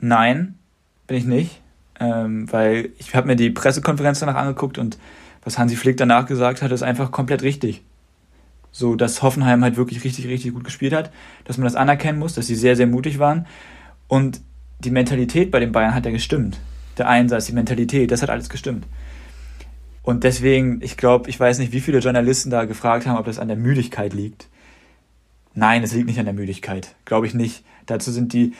Nein, 0.00 0.58
bin 1.06 1.16
ich 1.16 1.24
nicht. 1.24 1.61
Ähm, 2.02 2.50
weil 2.50 2.90
ich 2.98 3.14
habe 3.14 3.28
mir 3.28 3.36
die 3.36 3.50
Pressekonferenz 3.50 4.18
danach 4.18 4.34
angeguckt 4.34 4.76
und 4.76 4.98
was 5.44 5.56
Hansi 5.56 5.76
Flick 5.76 5.96
danach 5.96 6.26
gesagt 6.26 6.60
hat, 6.60 6.72
ist 6.72 6.82
einfach 6.82 7.12
komplett 7.12 7.42
richtig. 7.42 7.82
So, 8.72 8.96
dass 8.96 9.22
Hoffenheim 9.22 9.62
halt 9.62 9.76
wirklich 9.76 10.02
richtig, 10.02 10.26
richtig 10.26 10.52
gut 10.52 10.64
gespielt 10.64 10.94
hat, 10.94 11.12
dass 11.44 11.58
man 11.58 11.64
das 11.64 11.76
anerkennen 11.76 12.18
muss, 12.18 12.34
dass 12.34 12.46
sie 12.46 12.56
sehr, 12.56 12.74
sehr 12.74 12.86
mutig 12.86 13.18
waren. 13.18 13.46
Und 14.08 14.40
die 14.80 14.90
Mentalität 14.90 15.50
bei 15.50 15.60
den 15.60 15.70
Bayern 15.70 15.94
hat 15.94 16.06
ja 16.06 16.10
gestimmt. 16.10 16.58
Der 16.98 17.08
Einsatz, 17.08 17.46
die 17.46 17.52
Mentalität, 17.52 18.10
das 18.10 18.22
hat 18.22 18.30
alles 18.30 18.48
gestimmt. 18.48 18.84
Und 20.02 20.24
deswegen, 20.24 20.80
ich 20.82 20.96
glaube, 20.96 21.30
ich 21.30 21.38
weiß 21.38 21.58
nicht, 21.58 21.72
wie 21.72 21.80
viele 21.80 21.98
Journalisten 21.98 22.50
da 22.50 22.64
gefragt 22.64 23.06
haben, 23.06 23.18
ob 23.18 23.26
das 23.26 23.38
an 23.38 23.48
der 23.48 23.56
Müdigkeit 23.56 24.12
liegt. 24.12 24.48
Nein, 25.54 25.82
es 25.82 25.92
liegt 25.92 26.06
nicht 26.06 26.18
an 26.18 26.24
der 26.24 26.34
Müdigkeit. 26.34 26.94
Glaube 27.04 27.26
ich 27.26 27.34
nicht. 27.34 27.64
Dazu 27.86 28.10
sind 28.10 28.32
die 28.32 28.52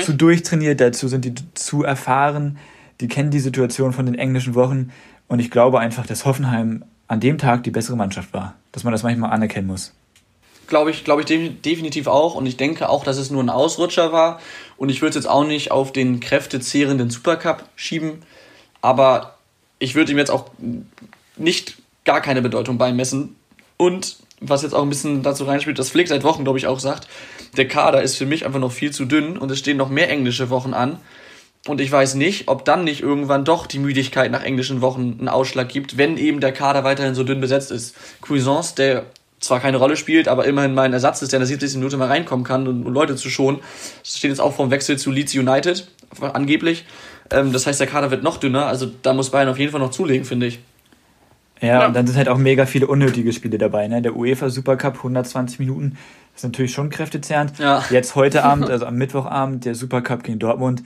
zu 0.00 0.12
durchtrainiert, 0.12 0.80
dazu 0.80 1.08
sind 1.08 1.24
die 1.24 1.34
zu 1.54 1.84
erfahren, 1.84 2.58
die 3.00 3.08
kennen 3.08 3.30
die 3.30 3.38
Situation 3.38 3.92
von 3.92 4.06
den 4.06 4.16
englischen 4.16 4.54
Wochen. 4.54 4.90
Und 5.28 5.38
ich 5.38 5.50
glaube 5.50 5.78
einfach, 5.78 6.06
dass 6.06 6.24
Hoffenheim 6.24 6.84
an 7.06 7.20
dem 7.20 7.38
Tag 7.38 7.62
die 7.64 7.70
bessere 7.70 7.96
Mannschaft 7.96 8.32
war. 8.32 8.54
Dass 8.72 8.84
man 8.84 8.92
das 8.92 9.02
manchmal 9.02 9.30
anerkennen 9.30 9.66
muss. 9.66 9.94
Glaube 10.66 10.90
ich, 10.90 11.04
glaube 11.04 11.22
ich 11.22 11.60
definitiv 11.62 12.06
auch. 12.06 12.34
Und 12.34 12.46
ich 12.46 12.56
denke 12.56 12.88
auch, 12.88 13.04
dass 13.04 13.16
es 13.16 13.30
nur 13.30 13.42
ein 13.42 13.48
Ausrutscher 13.48 14.12
war. 14.12 14.40
Und 14.76 14.90
ich 14.90 15.00
würde 15.00 15.10
es 15.10 15.14
jetzt 15.14 15.30
auch 15.30 15.46
nicht 15.46 15.70
auf 15.70 15.92
den 15.92 16.20
kräftezehrenden 16.20 17.10
Supercup 17.10 17.64
schieben. 17.76 18.22
Aber 18.82 19.38
ich 19.78 19.94
würde 19.94 20.12
ihm 20.12 20.18
jetzt 20.18 20.30
auch 20.30 20.50
nicht 21.36 21.78
gar 22.04 22.20
keine 22.20 22.42
Bedeutung 22.42 22.76
beimessen. 22.76 23.36
Und 23.76 24.18
was 24.40 24.62
jetzt 24.62 24.74
auch 24.74 24.82
ein 24.82 24.88
bisschen 24.88 25.22
dazu 25.22 25.44
reinspielt, 25.44 25.78
dass 25.78 25.90
Flick 25.90 26.08
seit 26.08 26.24
Wochen, 26.24 26.44
glaube 26.44 26.58
ich, 26.58 26.66
auch 26.66 26.78
sagt, 26.78 27.08
der 27.56 27.68
Kader 27.68 28.02
ist 28.02 28.16
für 28.16 28.26
mich 28.26 28.46
einfach 28.46 28.60
noch 28.60 28.72
viel 28.72 28.92
zu 28.92 29.04
dünn 29.04 29.36
und 29.36 29.50
es 29.50 29.58
stehen 29.58 29.76
noch 29.76 29.88
mehr 29.88 30.10
englische 30.10 30.50
Wochen 30.50 30.74
an. 30.74 30.98
Und 31.66 31.80
ich 31.80 31.90
weiß 31.90 32.14
nicht, 32.14 32.48
ob 32.48 32.64
dann 32.64 32.84
nicht 32.84 33.02
irgendwann 33.02 33.44
doch 33.44 33.66
die 33.66 33.78
Müdigkeit 33.78 34.30
nach 34.30 34.42
englischen 34.42 34.80
Wochen 34.80 35.16
einen 35.18 35.28
Ausschlag 35.28 35.68
gibt, 35.68 35.98
wenn 35.98 36.16
eben 36.16 36.40
der 36.40 36.52
Kader 36.52 36.84
weiterhin 36.84 37.14
so 37.14 37.24
dünn 37.24 37.40
besetzt 37.40 37.70
ist. 37.70 37.96
Cuisance, 38.22 38.74
der 38.76 39.04
zwar 39.40 39.60
keine 39.60 39.76
Rolle 39.76 39.96
spielt, 39.96 40.28
aber 40.28 40.46
immerhin 40.46 40.74
mein 40.74 40.92
Ersatz 40.92 41.22
ist, 41.22 41.32
der 41.32 41.38
in 41.38 41.42
der 41.42 41.48
70. 41.48 41.74
Minute 41.74 41.96
mal 41.96 42.08
reinkommen 42.08 42.44
kann 42.44 42.66
und, 42.66 42.86
und 42.86 42.94
Leute 42.94 43.16
zu 43.16 43.28
schonen. 43.28 43.60
Das 44.02 44.18
steht 44.18 44.30
jetzt 44.30 44.40
auch 44.40 44.54
vom 44.54 44.70
Wechsel 44.70 44.98
zu 44.98 45.10
Leeds 45.10 45.34
United, 45.34 45.86
angeblich. 46.20 46.84
Ähm, 47.30 47.52
das 47.52 47.66
heißt, 47.66 47.78
der 47.80 47.86
Kader 47.86 48.10
wird 48.10 48.22
noch 48.22 48.38
dünner, 48.38 48.66
also 48.66 48.90
da 49.02 49.12
muss 49.12 49.30
Bayern 49.30 49.48
auf 49.48 49.58
jeden 49.58 49.72
Fall 49.72 49.80
noch 49.80 49.90
zulegen, 49.90 50.24
finde 50.24 50.46
ich. 50.46 50.60
Ja, 51.60 51.68
ja, 51.68 51.86
und 51.86 51.94
dann 51.94 52.06
sind 52.06 52.16
halt 52.16 52.28
auch 52.28 52.38
mega 52.38 52.66
viele 52.66 52.86
unnötige 52.86 53.32
Spiele 53.32 53.58
dabei. 53.58 53.88
Ne? 53.88 54.00
Der 54.02 54.14
UEFA 54.16 54.48
Supercup 54.48 54.96
120 54.98 55.58
Minuten 55.58 55.96
ist 56.36 56.44
natürlich 56.44 56.72
schon 56.72 56.88
kräftezehrend. 56.90 57.58
Ja. 57.58 57.82
Jetzt 57.90 58.14
heute 58.14 58.44
Abend, 58.44 58.70
also 58.70 58.86
am 58.86 58.96
Mittwochabend, 58.96 59.64
der 59.64 59.74
Supercup 59.74 60.22
gegen 60.22 60.38
Dortmund 60.38 60.82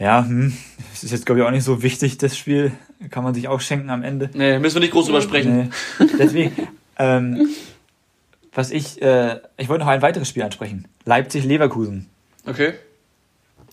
ja, 0.00 0.24
hm, 0.24 0.56
es 0.94 1.04
ist 1.04 1.10
jetzt, 1.12 1.26
glaube 1.26 1.42
ich, 1.42 1.46
auch 1.46 1.50
nicht 1.50 1.62
so 1.62 1.82
wichtig, 1.82 2.16
das 2.16 2.36
Spiel. 2.36 2.72
Kann 3.10 3.22
man 3.22 3.34
sich 3.34 3.48
auch 3.48 3.60
schenken 3.60 3.90
am 3.90 4.02
Ende. 4.02 4.30
Nee, 4.32 4.58
müssen 4.58 4.76
wir 4.76 4.80
nicht 4.80 4.92
groß 4.92 5.06
drüber 5.06 5.20
sprechen. 5.20 5.72
Nee. 5.98 6.06
Deswegen, 6.18 6.68
ähm, 6.98 7.48
was 8.54 8.70
ich, 8.70 9.00
äh, 9.02 9.40
ich 9.58 9.68
wollte 9.68 9.84
noch 9.84 9.90
ein 9.90 10.02
weiteres 10.02 10.28
Spiel 10.28 10.42
ansprechen. 10.42 10.88
Leipzig-Leverkusen. 11.04 12.06
Okay. 12.46 12.74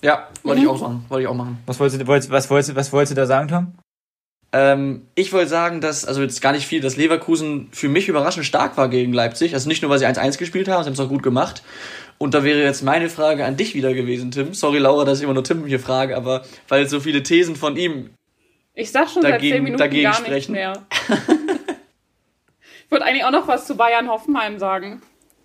Ja, 0.01 0.27
wollte 0.43 0.59
mhm. 0.59 0.65
ich 0.65 0.71
auch 0.71 0.77
sagen. 0.77 1.05
Wollte 1.07 1.23
ich 1.23 1.27
auch 1.29 1.33
machen. 1.33 1.59
Was 1.65 1.79
wolltest 1.79 2.01
du, 2.01 2.07
was 2.07 2.49
wolltest, 2.49 2.75
was 2.75 2.91
wolltest 2.91 3.11
du 3.11 3.15
da 3.15 3.25
sagen, 3.25 3.47
Tom? 3.47 3.73
Ähm, 4.53 5.07
ich 5.15 5.33
wollte 5.33 5.49
sagen, 5.49 5.81
dass, 5.81 6.05
also 6.05 6.21
jetzt 6.21 6.41
gar 6.41 6.53
nicht 6.53 6.65
viel, 6.65 6.81
dass 6.81 6.95
Leverkusen 6.95 7.67
für 7.71 7.89
mich 7.89 8.07
überraschend 8.07 8.45
stark 8.45 8.77
war 8.77 8.89
gegen 8.89 9.13
Leipzig. 9.13 9.53
Also 9.53 9.67
nicht 9.67 9.81
nur, 9.81 9.91
weil 9.91 9.99
sie 9.99 10.07
1-1 10.07 10.37
gespielt 10.37 10.67
haben, 10.67 10.83
sie 10.83 10.87
haben 10.87 10.93
es 10.93 10.99
auch 10.99 11.09
gut 11.09 11.23
gemacht. 11.23 11.63
Und 12.17 12.33
da 12.33 12.43
wäre 12.43 12.63
jetzt 12.63 12.81
meine 12.81 13.09
Frage 13.09 13.45
an 13.45 13.57
dich 13.57 13.75
wieder 13.75 13.93
gewesen, 13.93 14.31
Tim. 14.31 14.53
Sorry, 14.53 14.79
Laura, 14.79 15.05
dass 15.05 15.19
ich 15.19 15.23
immer 15.23 15.33
nur 15.33 15.43
Tim 15.43 15.65
hier 15.65 15.79
frage, 15.79 16.15
aber 16.15 16.43
weil 16.67 16.87
so 16.87 16.99
viele 16.99 17.23
Thesen 17.23 17.55
von 17.55 17.77
ihm 17.77 18.09
ich 18.73 18.91
sag 18.91 19.09
schon 19.09 19.23
dagegen, 19.23 19.41
seit 19.41 19.57
10 19.57 19.63
Minuten 19.63 19.79
dagegen 19.79 20.03
gar 20.03 20.13
sprechen. 20.13 20.33
nicht 20.33 20.49
mehr. 20.49 20.73
ich 22.85 22.91
wollte 22.91 23.05
eigentlich 23.05 23.25
auch 23.25 23.31
noch 23.31 23.47
was 23.47 23.65
zu 23.65 23.75
Bayern 23.75 24.07
Hoffenheim 24.07 24.59
sagen. 24.59 25.01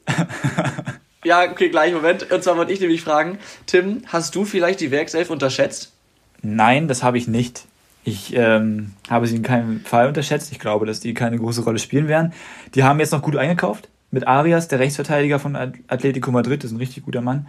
ja, 1.25 1.51
okay, 1.51 1.71
gleich, 1.71 1.95
Moment. 1.95 2.31
Und 2.31 2.45
zwar 2.45 2.59
wollte 2.59 2.75
ich 2.75 2.81
nämlich 2.81 3.01
fragen, 3.01 3.39
Tim, 3.65 4.03
hast 4.07 4.35
du 4.35 4.45
vielleicht 4.45 4.81
die 4.81 4.91
Werkself 4.91 5.31
unterschätzt? 5.31 5.93
Nein, 6.43 6.89
das 6.89 7.03
habe 7.03 7.17
ich 7.17 7.27
nicht. 7.27 7.65
Ich 8.05 8.35
ähm, 8.35 8.93
habe 9.09 9.27
sie 9.27 9.37
in 9.37 9.43
keinem 9.43 9.81
Fall 9.81 10.09
unterschätzt. 10.09 10.51
Ich 10.51 10.59
glaube, 10.59 10.87
dass 10.87 11.01
die 11.01 11.15
keine 11.15 11.39
große 11.39 11.63
Rolle 11.63 11.79
spielen 11.79 12.09
werden. 12.09 12.33
Die 12.75 12.83
haben 12.83 12.99
jetzt 12.99 13.13
noch 13.13 13.23
gut 13.23 13.37
eingekauft 13.37 13.89
mit 14.11 14.27
Arias, 14.27 14.69
der 14.69 14.81
Rechtsverteidiger 14.81 15.39
von 15.39 15.57
Atletico 15.57 16.33
Madrid. 16.33 16.63
Das 16.63 16.71
ist 16.71 16.77
ein 16.77 16.81
richtig 16.81 17.05
guter 17.05 17.21
Mann. 17.21 17.47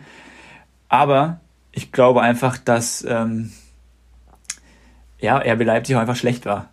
Aber 0.90 1.40
ich 1.72 1.92
glaube 1.92 2.22
einfach, 2.22 2.58
dass 2.58 3.04
ähm, 3.08 3.52
ja, 5.20 5.38
RB 5.38 5.64
Leipzig 5.64 5.96
auch 5.96 6.02
einfach 6.02 6.16
schlecht 6.16 6.46
war. 6.46 6.70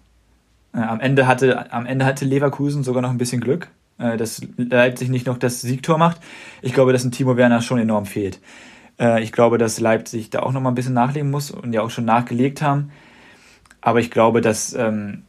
Äh, 0.74 0.80
am, 0.80 1.00
Ende 1.00 1.26
hatte, 1.26 1.72
am 1.72 1.86
Ende 1.86 2.04
hatte 2.04 2.24
Leverkusen 2.24 2.84
sogar 2.84 3.00
noch 3.00 3.10
ein 3.10 3.18
bisschen 3.18 3.40
Glück, 3.40 3.68
äh, 3.98 4.16
dass 4.16 4.42
Leipzig 4.56 5.08
nicht 5.08 5.26
noch 5.26 5.38
das 5.38 5.62
Siegtor 5.62 5.98
macht. 5.98 6.20
Ich 6.60 6.74
glaube, 6.74 6.92
dass 6.92 7.04
ein 7.04 7.12
Timo 7.12 7.36
Werner 7.36 7.62
schon 7.62 7.78
enorm 7.78 8.06
fehlt. 8.06 8.40
Äh, 8.98 9.22
ich 9.22 9.32
glaube, 9.32 9.56
dass 9.56 9.80
Leipzig 9.80 10.30
da 10.30 10.40
auch 10.40 10.52
noch 10.52 10.60
mal 10.60 10.70
ein 10.70 10.74
bisschen 10.74 10.94
nachlegen 10.94 11.30
muss 11.30 11.50
und 11.50 11.72
ja 11.72 11.80
auch 11.82 11.90
schon 11.90 12.04
nachgelegt 12.04 12.60
haben. 12.60 12.90
Aber 13.80 14.00
ich 14.00 14.10
glaube, 14.10 14.40
dass 14.40 14.74
ähm, 14.74 15.22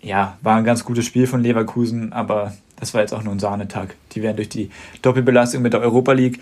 ja, 0.00 0.38
war 0.42 0.56
ein 0.56 0.64
ganz 0.64 0.84
gutes 0.84 1.04
Spiel 1.04 1.26
von 1.26 1.42
Leverkusen, 1.42 2.12
aber 2.12 2.54
das 2.78 2.94
war 2.94 3.00
jetzt 3.00 3.12
auch 3.12 3.22
nur 3.22 3.34
ein 3.34 3.38
Sahnetag. 3.38 3.94
Die 4.12 4.22
werden 4.22 4.36
durch 4.36 4.48
die 4.48 4.70
Doppelbelastung 5.02 5.62
mit 5.62 5.72
der 5.72 5.80
Europa 5.80 6.12
League 6.12 6.40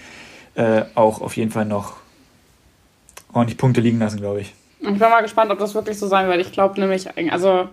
äh, 0.54 0.82
auch 0.94 1.20
auf 1.20 1.36
jeden 1.36 1.50
Fall 1.50 1.64
noch 1.64 1.94
ordentlich 3.32 3.58
Punkte 3.58 3.80
liegen 3.80 3.98
lassen, 3.98 4.18
glaube 4.18 4.40
ich. 4.40 4.54
Ich 4.80 4.88
bin 4.88 4.98
mal 4.98 5.22
gespannt, 5.22 5.50
ob 5.50 5.58
das 5.58 5.74
wirklich 5.74 5.98
so 5.98 6.06
sein 6.06 6.28
wird. 6.28 6.40
Ich 6.40 6.52
glaube 6.52 6.78
nämlich, 6.78 7.08
also, 7.32 7.68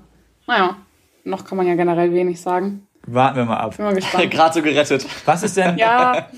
naja, 0.47 0.77
noch 1.23 1.45
kann 1.45 1.57
man 1.57 1.67
ja 1.67 1.75
generell 1.75 2.13
wenig 2.13 2.39
sagen. 2.39 2.87
Warten 3.05 3.37
wir 3.37 3.45
mal 3.45 3.57
ab. 3.57 3.75
Bin 3.75 3.85
mal 3.85 3.93
gespannt. 3.93 4.31
Gerade 4.31 4.53
so 4.53 4.61
gerettet. 4.61 5.05
Was 5.25 5.43
ist 5.43 5.57
denn? 5.57 5.77
ja, 5.77 6.29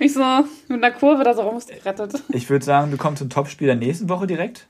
mich 0.00 0.12
so 0.12 0.20
mit 0.68 0.82
einer 0.82 0.94
Kurve 0.94 1.22
da 1.22 1.34
so 1.34 1.42
rumgerettet. 1.42 2.22
Ich 2.30 2.48
würde 2.50 2.64
sagen, 2.64 2.90
du 2.90 2.96
kommst 2.96 3.20
zum 3.20 3.30
Topspiel 3.30 3.66
der 3.66 3.76
nächsten 3.76 4.08
Woche 4.08 4.26
direkt. 4.26 4.66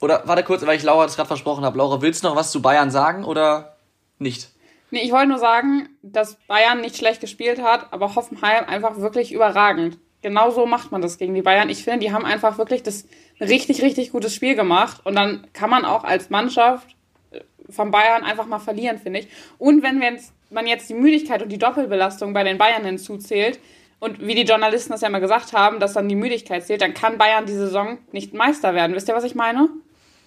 Oder 0.00 0.22
warte 0.26 0.44
kurz, 0.44 0.64
weil 0.64 0.76
ich 0.76 0.82
Laura 0.82 1.04
das 1.04 1.16
gerade 1.16 1.26
versprochen 1.26 1.64
habe. 1.64 1.78
Laura, 1.78 2.00
willst 2.02 2.22
du 2.22 2.28
noch 2.28 2.36
was 2.36 2.52
zu 2.52 2.62
Bayern 2.62 2.90
sagen 2.90 3.24
oder 3.24 3.76
nicht? 4.18 4.50
Nee, 4.90 5.00
ich 5.02 5.12
wollte 5.12 5.28
nur 5.28 5.38
sagen, 5.38 5.88
dass 6.02 6.36
Bayern 6.46 6.80
nicht 6.80 6.96
schlecht 6.96 7.20
gespielt 7.20 7.62
hat, 7.62 7.92
aber 7.92 8.14
Hoffenheim 8.14 8.64
einfach 8.66 8.96
wirklich 8.96 9.32
überragend. 9.32 9.98
Genau 10.22 10.50
so 10.50 10.66
macht 10.66 10.90
man 10.92 11.02
das 11.02 11.18
gegen 11.18 11.34
die 11.34 11.42
Bayern. 11.42 11.68
Ich 11.68 11.84
finde, 11.84 12.00
die 12.00 12.12
haben 12.12 12.24
einfach 12.24 12.58
wirklich 12.58 12.82
das 12.82 13.06
richtig, 13.40 13.82
richtig 13.82 14.12
gutes 14.12 14.34
Spiel 14.34 14.54
gemacht. 14.54 15.00
Und 15.04 15.14
dann 15.14 15.46
kann 15.52 15.70
man 15.70 15.84
auch 15.84 16.04
als 16.04 16.30
Mannschaft 16.30 16.96
äh, 17.30 17.40
von 17.68 17.90
Bayern 17.90 18.24
einfach 18.24 18.46
mal 18.46 18.58
verlieren, 18.58 18.98
finde 18.98 19.20
ich. 19.20 19.28
Und 19.58 19.82
wenn 19.82 20.02
man 20.50 20.66
jetzt 20.66 20.88
die 20.88 20.94
Müdigkeit 20.94 21.42
und 21.42 21.50
die 21.50 21.58
Doppelbelastung 21.58 22.32
bei 22.32 22.44
den 22.44 22.58
Bayern 22.58 22.84
hinzuzählt, 22.84 23.60
und 24.00 24.24
wie 24.24 24.36
die 24.36 24.42
Journalisten 24.42 24.92
das 24.92 25.00
ja 25.00 25.08
immer 25.08 25.20
gesagt 25.20 25.52
haben, 25.52 25.80
dass 25.80 25.94
dann 25.94 26.08
die 26.08 26.14
Müdigkeit 26.14 26.64
zählt, 26.64 26.82
dann 26.82 26.94
kann 26.94 27.18
Bayern 27.18 27.46
die 27.46 27.52
Saison 27.52 27.98
nicht 28.12 28.32
Meister 28.32 28.74
werden. 28.74 28.94
Wisst 28.94 29.08
ihr, 29.08 29.14
was 29.14 29.24
ich 29.24 29.34
meine? 29.34 29.68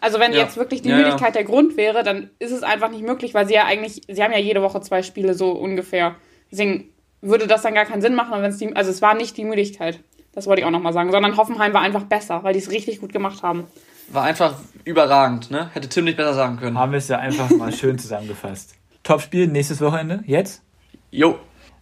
Also 0.02 0.20
wenn 0.20 0.34
Ja. 0.34 0.40
jetzt 0.40 0.58
wirklich 0.58 0.82
die 0.82 0.90
Ja, 0.90 0.98
Müdigkeit 0.98 1.36
der 1.36 1.44
Grund 1.46 1.78
wäre, 1.78 2.04
dann 2.04 2.30
ist 2.40 2.52
es 2.52 2.64
einfach 2.64 2.90
nicht 2.90 3.06
möglich, 3.06 3.34
weil 3.34 3.48
sie 3.48 3.54
ja 3.54 3.66
eigentlich, 3.66 4.02
sie 4.10 4.22
haben 4.24 4.34
ja 4.34 4.40
jede 4.40 4.62
Woche 4.62 4.82
zwei 4.82 5.04
Spiele 5.04 5.34
so 5.36 5.52
ungefähr. 5.52 6.16
Deswegen 6.52 6.90
würde 7.22 7.48
das 7.48 7.62
dann 7.62 7.76
gar 7.76 7.86
keinen 7.86 8.02
Sinn 8.02 8.16
machen, 8.16 8.42
wenn 8.42 8.50
es 8.52 8.58
die, 8.58 8.76
also 8.76 8.90
es 8.90 9.02
war 9.02 9.14
nicht 9.14 9.38
die 9.38 9.46
Müdigkeit. 9.46 10.00
Das 10.34 10.48
wollte 10.48 10.62
ich 10.62 10.66
auch 10.66 10.72
nochmal 10.72 10.94
sagen, 10.94 11.12
sondern 11.12 11.38
Hoffenheim 11.38 11.74
war 11.74 11.82
einfach 11.82 12.04
besser, 12.04 12.44
weil 12.44 12.54
die 12.54 12.60
es 12.60 12.72
richtig 12.72 13.00
gut 13.00 13.14
gemacht 13.14 13.44
haben. 13.44 13.66
War 14.10 14.24
einfach 14.24 14.56
überragend, 14.86 15.52
ne? 15.52 15.70
Hätte 15.74 15.88
Tim 15.88 16.06
nicht 16.06 16.18
besser 16.18 16.34
sagen 16.34 16.58
können. 16.58 16.78
Haben 16.78 16.92
wir 16.94 16.98
es 16.98 17.08
ja 17.08 17.20
einfach 17.20 17.50
mal 17.52 17.72
schön 17.74 17.98
zusammengefasst. 18.00 18.74
Topspiel 19.04 19.48
nächstes 19.48 19.82
Wochenende, 19.82 20.24
jetzt. 20.26 20.64
Jo. 21.12 21.38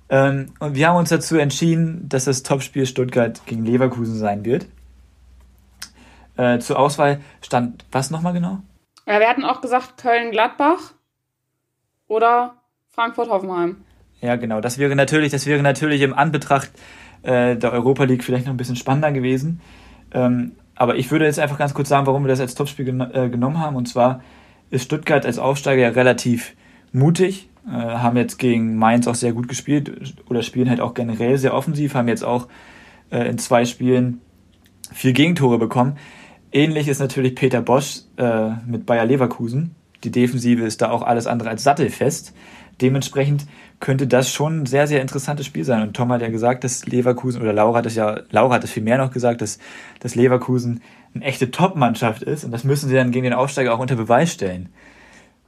Ähm, 0.09 0.47
und 0.59 0.75
wir 0.75 0.87
haben 0.89 0.97
uns 0.97 1.09
dazu 1.09 1.37
entschieden, 1.37 2.05
dass 2.09 2.25
das 2.25 2.43
Topspiel 2.43 2.85
Stuttgart 2.85 3.41
gegen 3.45 3.63
Leverkusen 3.65 4.17
sein 4.17 4.43
wird. 4.43 4.65
Äh, 6.39 6.59
zur 6.59 6.79
Auswahl 6.79 7.19
stand 7.41 7.83
was 7.91 8.11
nochmal 8.11 8.31
genau? 8.31 8.59
Ja, 9.05 9.19
wir 9.19 9.27
hatten 9.27 9.43
auch 9.43 9.59
gesagt 9.59 9.97
Köln-Gladbach 9.97 10.93
oder 12.07 12.53
Frankfurt-Hoffenheim. 12.91 13.83
Ja, 14.21 14.37
genau. 14.37 14.61
Das 14.61 14.77
wäre 14.77 14.95
natürlich, 14.95 15.33
das 15.33 15.45
wäre 15.45 15.61
natürlich 15.61 16.01
im 16.01 16.13
Anbetracht 16.13 16.71
äh, 17.23 17.57
der 17.57 17.73
Europa 17.73 18.05
League 18.05 18.23
vielleicht 18.23 18.45
noch 18.45 18.53
ein 18.53 18.57
bisschen 18.57 18.77
spannender 18.77 19.11
gewesen. 19.11 19.59
Ähm, 20.13 20.53
aber 20.75 20.95
ich 20.95 21.11
würde 21.11 21.25
jetzt 21.25 21.39
einfach 21.39 21.57
ganz 21.57 21.73
kurz 21.73 21.89
sagen, 21.89 22.07
warum 22.07 22.23
wir 22.23 22.29
das 22.29 22.39
als 22.39 22.55
Topspiel 22.55 22.85
gen 22.85 23.01
äh, 23.01 23.27
genommen 23.29 23.59
haben. 23.59 23.75
Und 23.75 23.89
zwar 23.89 24.21
ist 24.69 24.85
Stuttgart 24.85 25.25
als 25.25 25.39
Aufsteiger 25.39 25.81
ja 25.81 25.89
relativ 25.89 26.55
mutig, 26.93 27.49
äh, 27.67 27.71
haben 27.71 28.15
jetzt 28.15 28.39
gegen 28.39 28.77
Mainz 28.77 29.07
auch 29.07 29.15
sehr 29.15 29.33
gut 29.33 29.49
gespielt 29.49 30.15
oder 30.29 30.41
spielen 30.41 30.69
halt 30.69 30.79
auch 30.79 30.93
generell 30.93 31.37
sehr 31.37 31.53
offensiv, 31.53 31.95
haben 31.95 32.07
jetzt 32.07 32.23
auch 32.23 32.47
äh, 33.11 33.27
in 33.27 33.37
zwei 33.39 33.65
Spielen 33.65 34.21
vier 34.93 35.11
Gegentore 35.11 35.57
bekommen. 35.57 35.97
Ähnlich 36.51 36.87
ist 36.87 36.99
natürlich 36.99 37.35
Peter 37.35 37.61
Bosch 37.61 38.01
äh, 38.17 38.49
mit 38.65 38.85
Bayer 38.85 39.05
Leverkusen. 39.05 39.75
Die 40.03 40.11
Defensive 40.11 40.63
ist 40.63 40.81
da 40.81 40.91
auch 40.91 41.03
alles 41.03 41.27
andere 41.27 41.49
als 41.49 41.63
sattelfest. 41.63 42.33
Dementsprechend 42.81 43.45
könnte 43.79 44.07
das 44.07 44.31
schon 44.31 44.61
ein 44.61 44.65
sehr, 44.65 44.87
sehr 44.87 45.01
interessantes 45.01 45.45
Spiel 45.45 45.63
sein. 45.63 45.81
Und 45.81 45.95
Tom 45.95 46.11
hat 46.11 46.21
ja 46.21 46.29
gesagt, 46.29 46.63
dass 46.63 46.85
Leverkusen, 46.85 47.41
oder 47.41 47.53
Laura 47.53 47.79
hat 47.79 47.85
es 47.85 47.95
ja, 47.95 48.21
Laura 48.31 48.55
hat 48.55 48.63
es 48.63 48.71
viel 48.71 48.83
mehr 48.83 48.97
noch 48.97 49.11
gesagt, 49.11 49.41
dass, 49.41 49.59
dass 49.99 50.15
Leverkusen 50.15 50.81
eine 51.13 51.25
echte 51.25 51.51
Top-Mannschaft 51.51 52.23
ist. 52.23 52.43
Und 52.43 52.51
das 52.51 52.63
müssen 52.63 52.89
sie 52.89 52.95
dann 52.95 53.11
gegen 53.11 53.25
den 53.25 53.33
Aufsteiger 53.33 53.73
auch 53.73 53.79
unter 53.79 53.95
Beweis 53.95 54.31
stellen. 54.31 54.69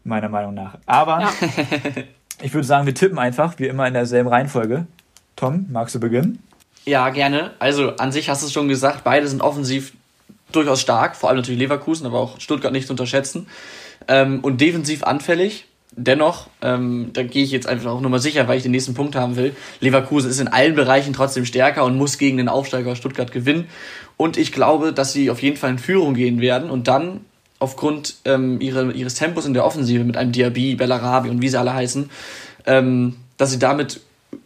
Meiner 0.03 0.29
Meinung 0.29 0.53
nach. 0.53 0.77
Aber 0.85 1.21
Ja. 1.21 1.33
ich 2.41 2.53
würde 2.53 2.67
sagen, 2.67 2.85
wir 2.85 2.95
tippen 2.95 3.19
einfach, 3.19 3.59
wie 3.59 3.67
immer 3.67 3.87
in 3.87 3.93
derselben 3.93 4.29
Reihenfolge. 4.29 4.87
Tom, 5.35 5.67
magst 5.69 5.95
du 5.95 5.99
beginnen? 5.99 6.39
Ja, 6.85 7.09
gerne. 7.09 7.51
Also 7.59 7.95
an 7.97 8.11
sich 8.11 8.29
hast 8.29 8.41
du 8.41 8.47
es 8.47 8.53
schon 8.53 8.67
gesagt, 8.67 9.03
beide 9.03 9.27
sind 9.27 9.41
offensiv 9.41 9.93
durchaus 10.51 10.81
stark, 10.81 11.15
vor 11.15 11.29
allem 11.29 11.37
natürlich 11.37 11.59
Leverkusen, 11.59 12.05
aber 12.05 12.19
auch 12.19 12.39
Stuttgart 12.39 12.71
nicht 12.71 12.87
zu 12.87 12.93
unterschätzen. 12.93 13.47
Ähm, 14.07 14.39
und 14.41 14.61
defensiv 14.61 15.03
anfällig. 15.03 15.65
Dennoch, 15.93 16.47
ähm, 16.61 17.09
da 17.11 17.21
gehe 17.23 17.43
ich 17.43 17.51
jetzt 17.51 17.67
einfach 17.67 17.91
auch 17.91 17.99
nur 17.99 18.09
mal 18.09 18.19
sicher, 18.19 18.47
weil 18.47 18.55
ich 18.55 18.63
den 18.63 18.71
nächsten 18.71 18.93
Punkt 18.93 19.15
haben 19.15 19.35
will. 19.35 19.53
Leverkusen 19.81 20.29
ist 20.29 20.39
in 20.39 20.47
allen 20.47 20.73
Bereichen 20.73 21.11
trotzdem 21.11 21.45
stärker 21.45 21.83
und 21.83 21.97
muss 21.97 22.17
gegen 22.17 22.37
den 22.37 22.47
Aufsteiger 22.47 22.95
Stuttgart 22.95 23.33
gewinnen. 23.33 23.67
Und 24.15 24.37
ich 24.37 24.53
glaube, 24.53 24.93
dass 24.93 25.11
sie 25.11 25.29
auf 25.29 25.41
jeden 25.41 25.57
Fall 25.57 25.71
in 25.71 25.79
Führung 25.79 26.13
gehen 26.13 26.39
werden 26.39 26.69
und 26.69 26.87
dann 26.87 27.25
aufgrund 27.59 28.15
ähm, 28.23 28.61
ihre, 28.61 28.93
ihres 28.93 29.15
Tempos 29.15 29.45
in 29.45 29.53
der 29.53 29.65
Offensive 29.65 30.03
mit 30.03 30.15
einem 30.15 30.31
Diaby, 30.31 30.75
Bellarabi 30.75 31.29
und 31.29 31.41
wie 31.41 31.49
sie 31.49 31.59
alle 31.59 31.73
heißen, 31.73 32.09
ähm, 32.65 33.17
dass 33.37 33.51
sie 33.51 33.59
damit 33.59 33.99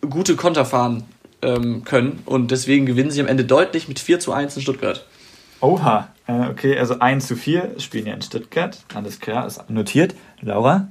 gute 0.10 0.36
Konter 0.36 0.66
fahren 0.66 1.04
ähm, 1.42 1.84
können. 1.86 2.24
Und 2.26 2.52
deswegen 2.52 2.86
gewinnen 2.86 3.12
sie 3.12 3.22
am 3.22 3.28
Ende 3.28 3.46
deutlich 3.46 3.88
mit 3.88 4.00
4 4.00 4.20
zu 4.20 4.34
1 4.34 4.56
in 4.56 4.62
Stuttgart. 4.62 5.06
Oha, 5.66 6.10
äh, 6.28 6.48
okay, 6.52 6.78
also 6.78 7.00
1 7.00 7.26
zu 7.26 7.36
4 7.36 7.80
spielen 7.80 8.06
ja 8.06 8.14
in 8.14 8.22
Stuttgart. 8.22 8.78
Alles 8.94 9.20
klar, 9.20 9.48
ist 9.48 9.68
notiert. 9.68 10.14
Laura? 10.42 10.90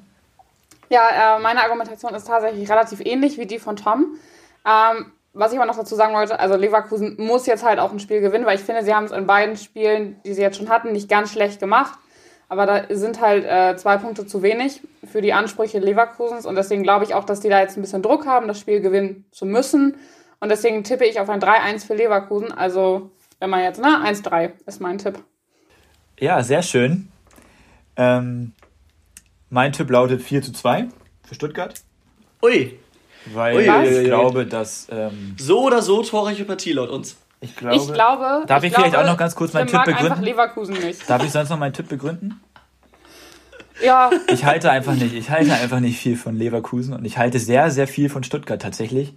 Ja, 0.88 1.37
äh, 1.37 1.40
meine 1.40 1.62
Argumentation 1.62 2.12
ist 2.12 2.26
tatsächlich 2.26 2.68
relativ 2.68 3.00
ähnlich 3.00 3.38
wie 3.38 3.46
die 3.46 3.60
von 3.60 3.76
Tom. 3.76 4.18
Ähm, 4.66 5.12
was 5.32 5.52
ich 5.52 5.58
aber 5.58 5.66
noch 5.68 5.76
dazu 5.76 5.94
sagen 5.94 6.12
wollte, 6.12 6.40
also 6.40 6.56
Leverkusen 6.56 7.14
muss 7.18 7.46
jetzt 7.46 7.64
halt 7.64 7.78
auch 7.78 7.92
ein 7.92 8.00
Spiel 8.00 8.20
gewinnen, 8.20 8.46
weil 8.46 8.56
ich 8.56 8.64
finde, 8.64 8.82
sie 8.82 8.92
haben 8.92 9.04
es 9.04 9.12
in 9.12 9.28
beiden 9.28 9.56
Spielen, 9.56 10.20
die 10.24 10.34
sie 10.34 10.42
jetzt 10.42 10.56
schon 10.56 10.68
hatten, 10.68 10.90
nicht 10.90 11.08
ganz 11.08 11.30
schlecht 11.30 11.60
gemacht. 11.60 11.96
Aber 12.48 12.66
da 12.66 12.82
sind 12.90 13.20
halt 13.20 13.44
äh, 13.44 13.76
zwei 13.76 13.96
Punkte 13.96 14.26
zu 14.26 14.42
wenig 14.42 14.82
für 15.04 15.22
die 15.22 15.32
Ansprüche 15.32 15.78
Leverkusens 15.78 16.46
und 16.46 16.56
deswegen 16.56 16.82
glaube 16.82 17.04
ich 17.04 17.14
auch, 17.14 17.24
dass 17.24 17.38
die 17.38 17.48
da 17.48 17.60
jetzt 17.60 17.76
ein 17.76 17.80
bisschen 17.80 18.02
Druck 18.02 18.26
haben, 18.26 18.48
das 18.48 18.58
Spiel 18.58 18.80
gewinnen 18.80 19.24
zu 19.30 19.46
müssen. 19.46 19.96
Und 20.40 20.50
deswegen 20.50 20.82
tippe 20.82 21.04
ich 21.04 21.20
auf 21.20 21.30
ein 21.30 21.40
3-1 21.40 21.87
für 21.87 21.94
Leverkusen. 21.94 22.50
Also, 22.50 23.12
wenn 23.40 23.51
man 23.51 23.62
jetzt, 23.62 23.81
ne, 23.81 23.99
1-3 24.05 24.53
ist 24.66 24.81
mein 24.81 24.99
Tipp. 24.99 25.18
Ja, 26.18 26.42
sehr 26.42 26.62
schön. 26.62 27.09
Ähm, 27.97 28.53
mein 29.51 29.73
Tipp 29.73 29.90
lautet 29.90 30.23
4 30.23 30.42
zu 30.42 30.53
2 30.53 30.88
für 31.27 31.35
Stuttgart, 31.35 31.75
Ui, 32.42 32.79
weil 33.33 33.57
Ui, 33.57 33.99
ich 34.01 34.05
glaube, 34.05 34.47
dass 34.47 34.88
ähm, 34.90 35.35
so 35.38 35.62
oder 35.64 35.81
so 35.83 36.03
torreiche 36.03 36.44
Partie 36.44 36.73
laut 36.73 36.90
uns. 36.90 37.16
ich 37.40 37.55
glaube, 37.57 37.77
ich 37.77 37.92
glaube. 37.92 38.44
Darf 38.47 38.62
ich 38.64 38.73
glaube, 38.73 38.88
vielleicht 38.90 38.97
auch 38.97 39.11
noch 39.11 39.16
ganz 39.16 39.35
kurz 39.35 39.53
meinen 39.53 39.66
Tipp 39.66 39.77
mag 39.77 39.88
einfach 39.88 40.01
begründen? 40.03 40.25
Leverkusen 40.25 40.75
nicht. 40.75 41.09
Darf 41.09 41.25
ich 41.25 41.31
sonst 41.31 41.51
noch 41.51 41.59
meinen 41.59 41.73
Tipp 41.73 41.88
begründen? 41.88 42.40
Ja, 43.83 44.11
Ich 44.29 44.44
halte 44.44 44.70
einfach 44.70 44.94
nicht, 44.94 45.14
ich 45.14 45.31
halte 45.31 45.53
einfach 45.53 45.81
nicht 45.81 45.99
viel 45.99 46.16
von 46.16 46.37
Leverkusen 46.37 46.94
und 46.94 47.05
ich 47.05 47.18
halte 47.18 47.38
sehr, 47.40 47.70
sehr 47.70 47.88
viel 47.88 48.09
von 48.09 48.23
Stuttgart 48.23 48.62
tatsächlich. 48.62 49.14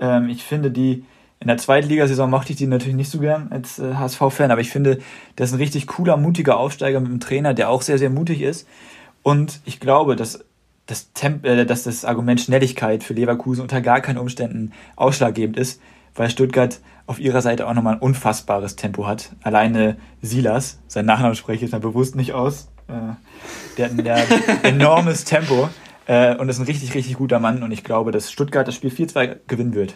Ähm, 0.00 0.28
ich 0.28 0.44
finde 0.44 0.70
die, 0.70 1.04
in 1.40 1.48
der 1.48 1.56
Zweitligasaison 1.56 2.28
mochte 2.28 2.52
ich 2.52 2.58
die 2.58 2.66
natürlich 2.66 2.96
nicht 2.96 3.10
so 3.10 3.18
gern 3.18 3.48
als 3.50 3.78
äh, 3.78 3.94
HSV-Fan, 3.94 4.50
aber 4.50 4.60
ich 4.60 4.70
finde, 4.70 4.98
das 5.36 5.48
ist 5.48 5.54
ein 5.54 5.60
richtig 5.60 5.86
cooler, 5.86 6.18
mutiger 6.18 6.58
Aufsteiger 6.58 7.00
mit 7.00 7.08
einem 7.08 7.20
Trainer, 7.20 7.54
der 7.54 7.70
auch 7.70 7.80
sehr, 7.80 7.96
sehr 7.96 8.10
mutig 8.10 8.42
ist. 8.42 8.68
Und 9.22 9.60
ich 9.64 9.80
glaube, 9.80 10.16
dass 10.16 10.44
das, 10.84 11.12
Temp 11.14 11.46
äh, 11.46 11.64
dass 11.64 11.84
das 11.84 12.04
Argument 12.04 12.42
Schnelligkeit 12.42 13.02
für 13.02 13.14
Leverkusen 13.14 13.62
unter 13.62 13.80
gar 13.80 14.02
keinen 14.02 14.18
Umständen 14.18 14.72
ausschlaggebend 14.96 15.56
ist, 15.56 15.80
weil 16.14 16.28
Stuttgart 16.28 16.80
auf 17.06 17.18
ihrer 17.18 17.40
Seite 17.40 17.66
auch 17.66 17.72
nochmal 17.74 17.94
ein 17.94 18.00
unfassbares 18.00 18.76
Tempo 18.76 19.06
hat. 19.06 19.30
Alleine 19.42 19.96
Silas, 20.20 20.78
sein 20.88 21.06
Nachnamen 21.06 21.36
spreche 21.36 21.56
ich 21.56 21.62
jetzt 21.62 21.72
mal 21.72 21.80
bewusst 21.80 22.16
nicht 22.16 22.34
aus, 22.34 22.68
äh, 22.88 22.92
der 23.78 23.86
hat 23.86 24.24
ein 24.24 24.64
enormes 24.64 25.24
Tempo 25.24 25.70
äh, 26.06 26.36
und 26.36 26.50
ist 26.50 26.58
ein 26.58 26.66
richtig, 26.66 26.92
richtig 26.94 27.16
guter 27.16 27.38
Mann 27.38 27.62
und 27.62 27.72
ich 27.72 27.82
glaube, 27.82 28.12
dass 28.12 28.30
Stuttgart 28.30 28.68
das 28.68 28.74
Spiel 28.74 28.90
4-2 28.90 29.38
gewinnen 29.46 29.72
wird. 29.72 29.94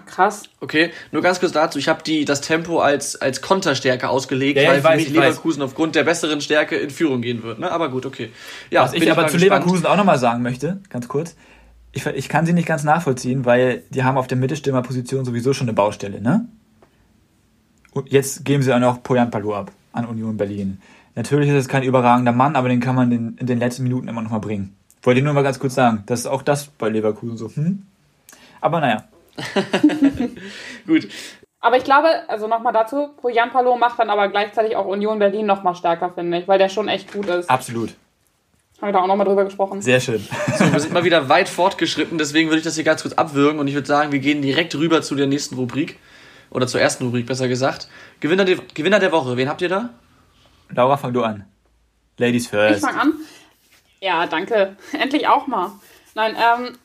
Krass. 0.00 0.44
Okay, 0.60 0.90
nur 1.10 1.22
ganz 1.22 1.40
kurz 1.40 1.52
dazu, 1.52 1.78
ich 1.78 1.88
habe 1.88 2.02
die 2.02 2.24
das 2.24 2.40
Tempo 2.40 2.80
als, 2.80 3.16
als 3.16 3.42
Konterstärke 3.42 4.08
ausgelegt, 4.08 4.56
Ja, 4.56 4.62
ja, 4.62 4.68
weil 4.70 4.76
ich 4.78 4.82
für 4.82 4.88
weiß, 4.88 4.96
mich 4.96 5.06
ich 5.08 5.16
weiß. 5.16 5.28
Leverkusen 5.28 5.62
aufgrund 5.62 5.94
der 5.94 6.04
besseren 6.04 6.40
Stärke 6.40 6.76
in 6.76 6.90
Führung 6.90 7.20
gehen 7.20 7.42
wird. 7.42 7.58
Ne? 7.58 7.70
Aber 7.70 7.90
gut, 7.90 8.06
okay. 8.06 8.30
Ja, 8.70 8.84
Was 8.84 8.94
ich 8.94 9.02
aber 9.10 9.22
mal 9.22 9.28
zu 9.28 9.36
gespannt. 9.36 9.62
Leverkusen 9.64 9.86
auch 9.86 9.96
nochmal 9.96 10.18
sagen 10.18 10.42
möchte, 10.42 10.80
ganz 10.88 11.08
kurz, 11.08 11.36
ich, 11.92 12.06
ich 12.06 12.28
kann 12.28 12.46
sie 12.46 12.54
nicht 12.54 12.66
ganz 12.66 12.84
nachvollziehen, 12.84 13.44
weil 13.44 13.82
die 13.90 14.02
haben 14.02 14.16
auf 14.16 14.26
der 14.26 14.38
Mittelstürmerposition 14.38 15.24
sowieso 15.24 15.52
schon 15.52 15.66
eine 15.66 15.74
Baustelle, 15.74 16.20
ne? 16.20 16.48
Und 17.92 18.10
jetzt 18.10 18.46
geben 18.46 18.62
sie 18.62 18.74
auch 18.74 18.78
noch 18.80 19.02
Poyan 19.02 19.30
Palou 19.30 19.52
ab 19.52 19.70
an 19.92 20.06
Union 20.06 20.38
Berlin. 20.38 20.80
Natürlich 21.14 21.50
ist 21.50 21.56
es 21.56 21.68
kein 21.68 21.82
überragender 21.82 22.32
Mann, 22.32 22.56
aber 22.56 22.70
den 22.70 22.80
kann 22.80 22.94
man 22.94 23.12
in, 23.12 23.36
in 23.36 23.46
den 23.46 23.58
letzten 23.58 23.82
Minuten 23.82 24.08
immer 24.08 24.22
noch 24.22 24.30
mal 24.30 24.38
bringen. 24.38 24.74
Wollte 25.02 25.18
ich 25.18 25.24
nur 25.24 25.34
mal 25.34 25.42
ganz 25.42 25.58
kurz 25.58 25.74
sagen, 25.74 26.04
das 26.06 26.20
ist 26.20 26.26
auch 26.26 26.40
das 26.40 26.66
bei 26.66 26.88
Leverkusen 26.88 27.36
so. 27.36 27.50
Hm? 27.54 27.82
Aber 28.62 28.80
naja, 28.80 29.04
Gut. 30.86 31.08
Aber 31.60 31.76
ich 31.76 31.84
glaube, 31.84 32.08
also 32.28 32.48
nochmal 32.48 32.72
dazu, 32.72 33.10
Jan 33.32 33.50
Palo 33.50 33.76
macht 33.76 33.98
dann 33.98 34.10
aber 34.10 34.28
gleichzeitig 34.28 34.74
auch 34.76 34.86
Union 34.86 35.18
Berlin 35.18 35.46
nochmal 35.46 35.74
stärker, 35.76 36.10
finde 36.12 36.38
ich, 36.38 36.48
weil 36.48 36.58
der 36.58 36.68
schon 36.68 36.88
echt 36.88 37.12
gut 37.12 37.26
ist. 37.26 37.48
absolut. 37.48 37.90
Haben 38.80 38.88
wir 38.88 38.92
da 38.94 39.00
auch 39.02 39.06
nochmal 39.06 39.26
drüber 39.26 39.44
gesprochen. 39.44 39.80
Sehr 39.80 40.00
schön. 40.00 40.26
So, 40.58 40.72
wir 40.72 40.80
sind 40.80 40.92
mal 40.92 41.04
wieder 41.04 41.28
weit 41.28 41.48
fortgeschritten, 41.48 42.18
deswegen 42.18 42.48
würde 42.48 42.58
ich 42.58 42.64
das 42.64 42.74
hier 42.74 42.82
ganz 42.82 43.02
kurz 43.02 43.14
abwürgen 43.14 43.60
und 43.60 43.68
ich 43.68 43.74
würde 43.74 43.86
sagen, 43.86 44.10
wir 44.10 44.18
gehen 44.18 44.42
direkt 44.42 44.74
rüber 44.74 45.02
zu 45.02 45.14
der 45.14 45.28
nächsten 45.28 45.54
Rubrik. 45.54 45.98
Oder 46.50 46.66
zur 46.66 46.80
ersten 46.80 47.04
Rubrik, 47.04 47.24
besser 47.26 47.46
gesagt. 47.48 47.88
Gewinner, 48.20 48.44
der- 48.44 48.56
Gewinner 48.74 48.98
der 48.98 49.12
Woche, 49.12 49.36
wen 49.36 49.48
habt 49.48 49.62
ihr 49.62 49.68
da? 49.68 49.90
Laura, 50.70 50.96
fang 50.96 51.12
du 51.14 51.22
an. 51.22 51.46
Ladies 52.18 52.44
Ich 52.44 52.50
first. 52.50 52.84
fange 52.84 53.00
an. 53.00 53.12
Ja, 54.00 54.26
danke. 54.26 54.76
Endlich 55.00 55.28
auch 55.28 55.46
mal. 55.46 55.70
Nein, 56.14 56.36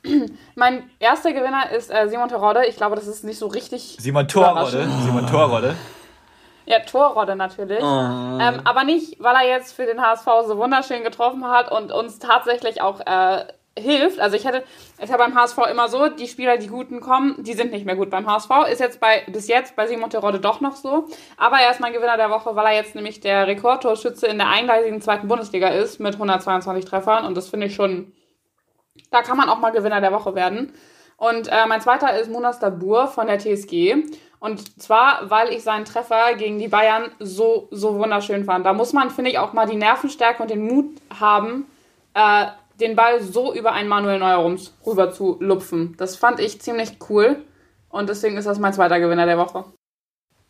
ähm, 0.04 0.38
mein 0.56 0.90
erster 1.00 1.34
Gewinner 1.34 1.72
ist 1.72 1.94
äh, 1.94 2.08
Simon 2.08 2.30
Terodde. 2.30 2.66
Ich 2.68 2.78
glaube, 2.78 2.96
das 2.96 3.08
ist 3.08 3.24
nicht 3.24 3.40
so 3.40 3.48
richtig. 3.48 3.98
Simon 4.00 4.28
Torrodde. 4.28 4.88
Simon 5.04 5.28
Torrodde. 5.28 5.76
Ja, 6.66 6.80
Torrodde 6.80 7.36
natürlich. 7.36 7.82
Ähm, 7.82 8.62
aber 8.64 8.84
nicht, 8.84 9.24
weil 9.24 9.36
er 9.36 9.48
jetzt 9.48 9.74
für 9.74 9.86
den 9.86 10.02
HSV 10.02 10.26
so 10.48 10.58
wunderschön 10.58 11.04
getroffen 11.04 11.46
hat 11.48 11.72
und 11.72 11.94
uns 11.94 12.20
tatsächlich 12.20 12.82
auch 12.82 13.00
äh, 13.06 13.46
hilft. 13.78 14.20
Also 14.20 14.36
ich 14.36 14.46
hätte, 14.46 14.64
es 14.98 15.06
ist 15.06 15.10
ja 15.10 15.18
beim 15.18 15.36
HSV 15.36 15.58
immer 15.72 15.88
so, 15.88 16.10
die 16.10 16.28
Spieler, 16.28 16.58
die 16.58 16.68
guten 16.68 17.00
kommen, 17.00 17.42
die 17.44 17.54
sind 17.54 17.72
nicht 17.72 17.86
mehr 17.86 17.96
gut 17.96 18.10
beim 18.10 18.28
HSV. 18.28 18.50
Ist 18.70 18.80
jetzt 18.80 19.00
bei, 19.00 19.24
bis 19.28 19.48
jetzt 19.48 19.76
bei 19.76 19.88
Simon 19.88 20.10
Terodde 20.10 20.40
doch 20.40 20.60
noch 20.60 20.76
so. 20.76 21.08
Aber 21.38 21.58
er 21.58 21.72
ist 21.72 21.80
mein 21.80 21.94
Gewinner 21.94 22.18
der 22.18 22.30
Woche, 22.30 22.56
weil 22.56 22.66
er 22.66 22.74
jetzt 22.74 22.96
nämlich 22.96 23.22
der 23.22 23.48
Rekordtorschütze 23.48 24.28
in 24.28 24.38
der 24.38 24.50
eingleisigen 24.50 25.02
zweiten 25.02 25.28
Bundesliga 25.28 25.70
ist 25.70 26.00
mit 26.00 26.14
122 26.16 26.86
Treffern. 26.86 27.26
Und 27.26 27.38
das 27.38 27.48
finde 27.48 27.68
ich 27.68 27.76
schon, 27.76 28.12
da 29.12 29.22
kann 29.22 29.38
man 29.38 29.50
auch 29.50 29.60
mal 29.60 29.72
Gewinner 29.72 30.02
der 30.02 30.12
Woche 30.12 30.36
werden. 30.36 30.74
Und 31.18 31.48
äh, 31.48 31.66
mein 31.68 31.82
zweiter 31.82 32.20
ist 32.20 32.30
Munas 32.30 32.60
Dabur 32.60 33.08
von 33.08 33.28
der 33.28 33.40
TSG. 33.40 33.96
Und 34.40 34.82
zwar, 34.82 35.30
weil 35.30 35.50
ich 35.52 35.64
seinen 35.64 35.86
Treffer 35.86 36.36
gegen 36.36 36.60
die 36.60 36.68
Bayern 36.68 37.12
so, 37.20 37.68
so 37.72 37.98
wunderschön 37.98 38.46
fand. 38.46 38.66
Da 38.66 38.74
muss 38.74 38.94
man, 38.94 39.10
finde 39.10 39.32
ich, 39.32 39.40
auch 39.40 39.54
mal 39.54 39.66
die 39.66 39.76
Nervenstärke 39.76 40.44
und 40.44 40.52
den 40.52 40.66
Mut 40.68 40.92
haben, 41.20 41.66
äh, 42.14 42.46
den 42.80 42.96
Ball 42.96 43.22
so 43.22 43.54
über 43.54 43.72
einen 43.72 43.90
Manuel 43.90 44.20
Neuer 44.20 44.58
rüber 44.86 45.12
zu 45.12 45.38
lupfen. 45.40 45.96
Das 45.98 46.16
fand 46.16 46.40
ich 46.40 46.62
ziemlich 46.62 46.98
cool. 47.10 47.38
Und 47.90 48.10
deswegen 48.10 48.38
ist 48.38 48.46
das 48.46 48.60
mein 48.60 48.74
zweiter 48.74 49.00
Gewinner 49.00 49.26
der 49.26 49.40
Woche. 49.40 49.66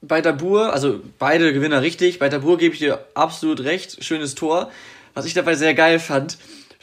Bei 0.02 0.22
Dabur, 0.22 0.74
also 0.74 1.00
beide 1.18 1.54
Gewinner 1.54 1.82
richtig. 1.82 2.20
Bei 2.20 2.28
Dabur 2.28 2.58
gebe 2.58 2.74
ich 2.74 2.80
dir 2.80 3.06
absolut 3.14 3.64
recht. 3.64 4.04
Schönes 4.04 4.36
Tor. 4.36 4.70
Was 5.14 5.26
ich 5.26 5.34
dabei 5.34 5.56
sehr 5.56 5.74
geil 5.74 6.00
fand, 6.00 6.38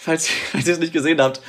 falls, 0.05 0.29
falls 0.29 0.67
ihr 0.67 0.75
es 0.75 0.79
nicht 0.79 0.93
gesehen 0.93 1.21
habt, 1.21 1.41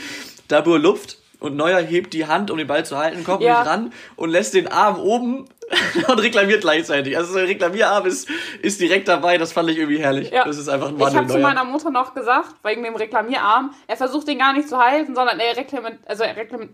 Dabur 0.47 0.79
lupft 0.79 1.17
und 1.39 1.55
Neuer 1.55 1.79
hebt 1.79 2.13
die 2.13 2.25
Hand, 2.25 2.49
um 2.49 2.57
den 2.57 2.67
Ball 2.67 2.85
zu 2.85 2.97
halten, 2.97 3.23
kommt 3.23 3.41
ja. 3.41 3.59
nicht 3.59 3.69
ran 3.69 3.93
und 4.15 4.29
lässt 4.29 4.53
den 4.53 4.67
Arm 4.67 4.99
oben 4.99 5.45
und 6.07 6.19
reklamiert 6.19 6.61
gleichzeitig. 6.61 7.17
Also 7.17 7.33
sein 7.33 7.45
Reklamierarm 7.45 8.05
ist, 8.05 8.29
ist 8.61 8.79
direkt 8.79 9.07
dabei, 9.07 9.37
das 9.37 9.51
fand 9.51 9.69
ich 9.69 9.77
irgendwie 9.77 9.99
herrlich. 9.99 10.31
Ja. 10.31 10.45
Das 10.45 10.57
ist 10.57 10.69
einfach 10.69 10.89
ein 10.89 10.97
Mann 10.97 11.11
Ich 11.11 11.17
habe 11.17 11.27
zu 11.27 11.39
meiner 11.39 11.63
Mutter 11.63 11.89
noch 11.89 12.13
gesagt, 12.13 12.55
wegen 12.63 12.83
dem 12.83 12.95
Reklamierarm, 12.95 13.73
er 13.87 13.97
versucht 13.97 14.27
den 14.27 14.39
gar 14.39 14.53
nicht 14.53 14.69
zu 14.69 14.77
halten, 14.77 15.15
sondern 15.15 15.39
er 15.39 15.57
reklamiert, 15.57 15.99
also 16.05 16.23
er 16.23 16.35
reklamiert 16.35 16.71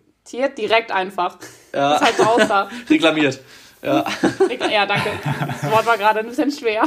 direkt 0.58 0.92
einfach. 0.92 1.38
Ja. 1.74 1.94
Das 1.94 2.02
ist 2.02 2.08
halt 2.08 2.18
so 2.18 2.24
aussah. 2.24 2.70
Reklamiert. 2.90 3.40
Ja. 3.82 4.06
ja, 4.70 4.86
danke. 4.86 5.10
Das 5.62 5.72
Wort 5.72 5.86
war 5.88 5.98
gerade 5.98 6.20
ein 6.20 6.28
bisschen 6.28 6.52
schwer. 6.52 6.84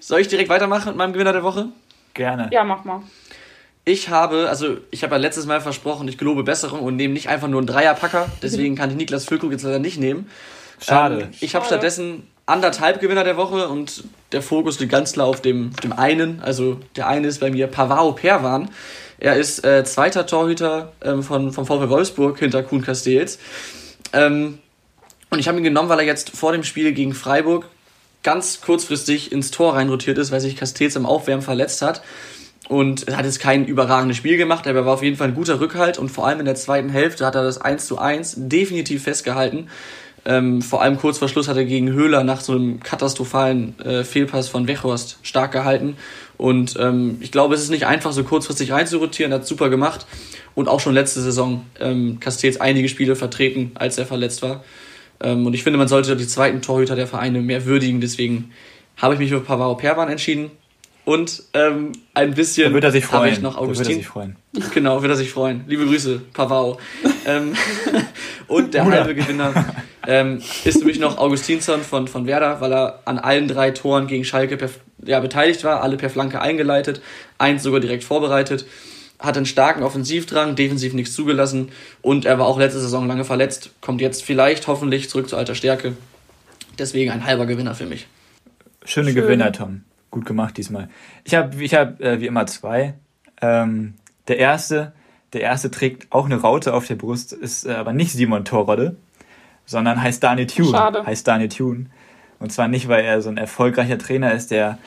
Soll 0.00 0.20
ich 0.20 0.28
direkt 0.28 0.50
weitermachen 0.50 0.88
mit 0.88 0.96
meinem 0.96 1.14
Gewinner 1.14 1.32
der 1.32 1.42
Woche? 1.42 1.68
Gerne. 2.12 2.48
Ja, 2.52 2.62
mach 2.62 2.84
mal. 2.84 3.02
Ich 3.88 4.08
habe, 4.08 4.48
also 4.48 4.78
ich 4.90 5.04
habe 5.04 5.14
ja 5.14 5.20
letztes 5.20 5.46
Mal 5.46 5.60
versprochen, 5.60 6.08
ich 6.08 6.18
gelobe 6.18 6.42
Besserung 6.42 6.80
und 6.80 6.96
nehme 6.96 7.14
nicht 7.14 7.28
einfach 7.28 7.46
nur 7.46 7.60
einen 7.60 7.68
Dreierpacker. 7.68 8.28
Deswegen 8.42 8.74
kann 8.74 8.90
ich 8.90 8.96
Niklas 8.96 9.26
Füllkrug 9.26 9.52
jetzt 9.52 9.62
leider 9.62 9.78
nicht 9.78 9.96
nehmen. 9.96 10.28
Schade. 10.80 11.20
Ähm, 11.20 11.28
ich 11.40 11.54
habe 11.54 11.64
stattdessen 11.64 12.26
anderthalb 12.46 13.00
Gewinner 13.00 13.22
der 13.22 13.36
Woche 13.36 13.68
und 13.68 14.02
der 14.32 14.42
Fokus 14.42 14.80
liegt 14.80 14.90
ganz 14.90 15.12
klar 15.12 15.28
auf 15.28 15.40
dem, 15.40 15.70
dem 15.84 15.92
einen. 15.92 16.40
Also 16.40 16.80
der 16.96 17.06
eine 17.06 17.28
ist 17.28 17.38
bei 17.38 17.52
mir 17.52 17.68
Pavao 17.68 18.10
Perwan. 18.10 18.70
Er 19.20 19.36
ist 19.36 19.64
äh, 19.64 19.84
zweiter 19.84 20.26
Torhüter 20.26 20.92
ähm, 21.00 21.22
von, 21.22 21.52
vom 21.52 21.64
VfL 21.64 21.88
Wolfsburg 21.88 22.40
hinter 22.40 22.64
Kuhn 22.64 22.82
Castells. 22.82 23.38
Ähm, 24.12 24.58
und 25.30 25.38
ich 25.38 25.46
habe 25.46 25.58
ihn 25.58 25.64
genommen, 25.64 25.88
weil 25.88 26.00
er 26.00 26.06
jetzt 26.06 26.30
vor 26.30 26.50
dem 26.50 26.64
Spiel 26.64 26.92
gegen 26.92 27.14
Freiburg 27.14 27.68
ganz 28.24 28.60
kurzfristig 28.60 29.30
ins 29.30 29.52
Tor 29.52 29.76
reinrotiert 29.76 30.18
ist, 30.18 30.32
weil 30.32 30.40
sich 30.40 30.56
Castells 30.56 30.96
im 30.96 31.06
Aufwärmen 31.06 31.42
verletzt 31.42 31.82
hat. 31.82 32.02
Und 32.68 33.06
er 33.06 33.16
hat 33.16 33.24
jetzt 33.24 33.38
kein 33.38 33.66
überragendes 33.66 34.16
Spiel 34.16 34.36
gemacht, 34.36 34.66
aber 34.66 34.80
er 34.80 34.86
war 34.86 34.94
auf 34.94 35.02
jeden 35.02 35.16
Fall 35.16 35.28
ein 35.28 35.34
guter 35.34 35.60
Rückhalt 35.60 35.98
und 35.98 36.08
vor 36.10 36.26
allem 36.26 36.40
in 36.40 36.46
der 36.46 36.56
zweiten 36.56 36.88
Hälfte 36.88 37.24
hat 37.24 37.36
er 37.36 37.44
das 37.44 37.60
1 37.60 37.86
zu 37.86 37.98
1 37.98 38.34
definitiv 38.38 39.04
festgehalten. 39.04 39.68
Ähm, 40.24 40.60
vor 40.60 40.82
allem 40.82 40.98
kurz 40.98 41.18
vor 41.18 41.28
Schluss 41.28 41.46
hat 41.46 41.56
er 41.56 41.64
gegen 41.64 41.92
Höhler 41.92 42.24
nach 42.24 42.40
so 42.40 42.52
einem 42.52 42.80
katastrophalen 42.80 43.78
äh, 43.78 44.02
Fehlpass 44.02 44.48
von 44.48 44.66
Wechhorst 44.66 45.18
stark 45.22 45.52
gehalten. 45.52 45.96
Und 46.36 46.74
ähm, 46.80 47.18
ich 47.20 47.30
glaube, 47.30 47.54
es 47.54 47.62
ist 47.62 47.70
nicht 47.70 47.86
einfach, 47.86 48.10
so 48.10 48.24
kurzfristig 48.24 48.72
reinzurotieren. 48.72 49.30
Er 49.30 49.38
hat 49.38 49.46
super 49.46 49.70
gemacht. 49.70 50.04
Und 50.56 50.68
auch 50.68 50.80
schon 50.80 50.94
letzte 50.94 51.20
Saison 51.20 51.64
ähm, 51.78 52.18
Castells 52.18 52.60
einige 52.60 52.88
Spiele 52.88 53.14
vertreten, 53.14 53.70
als 53.74 53.98
er 53.98 54.06
verletzt 54.06 54.42
war. 54.42 54.64
Ähm, 55.20 55.46
und 55.46 55.54
ich 55.54 55.62
finde, 55.62 55.78
man 55.78 55.86
sollte 55.86 56.16
die 56.16 56.26
zweiten 56.26 56.60
Torhüter 56.60 56.96
der 56.96 57.06
Vereine 57.06 57.40
mehr 57.40 57.64
würdigen. 57.64 58.00
Deswegen 58.00 58.50
habe 58.96 59.14
ich 59.14 59.20
mich 59.20 59.30
für 59.30 59.40
Pavaro 59.40 59.76
Perwan 59.76 60.08
entschieden. 60.08 60.50
Und 61.06 61.44
ähm, 61.52 61.92
ein 62.14 62.34
bisschen 62.34 62.70
da 62.70 62.74
wird 62.74 62.82
er 62.82 62.90
sich 62.90 63.06
freuen. 63.06 63.32
ich 63.32 63.40
noch 63.40 63.56
Augustin. 63.56 63.84
Da 63.84 63.90
wird 63.90 63.96
er 63.96 64.00
sich 64.00 64.08
freuen. 64.08 64.36
Genau, 64.74 65.02
wird 65.02 65.12
er 65.12 65.16
sich 65.16 65.30
freuen. 65.30 65.62
Liebe 65.68 65.86
Grüße, 65.86 66.20
Pavao. 66.32 66.80
ähm, 67.26 67.54
und 68.48 68.74
der 68.74 68.84
halbe 68.86 69.14
Gewinner 69.14 69.54
ähm, 70.04 70.42
ist 70.64 70.80
für 70.80 70.84
mich 70.84 70.98
noch 70.98 71.16
Augustinsson 71.16 71.82
von, 71.82 72.08
von 72.08 72.26
Werder, 72.26 72.60
weil 72.60 72.72
er 72.72 73.02
an 73.04 73.20
allen 73.20 73.46
drei 73.46 73.70
Toren 73.70 74.08
gegen 74.08 74.24
Schalke 74.24 74.56
per, 74.56 74.68
ja, 75.04 75.20
beteiligt 75.20 75.62
war, 75.62 75.80
alle 75.80 75.96
per 75.96 76.10
Flanke 76.10 76.40
eingeleitet, 76.40 77.00
eins 77.38 77.62
sogar 77.62 77.78
direkt 77.78 78.02
vorbereitet, 78.02 78.66
hat 79.20 79.36
einen 79.36 79.46
starken 79.46 79.84
Offensivdrang, 79.84 80.56
defensiv 80.56 80.92
nichts 80.92 81.14
zugelassen 81.14 81.68
und 82.02 82.24
er 82.24 82.40
war 82.40 82.46
auch 82.46 82.58
letzte 82.58 82.80
Saison 82.80 83.06
lange 83.06 83.24
verletzt, 83.24 83.70
kommt 83.80 84.00
jetzt 84.00 84.24
vielleicht 84.24 84.66
hoffentlich 84.66 85.08
zurück 85.08 85.28
zu 85.28 85.36
alter 85.36 85.54
Stärke. 85.54 85.96
Deswegen 86.80 87.12
ein 87.12 87.24
halber 87.24 87.46
Gewinner 87.46 87.76
für 87.76 87.86
mich. 87.86 88.08
Schöne 88.84 89.12
Schön. 89.12 89.22
Gewinner, 89.22 89.52
Tom 89.52 89.82
gut 90.10 90.26
gemacht 90.26 90.56
diesmal. 90.56 90.88
Ich 91.24 91.34
habe 91.34 91.62
ich 91.62 91.74
hab, 91.74 92.00
äh, 92.00 92.20
wie 92.20 92.26
immer 92.26 92.46
zwei. 92.46 92.94
Ähm, 93.40 93.94
der 94.28 94.38
erste, 94.38 94.92
der 95.32 95.42
erste 95.42 95.70
trägt 95.70 96.12
auch 96.12 96.26
eine 96.26 96.40
Raute 96.40 96.74
auf 96.74 96.86
der 96.86 96.94
Brust, 96.94 97.32
ist 97.32 97.66
äh, 97.66 97.72
aber 97.72 97.92
nicht 97.92 98.12
Simon 98.12 98.44
Torrodde, 98.44 98.96
sondern 99.64 100.00
heißt 100.02 100.22
Daniel 100.22 100.46
Thune. 100.46 100.70
Schade. 100.70 101.04
Heißt 101.04 101.26
Daniel 101.26 101.48
Thune. 101.48 101.86
Und 102.38 102.52
zwar 102.52 102.68
nicht, 102.68 102.88
weil 102.88 103.04
er 103.04 103.22
so 103.22 103.30
ein 103.30 103.36
erfolgreicher 103.36 103.98
Trainer 103.98 104.32
ist, 104.32 104.50
der 104.50 104.78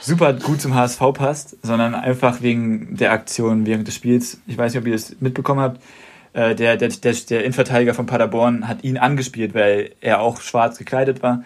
super 0.00 0.32
gut 0.32 0.60
zum 0.60 0.74
HSV 0.74 1.00
passt, 1.14 1.56
sondern 1.62 1.94
einfach 1.94 2.40
wegen 2.40 2.96
der 2.96 3.12
Aktion 3.12 3.66
während 3.66 3.86
des 3.86 3.94
Spiels. 3.94 4.40
Ich 4.46 4.56
weiß 4.56 4.72
nicht, 4.72 4.80
ob 4.80 4.86
ihr 4.86 4.94
das 4.94 5.16
mitbekommen 5.20 5.60
habt. 5.60 5.82
Äh, 6.32 6.54
der, 6.54 6.76
der, 6.76 6.88
der, 6.88 7.12
der 7.12 7.40
Innenverteidiger 7.40 7.94
von 7.94 8.06
Paderborn 8.06 8.68
hat 8.68 8.84
ihn 8.84 8.98
angespielt, 8.98 9.54
weil 9.54 9.94
er 10.00 10.20
auch 10.20 10.40
schwarz 10.40 10.78
gekleidet 10.78 11.22
war 11.22 11.44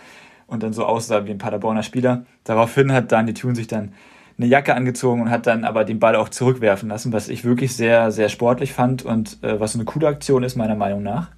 und 0.50 0.62
dann 0.62 0.72
so 0.72 0.84
aussah 0.84 1.24
wie 1.24 1.30
ein 1.30 1.38
Paderborner 1.38 1.82
Spieler. 1.82 2.24
Daraufhin 2.44 2.92
hat 2.92 3.12
Daniel 3.12 3.34
Thun 3.34 3.54
sich 3.54 3.68
dann 3.68 3.92
eine 4.36 4.46
Jacke 4.46 4.74
angezogen 4.74 5.22
und 5.22 5.30
hat 5.30 5.46
dann 5.46 5.64
aber 5.64 5.84
den 5.84 6.00
Ball 6.00 6.16
auch 6.16 6.28
zurückwerfen 6.28 6.88
lassen, 6.88 7.12
was 7.12 7.28
ich 7.28 7.44
wirklich 7.44 7.76
sehr, 7.76 8.10
sehr 8.10 8.28
sportlich 8.28 8.72
fand 8.72 9.02
und 9.02 9.42
äh, 9.42 9.60
was 9.60 9.74
eine 9.74 9.84
coole 9.84 10.08
Aktion 10.08 10.42
ist, 10.42 10.56
meiner 10.56 10.74
Meinung 10.74 11.02
nach. 11.02 11.30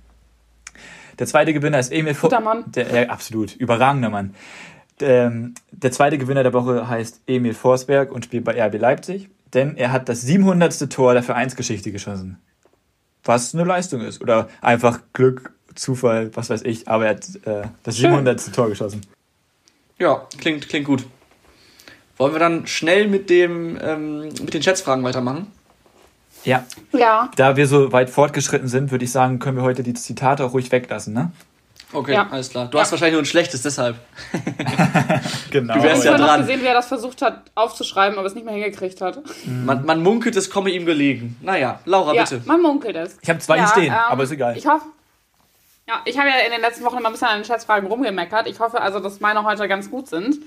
Der 1.18 1.26
zweite 1.26 1.52
Gewinner 1.52 1.78
ist 1.78 1.92
Emil 1.92 2.14
Guter 2.14 2.40
Mann. 2.40 2.64
Der, 2.68 2.92
äh, 2.92 3.06
absolut, 3.08 3.54
überragender 3.56 4.08
Mann. 4.08 4.34
Der, 5.00 5.26
ähm, 5.26 5.54
der 5.72 5.92
zweite 5.92 6.16
Gewinner 6.16 6.42
der 6.42 6.52
Woche 6.52 6.88
heißt 6.88 7.22
Emil 7.26 7.54
Forsberg 7.54 8.12
und 8.12 8.24
spielt 8.24 8.44
bei 8.44 8.60
RB 8.62 8.78
Leipzig, 8.78 9.28
denn 9.52 9.76
er 9.76 9.92
hat 9.92 10.08
das 10.08 10.22
700. 10.22 10.90
Tor 10.90 11.12
der 11.12 11.22
Vereinsgeschichte 11.22 11.92
geschossen. 11.92 12.38
Was 13.24 13.54
eine 13.54 13.64
Leistung 13.64 14.00
ist. 14.00 14.20
Oder 14.20 14.48
einfach 14.60 15.00
Glück 15.12 15.52
Zufall, 15.74 16.30
was 16.34 16.50
weiß 16.50 16.62
ich, 16.62 16.88
aber 16.88 17.06
er 17.06 17.10
hat 17.10 17.24
äh, 17.46 17.68
das 17.82 17.96
700. 17.96 18.54
Tor 18.54 18.68
geschossen. 18.68 19.02
Ja, 19.98 20.26
klingt, 20.38 20.68
klingt 20.68 20.86
gut. 20.86 21.04
Wollen 22.16 22.32
wir 22.32 22.40
dann 22.40 22.66
schnell 22.66 23.08
mit, 23.08 23.30
dem, 23.30 23.78
ähm, 23.82 24.20
mit 24.28 24.54
den 24.54 24.62
Schätzfragen 24.62 25.04
weitermachen? 25.04 25.46
Ja. 26.44 26.64
Ja. 26.92 27.30
Da 27.36 27.56
wir 27.56 27.66
so 27.66 27.92
weit 27.92 28.10
fortgeschritten 28.10 28.68
sind, 28.68 28.90
würde 28.90 29.04
ich 29.04 29.12
sagen, 29.12 29.38
können 29.38 29.56
wir 29.56 29.62
heute 29.62 29.82
die 29.82 29.94
Zitate 29.94 30.44
auch 30.44 30.52
ruhig 30.54 30.72
weglassen, 30.72 31.14
ne? 31.14 31.30
Okay, 31.92 32.14
ja. 32.14 32.26
alles 32.30 32.50
klar. 32.50 32.68
Du 32.68 32.78
ja. 32.78 32.82
hast 32.82 32.90
wahrscheinlich 32.90 33.12
nur 33.12 33.22
ein 33.22 33.26
schlechtes, 33.26 33.62
deshalb. 33.62 33.96
genau. 35.50 35.74
Du 35.74 35.82
wärst 35.82 36.04
ja 36.04 36.16
dran. 36.16 36.40
Ich 36.40 36.46
gesehen, 36.46 36.62
wie 36.62 36.66
er 36.66 36.74
das 36.74 36.88
versucht 36.88 37.20
hat 37.22 37.42
aufzuschreiben, 37.54 38.18
aber 38.18 38.26
es 38.26 38.34
nicht 38.34 38.44
mehr 38.44 38.54
hingekriegt 38.54 39.00
hat. 39.00 39.22
Mhm. 39.44 39.66
Man, 39.66 39.84
man, 39.84 40.02
munkelt, 40.02 40.34
es 40.36 40.48
komme 40.48 40.70
ihm 40.70 40.86
gelegen. 40.86 41.36
Naja, 41.42 41.80
Laura, 41.84 42.14
ja, 42.14 42.22
bitte. 42.22 42.42
man 42.46 42.62
munkelt 42.62 42.96
es. 42.96 43.18
Ich 43.20 43.28
habe 43.28 43.40
zwei 43.40 43.58
ja, 43.58 43.66
stehen, 43.66 43.92
ähm, 43.92 43.98
aber 44.08 44.24
ist 44.24 44.32
egal. 44.32 44.56
Ich 44.56 44.66
hoffe, 44.66 44.86
ja, 45.88 46.00
ich 46.04 46.18
habe 46.18 46.28
ja 46.28 46.36
in 46.46 46.52
den 46.52 46.60
letzten 46.60 46.84
Wochen 46.84 46.98
immer 46.98 47.08
ein 47.08 47.12
bisschen 47.12 47.28
an 47.28 47.40
den 47.40 47.44
Schätzfragen 47.44 47.88
rumgemeckert. 47.88 48.46
Ich 48.46 48.60
hoffe 48.60 48.80
also, 48.80 49.00
dass 49.00 49.20
meine 49.20 49.44
heute 49.44 49.66
ganz 49.68 49.90
gut 49.90 50.08
sind. 50.08 50.38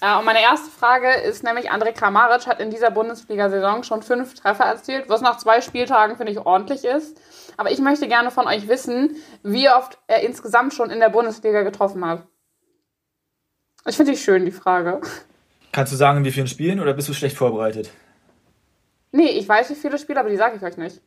Äh, 0.00 0.16
und 0.16 0.24
meine 0.24 0.40
erste 0.40 0.70
Frage 0.70 1.12
ist 1.12 1.42
nämlich, 1.42 1.72
André 1.72 1.92
Kramaric 1.92 2.46
hat 2.46 2.60
in 2.60 2.70
dieser 2.70 2.90
Bundesliga-Saison 2.90 3.82
schon 3.82 4.02
fünf 4.02 4.34
Treffer 4.34 4.64
erzielt, 4.64 5.08
was 5.08 5.20
nach 5.20 5.38
zwei 5.38 5.60
Spieltagen, 5.60 6.16
finde 6.16 6.32
ich, 6.32 6.38
ordentlich 6.38 6.84
ist. 6.84 7.20
Aber 7.56 7.70
ich 7.70 7.78
möchte 7.80 8.08
gerne 8.08 8.30
von 8.30 8.46
euch 8.46 8.68
wissen, 8.68 9.16
wie 9.42 9.68
oft 9.68 9.98
er 10.06 10.22
insgesamt 10.22 10.74
schon 10.74 10.90
in 10.90 11.00
der 11.00 11.08
Bundesliga 11.08 11.62
getroffen 11.62 12.04
hat. 12.04 12.26
Ich 13.86 13.96
finde 13.96 14.12
die 14.12 14.18
schön, 14.18 14.44
die 14.44 14.50
Frage. 14.50 15.00
Kannst 15.72 15.92
du 15.92 15.96
sagen, 15.96 16.24
wie 16.24 16.30
viele 16.30 16.46
Spielen 16.46 16.80
oder 16.80 16.94
bist 16.94 17.08
du 17.08 17.14
schlecht 17.14 17.36
vorbereitet? 17.36 17.90
Nee, 19.12 19.28
ich 19.28 19.48
weiß, 19.48 19.70
wie 19.70 19.74
viele 19.74 19.98
Spiele, 19.98 20.20
aber 20.20 20.30
die 20.30 20.36
sage 20.36 20.56
ich 20.56 20.62
euch 20.62 20.76
nicht. 20.76 21.00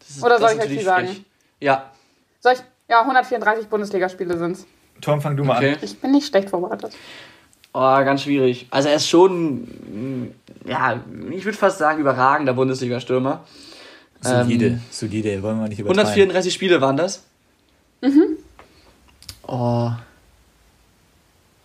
Ist, 0.00 0.22
oder 0.22 0.38
soll 0.38 0.52
ich 0.52 0.60
euch 0.60 0.68
die 0.68 0.80
sagen? 0.80 1.24
Ja. 1.60 1.92
Soll 2.40 2.54
ich, 2.54 2.62
ja, 2.88 3.00
134 3.00 3.68
Bundesligaspiele 3.68 4.38
sind 4.38 4.52
es. 4.52 4.66
Tom, 5.00 5.20
fang 5.20 5.36
du 5.36 5.44
mal 5.44 5.58
okay. 5.58 5.72
an. 5.74 5.78
Ich 5.82 5.98
bin 6.00 6.12
nicht 6.12 6.26
schlecht 6.26 6.50
vorbereitet. 6.50 6.92
Oh, 7.72 7.80
ganz 7.80 8.22
schwierig. 8.22 8.66
Also 8.70 8.88
er 8.88 8.96
ist 8.96 9.08
schon, 9.08 10.32
ja, 10.64 11.00
ich 11.30 11.44
würde 11.44 11.56
fast 11.56 11.78
sagen, 11.78 12.00
überragender 12.00 12.54
Bundesliga-Stürmer. 12.54 13.44
Solide, 14.20 14.66
ähm, 14.66 14.80
solide, 14.90 15.42
wollen 15.42 15.60
wir 15.60 15.68
nicht 15.68 15.78
übertreiben. 15.78 16.00
134 16.00 16.52
Spiele 16.52 16.80
waren 16.80 16.96
das? 16.96 17.24
Mhm. 18.00 18.38
Oh. 19.46 19.90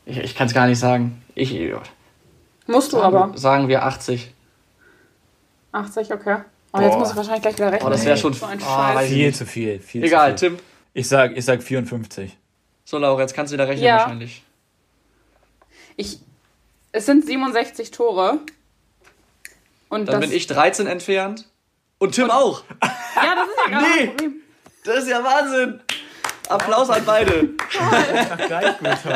Ich, 0.06 0.18
ich 0.18 0.36
kann 0.36 0.48
es 0.48 0.54
gar 0.54 0.68
nicht 0.68 0.78
sagen. 0.78 1.24
Ich, 1.36 1.52
Musst 2.68 2.94
du 2.94 2.98
sagen, 2.98 3.16
aber. 3.16 3.38
Sagen 3.38 3.68
wir 3.68 3.84
80. 3.84 4.32
80, 5.72 6.14
okay. 6.14 6.38
Oh, 6.74 6.80
jetzt 6.80 6.98
muss 6.98 7.12
ich 7.12 7.16
wahrscheinlich 7.16 7.42
gleich 7.42 7.56
wieder 7.56 7.72
rechnen. 7.72 7.88
Oh, 7.88 7.92
das 7.92 8.06
wäre 8.06 8.18
schon 8.18 8.34
so 8.34 8.46
oh, 8.46 9.00
viel 9.00 9.34
zu 9.34 9.46
viel. 9.46 9.80
viel 9.80 10.04
Egal, 10.04 10.38
zu 10.38 10.50
viel. 10.50 10.58
Tim. 10.58 10.66
Ich 10.94 11.08
sag, 11.08 11.36
ich 11.36 11.44
sag 11.46 11.64
54. 11.64 12.38
So, 12.86 12.98
Laura, 12.98 13.22
jetzt 13.22 13.34
kannst 13.34 13.52
du 13.52 13.56
wieder 13.56 13.68
rechnen 13.68 13.86
ja. 13.86 13.98
wahrscheinlich. 13.98 14.44
Ich, 15.96 16.20
es 16.92 17.06
sind 17.06 17.26
67 17.26 17.92
Tore. 17.92 18.40
Und 19.90 20.08
Dann 20.08 20.22
bin 20.22 20.32
ich 20.32 20.48
13 20.48 20.88
entfernt. 20.88 21.48
Und 21.98 22.16
Tim 22.16 22.26
und, 22.26 22.32
auch. 22.32 22.64
Ja, 23.16 23.36
das 23.36 23.48
ist 23.48 23.58
ja 23.66 23.72
gar 23.72 23.82
nee. 23.82 24.08
Problem. 24.08 24.34
Das 24.84 24.98
ist 24.98 25.10
ja 25.10 25.24
Wahnsinn. 25.24 25.80
Applaus 26.50 26.90
an 26.90 27.04
beide. 27.06 27.50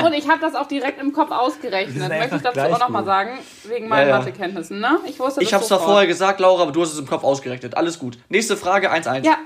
Und 0.03 0.13
ich 0.13 0.29
habe 0.29 0.39
das 0.39 0.55
auch 0.55 0.67
direkt 0.67 1.01
im 1.01 1.11
Kopf 1.11 1.31
ausgerechnet. 1.31 2.07
Möchte 2.07 2.37
ich 2.37 2.41
dazu 2.41 2.59
auch 2.59 2.79
nochmal 2.79 3.03
sagen, 3.03 3.37
wegen 3.65 3.87
meinen 3.89 4.07
Ja, 4.07 4.13
ja. 4.13 4.19
Mathekenntnissen, 4.19 4.79
ne? 4.79 4.99
Ich 5.05 5.19
wusste 5.19 5.41
Ich 5.41 5.49
das 5.49 5.59
hab's 5.59 5.67
zwar 5.67 5.79
vorher 5.79 6.07
gesagt, 6.07 6.39
Laura, 6.39 6.63
aber 6.63 6.71
du 6.71 6.81
hast 6.81 6.93
es 6.93 6.99
im 6.99 7.05
Kopf 7.07 7.23
ausgerechnet. 7.23 7.75
Alles 7.75 7.99
gut. 7.99 8.17
Nächste 8.29 8.55
Frage, 8.55 8.91
1-1. 8.91 9.25
Ja. 9.25 9.37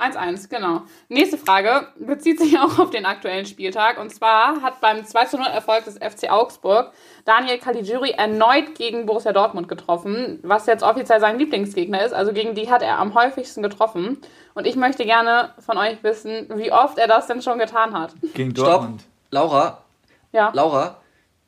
1-1, 0.00 0.48
genau. 0.48 0.82
Nächste 1.08 1.38
Frage 1.38 1.88
bezieht 1.98 2.40
sich 2.40 2.58
auch 2.58 2.78
auf 2.78 2.90
den 2.90 3.06
aktuellen 3.06 3.46
Spieltag. 3.46 3.98
Und 4.00 4.10
zwar 4.10 4.62
hat 4.62 4.80
beim 4.80 4.98
2-0-Erfolg 4.98 5.84
des 5.84 5.98
FC 5.98 6.30
Augsburg 6.30 6.92
Daniel 7.24 7.58
Caligiuri 7.58 8.10
erneut 8.10 8.74
gegen 8.74 9.06
Borussia 9.06 9.32
Dortmund 9.32 9.68
getroffen, 9.68 10.38
was 10.42 10.66
jetzt 10.66 10.82
offiziell 10.82 11.20
sein 11.20 11.38
Lieblingsgegner 11.38 12.04
ist. 12.04 12.12
Also 12.12 12.32
gegen 12.32 12.54
die 12.54 12.70
hat 12.70 12.82
er 12.82 12.98
am 12.98 13.14
häufigsten 13.14 13.62
getroffen. 13.62 14.20
Und 14.54 14.66
ich 14.66 14.76
möchte 14.76 15.04
gerne 15.04 15.54
von 15.58 15.78
euch 15.78 16.02
wissen, 16.02 16.46
wie 16.54 16.72
oft 16.72 16.98
er 16.98 17.06
das 17.08 17.26
denn 17.26 17.42
schon 17.42 17.58
getan 17.58 17.98
hat. 17.98 18.14
Gegen 18.34 18.50
Stopp. 18.52 18.66
Dortmund. 18.66 19.04
Laura, 19.30 19.84
Ja. 20.32 20.50
Laura, 20.54 20.96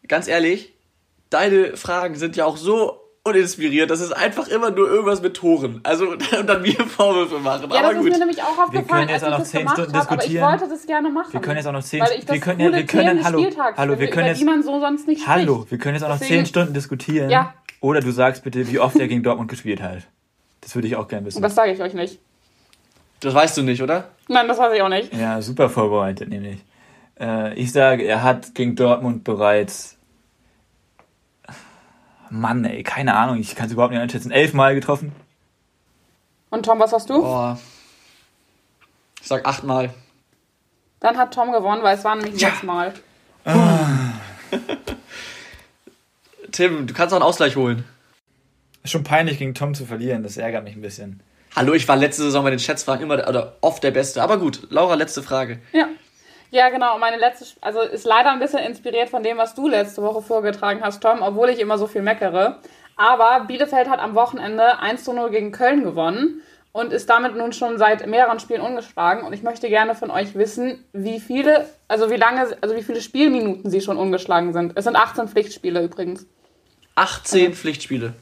ganz 0.06 0.28
ehrlich, 0.28 0.72
deine 1.30 1.76
Fragen 1.76 2.14
sind 2.14 2.36
ja 2.36 2.44
auch 2.44 2.56
so 2.56 3.01
uninspiriert. 3.24 3.90
Das 3.90 4.00
ist 4.00 4.12
einfach 4.12 4.48
immer 4.48 4.70
nur 4.70 4.88
irgendwas 4.88 5.22
mit 5.22 5.34
Toren. 5.36 5.80
Also, 5.84 6.10
und 6.10 6.46
dann 6.46 6.62
mir 6.62 6.74
Vorwürfe 6.74 7.38
machen. 7.38 7.70
Ja, 7.70 7.78
aber 7.78 7.88
das 7.88 7.96
ist 7.98 8.02
gut. 8.02 8.12
mir 8.12 8.18
nämlich 8.18 8.42
auch 8.42 8.58
aufgefallen, 8.58 8.86
können 8.86 9.10
als 9.10 9.10
jetzt 9.10 9.24
auch 9.24 9.26
ich 9.26 9.30
noch 9.32 9.38
das 9.38 9.50
zehn 9.50 9.68
Stunden 9.68 9.94
habe, 9.94 10.10
aber 10.10 10.14
ich 10.14 10.28
diskutieren. 10.28 10.50
wollte 10.50 10.68
das 10.68 10.86
gerne 10.86 11.10
machen. 11.10 11.32
Wir 11.32 11.40
können 11.40 11.56
jetzt 11.56 11.66
auch 11.66 11.72
noch 11.72 11.82
zehn 11.82 12.00
das 12.00 12.10
wir 12.10 12.40
können, 12.40 12.58
coole 12.58 12.70
ja, 12.70 12.76
wir 12.78 12.86
können, 12.86 13.24
hallo, 13.24 13.46
hallo, 13.76 13.98
wir 13.98 14.10
können 14.10 14.26
jetzt, 14.26 14.64
so 14.64 14.80
sonst 14.80 15.06
nicht 15.06 15.26
hallo, 15.26 15.54
spricht. 15.54 15.70
wir 15.70 15.78
können 15.78 15.94
jetzt 15.94 16.04
auch 16.04 16.08
noch 16.08 16.18
Deswegen- 16.18 16.44
zehn 16.44 16.46
Stunden 16.46 16.74
diskutieren. 16.74 17.30
Ja. 17.30 17.54
Oder 17.80 18.00
du 18.00 18.10
sagst 18.10 18.44
bitte, 18.44 18.68
wie 18.70 18.78
oft 18.78 18.96
er 18.96 19.08
gegen 19.08 19.22
Dortmund 19.22 19.50
gespielt 19.50 19.82
hat. 19.82 19.98
Das 20.60 20.74
würde 20.76 20.86
ich 20.86 20.94
auch 20.96 21.08
gerne 21.08 21.26
wissen. 21.26 21.42
Das 21.42 21.54
sage 21.54 21.72
ich 21.72 21.80
euch 21.82 21.94
nicht. 21.94 22.20
Das 23.20 23.34
weißt 23.34 23.56
du 23.56 23.62
nicht, 23.62 23.82
oder? 23.82 24.08
Nein, 24.28 24.46
das 24.48 24.58
weiß 24.58 24.72
ich 24.74 24.82
auch 24.82 24.88
nicht. 24.88 25.12
Ja, 25.14 25.40
super 25.42 25.68
vorbereitet 25.68 26.28
nämlich. 26.28 26.58
Äh, 27.20 27.54
ich 27.54 27.72
sage, 27.72 28.04
er 28.04 28.22
hat 28.22 28.54
gegen 28.54 28.74
Dortmund 28.76 29.24
bereits. 29.24 29.96
Mann, 32.32 32.64
ey, 32.64 32.82
keine 32.82 33.14
Ahnung, 33.14 33.36
ich 33.38 33.54
kann 33.54 33.66
es 33.66 33.72
überhaupt 33.72 33.92
nicht 33.92 34.00
einschätzen. 34.00 34.30
Elfmal 34.30 34.74
getroffen. 34.74 35.12
Und 36.50 36.64
Tom, 36.64 36.78
was 36.80 36.92
hast 36.92 37.10
du? 37.10 37.20
Boah. 37.20 37.58
Ich 39.20 39.28
sag 39.28 39.46
achtmal. 39.46 39.92
Dann 41.00 41.18
hat 41.18 41.34
Tom 41.34 41.52
gewonnen, 41.52 41.82
weil 41.82 41.96
es 41.96 42.04
war 42.04 42.14
nämlich 42.16 42.40
Ja. 42.40 42.48
sechs 42.50 42.62
Mal. 42.62 42.94
Tim, 46.52 46.86
du 46.86 46.94
kannst 46.94 47.12
auch 47.14 47.18
einen 47.18 47.24
Ausgleich 47.26 47.56
holen. 47.56 47.84
Ist 48.82 48.90
schon 48.92 49.04
peinlich, 49.04 49.38
gegen 49.38 49.54
Tom 49.54 49.74
zu 49.74 49.86
verlieren. 49.86 50.22
Das 50.22 50.36
ärgert 50.36 50.64
mich 50.64 50.74
ein 50.74 50.82
bisschen. 50.82 51.20
Hallo, 51.54 51.72
ich 51.74 51.86
war 51.86 51.96
letzte 51.96 52.22
Saison 52.22 52.44
bei 52.44 52.50
den 52.50 52.58
Schätzfragen 52.58 53.04
immer 53.04 53.16
der- 53.16 53.28
oder 53.28 53.56
oft 53.60 53.82
der 53.82 53.90
Beste. 53.90 54.22
Aber 54.22 54.38
gut, 54.38 54.66
Laura, 54.70 54.94
letzte 54.94 55.22
Frage. 55.22 55.60
Ja. 55.72 55.88
Ja, 56.52 56.68
genau. 56.68 56.94
Und 56.94 57.00
meine 57.00 57.16
letzte, 57.16 57.46
also 57.62 57.80
ist 57.80 58.04
leider 58.04 58.30
ein 58.30 58.38
bisschen 58.38 58.58
inspiriert 58.58 59.08
von 59.08 59.22
dem, 59.22 59.38
was 59.38 59.54
du 59.54 59.68
letzte 59.68 60.02
Woche 60.02 60.20
vorgetragen 60.20 60.80
hast, 60.82 61.02
Tom, 61.02 61.22
obwohl 61.22 61.48
ich 61.48 61.58
immer 61.58 61.78
so 61.78 61.86
viel 61.86 62.02
meckere. 62.02 62.58
Aber 62.94 63.46
Bielefeld 63.46 63.88
hat 63.88 64.00
am 64.00 64.14
Wochenende 64.14 64.78
1 64.78 65.02
zu 65.02 65.14
0 65.14 65.30
gegen 65.30 65.50
Köln 65.50 65.82
gewonnen 65.82 66.42
und 66.72 66.92
ist 66.92 67.08
damit 67.08 67.36
nun 67.36 67.54
schon 67.54 67.78
seit 67.78 68.06
mehreren 68.06 68.38
Spielen 68.38 68.60
ungeschlagen. 68.60 69.24
Und 69.26 69.32
ich 69.32 69.42
möchte 69.42 69.70
gerne 69.70 69.94
von 69.94 70.10
euch 70.10 70.34
wissen, 70.34 70.84
wie 70.92 71.20
viele, 71.20 71.70
also 71.88 72.10
wie 72.10 72.16
lange, 72.16 72.54
also 72.60 72.76
wie 72.76 72.82
viele 72.82 73.00
Spielminuten 73.00 73.70
sie 73.70 73.80
schon 73.80 73.96
ungeschlagen 73.96 74.52
sind. 74.52 74.72
Es 74.76 74.84
sind 74.84 74.94
18 74.94 75.28
Pflichtspiele 75.28 75.82
übrigens. 75.82 76.26
18 76.96 77.54
Pflichtspiele. 77.54 78.12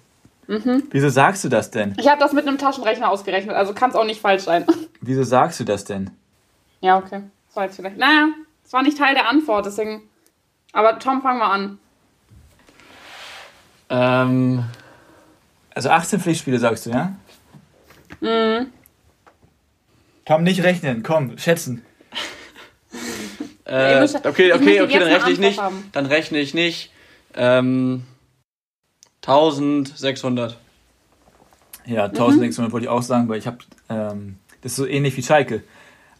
Wieso 0.47 1.09
sagst 1.09 1.43
du 1.43 1.49
das 1.49 1.73
denn? 1.73 1.97
Ich 1.99 2.09
habe 2.09 2.21
das 2.21 2.33
mit 2.33 2.47
einem 2.47 2.59
Taschenrechner 2.59 3.11
ausgerechnet, 3.11 3.57
also 3.57 3.73
kann 3.73 3.91
es 3.91 3.97
auch 3.97 4.05
nicht 4.05 4.21
falsch 4.21 4.45
sein. 4.45 4.67
Wieso 5.01 5.25
sagst 5.25 5.59
du 5.59 5.65
das 5.65 5.85
denn? 5.85 6.11
Ja, 6.81 6.97
okay. 6.99 7.23
Das 7.51 7.57
war 7.57 7.65
jetzt 7.65 7.75
vielleicht. 7.77 7.97
Naja, 7.97 8.29
das 8.63 8.73
war 8.73 8.83
nicht 8.85 8.97
Teil 8.97 9.15
der 9.15 9.29
Antwort, 9.29 9.67
deswegen. 9.67 10.03
Aber 10.73 11.01
Tom, 11.01 11.21
fang 11.21 11.39
mal 11.39 11.51
an. 11.51 11.79
Ähm, 13.89 14.65
Also 15.75 15.91
18 15.91 16.21
Pflichtspiele 16.21 16.61
sagst 16.61 16.87
du, 16.87 16.91
ja? 16.91 17.17
Mhm. 18.21 18.73
Tom, 20.27 20.45
nicht 20.45 20.63
rechnen, 20.63 21.03
komm, 21.03 21.37
schätzen. 21.39 21.85
äh, 23.65 24.07
okay, 24.23 24.53
okay, 24.53 24.53
okay, 24.53 24.77
jetzt 24.83 24.95
dann 24.95 25.03
rechne 25.03 25.31
ich 25.33 25.39
nicht. 25.41 25.61
haben. 25.61 25.89
Dann 25.91 26.07
rechne 26.07 26.39
ich 26.39 26.55
nicht. 26.55 26.93
Ähm, 27.35 28.05
1600. 29.23 30.57
Ja, 31.87 32.05
1600 32.05 32.73
wollte 32.73 32.85
ich 32.85 32.91
auch 32.91 33.03
sagen, 33.03 33.29
weil 33.29 33.39
ich 33.39 33.49
habe, 33.49 33.59
ähm, 33.89 34.39
das 34.63 34.73
ist 34.73 34.77
so 34.77 34.87
ähnlich 34.87 35.17
wie 35.17 35.23
Schalke, 35.25 35.65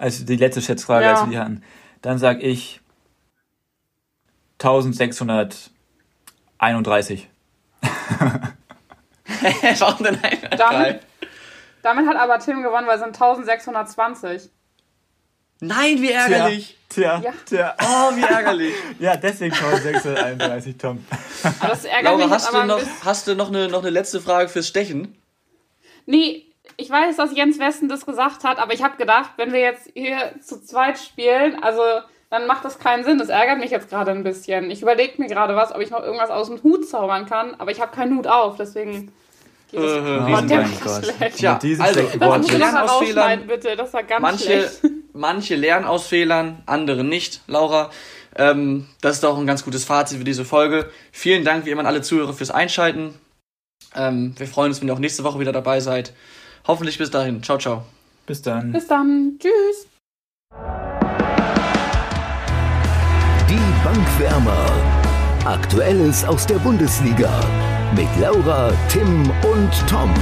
als 0.01 0.25
die 0.25 0.37
letzte 0.37 0.63
Schätzfrage, 0.63 1.05
Ja. 1.05 1.13
als 1.13 1.21
wir 1.23 1.29
die 1.31 1.39
hatten. 1.39 1.63
Dann 2.03 2.19
sag 2.19 2.43
ich 2.43 2.81
1631. 4.59 7.29
Warum 9.79 10.05
denn 10.05 10.19
ein 10.23 10.39
Damit, 10.59 11.01
damit 11.83 12.07
hat 12.09 12.17
aber 12.17 12.39
Tim 12.39 12.63
gewonnen, 12.63 12.87
weil 12.87 12.97
es 12.97 13.01
sind 13.03 13.15
1620. 13.15 14.51
Nein, 15.63 16.01
wie 16.01 16.11
ärgerlich. 16.11 16.77
Tja, 16.89 17.21
Ja. 17.23 17.33
tja. 17.47 17.77
Oh, 17.83 18.17
wie 18.17 18.23
ärgerlich. 18.23 18.75
Ja, 18.99 19.17
deswegen 19.17 19.55
1631, 19.55 20.77
Tom. 20.79 21.05
Aber 21.61 21.69
das 21.69 21.85
ärgert 21.85 22.19
Laura, 22.19 22.31
hast 22.31 22.49
aber 22.49 22.63
du 22.63 22.67
noch, 22.67 22.79
bisschen. 22.79 23.05
hast 23.05 23.27
du 23.29 23.35
noch, 23.37 23.49
eine, 23.49 23.69
noch 23.69 23.81
eine 23.81 23.91
letzte 23.91 24.21
Frage 24.21 24.49
fürs 24.49 24.67
Stechen? 24.69 25.17
Nee, 26.07 26.47
ich 26.81 26.91
weiß, 26.91 27.17
dass 27.17 27.35
Jens 27.37 27.59
Westen 27.59 27.89
das 27.89 28.07
gesagt 28.07 28.45
hat, 28.45 28.59
aber 28.59 28.73
ich 28.73 28.83
habe 28.83 28.97
gedacht, 28.97 29.31
wenn 29.37 29.53
wir 29.53 29.61
jetzt 29.61 29.91
hier 29.95 30.33
zu 30.43 30.61
zweit 30.63 30.99
spielen, 30.99 31.63
also 31.63 31.83
dann 32.31 32.47
macht 32.47 32.65
das 32.65 32.79
keinen 32.79 33.05
Sinn. 33.05 33.19
Das 33.19 33.29
ärgert 33.29 33.59
mich 33.59 33.71
jetzt 33.71 33.91
gerade 33.91 34.11
ein 34.13 34.23
bisschen. 34.25 34.71
Ich 34.71 34.83
überlege 34.83 35.21
mir 35.21 35.29
gerade 35.29 35.57
was, 35.57 35.75
ob 35.75 35.81
ich 35.81 35.91
noch 35.91 36.03
irgendwas 36.03 36.31
aus 36.31 36.49
dem 36.49 36.63
Hut 36.63 36.89
zaubern 36.89 37.27
kann, 37.27 37.55
aber 37.59 37.71
ich 37.71 37.81
habe 37.81 37.95
keinen 37.95 38.17
Hut 38.17 38.27
auf, 38.27 38.57
deswegen 38.57 39.13
geht 39.71 39.81
es 39.81 39.93
Äh, 39.93 39.99
Oh 39.99 40.03
der 40.03 40.21
mein 40.21 40.51
war 40.51 40.69
Gott. 40.85 41.05
schlecht. 41.07 41.63
Diesen 41.63 41.83
also, 41.85 42.01
schlechten 42.01 42.19
Das 42.21 42.29
Worten. 42.29 42.41
musst 42.43 42.53
du 42.55 42.59
Lernen 42.59 42.75
noch 42.75 42.83
aus 42.83 42.91
rausschneiden, 42.91 43.45
Fehlern. 43.45 43.61
bitte. 43.61 43.77
Das 43.77 43.93
war 43.93 44.03
ganz 44.05 44.23
Manche, 44.23 44.45
schlecht. 44.45 44.81
manche 45.13 45.57
lernen 45.57 45.87
aus 45.87 46.07
Fehlern, 46.07 46.63
andere 46.67 47.05
nicht, 47.05 47.41
Laura. 47.47 47.91
Ähm, 48.37 48.87
das 49.01 49.17
ist 49.17 49.25
doch 49.25 49.37
ein 49.37 49.47
ganz 49.47 49.65
gutes 49.65 49.85
Fazit 49.85 50.19
für 50.19 50.25
diese 50.25 50.45
Folge. 50.45 50.89
Vielen 51.11 51.45
Dank 51.45 51.65
wie 51.67 51.71
immer 51.71 51.81
an 51.81 51.87
alle 51.87 52.01
Zuhörer 52.03 52.33
fürs 52.33 52.53
Einschalten. 52.53 53.15
Ähm, 53.97 54.35
wir 54.39 54.47
freuen 54.47 54.69
uns, 54.71 54.81
wenn 54.81 54.87
ihr 54.89 54.95
auch 54.95 55.01
nächste 55.01 55.25
Woche 55.25 55.41
wieder 55.41 55.51
dabei 55.53 55.81
seid. 55.81 56.13
Hoffentlich 56.71 56.99
bis 56.99 57.11
dahin. 57.11 57.43
Ciao, 57.43 57.59
ciao. 57.59 57.83
Bis 58.27 58.43
dann. 58.43 58.71
Bis 58.71 58.87
dann. 58.87 59.37
Tschüss. 59.41 59.89
Die 63.49 63.85
Bankwärmer. 63.85 64.71
Aktuelles 65.45 66.25
aus 66.25 66.47
der 66.47 66.61
Bundesliga. 66.61 67.29
Mit 67.97 68.07
Laura, 68.21 68.71
Tim 68.89 69.29
und 69.43 69.89
Tom. 69.89 70.15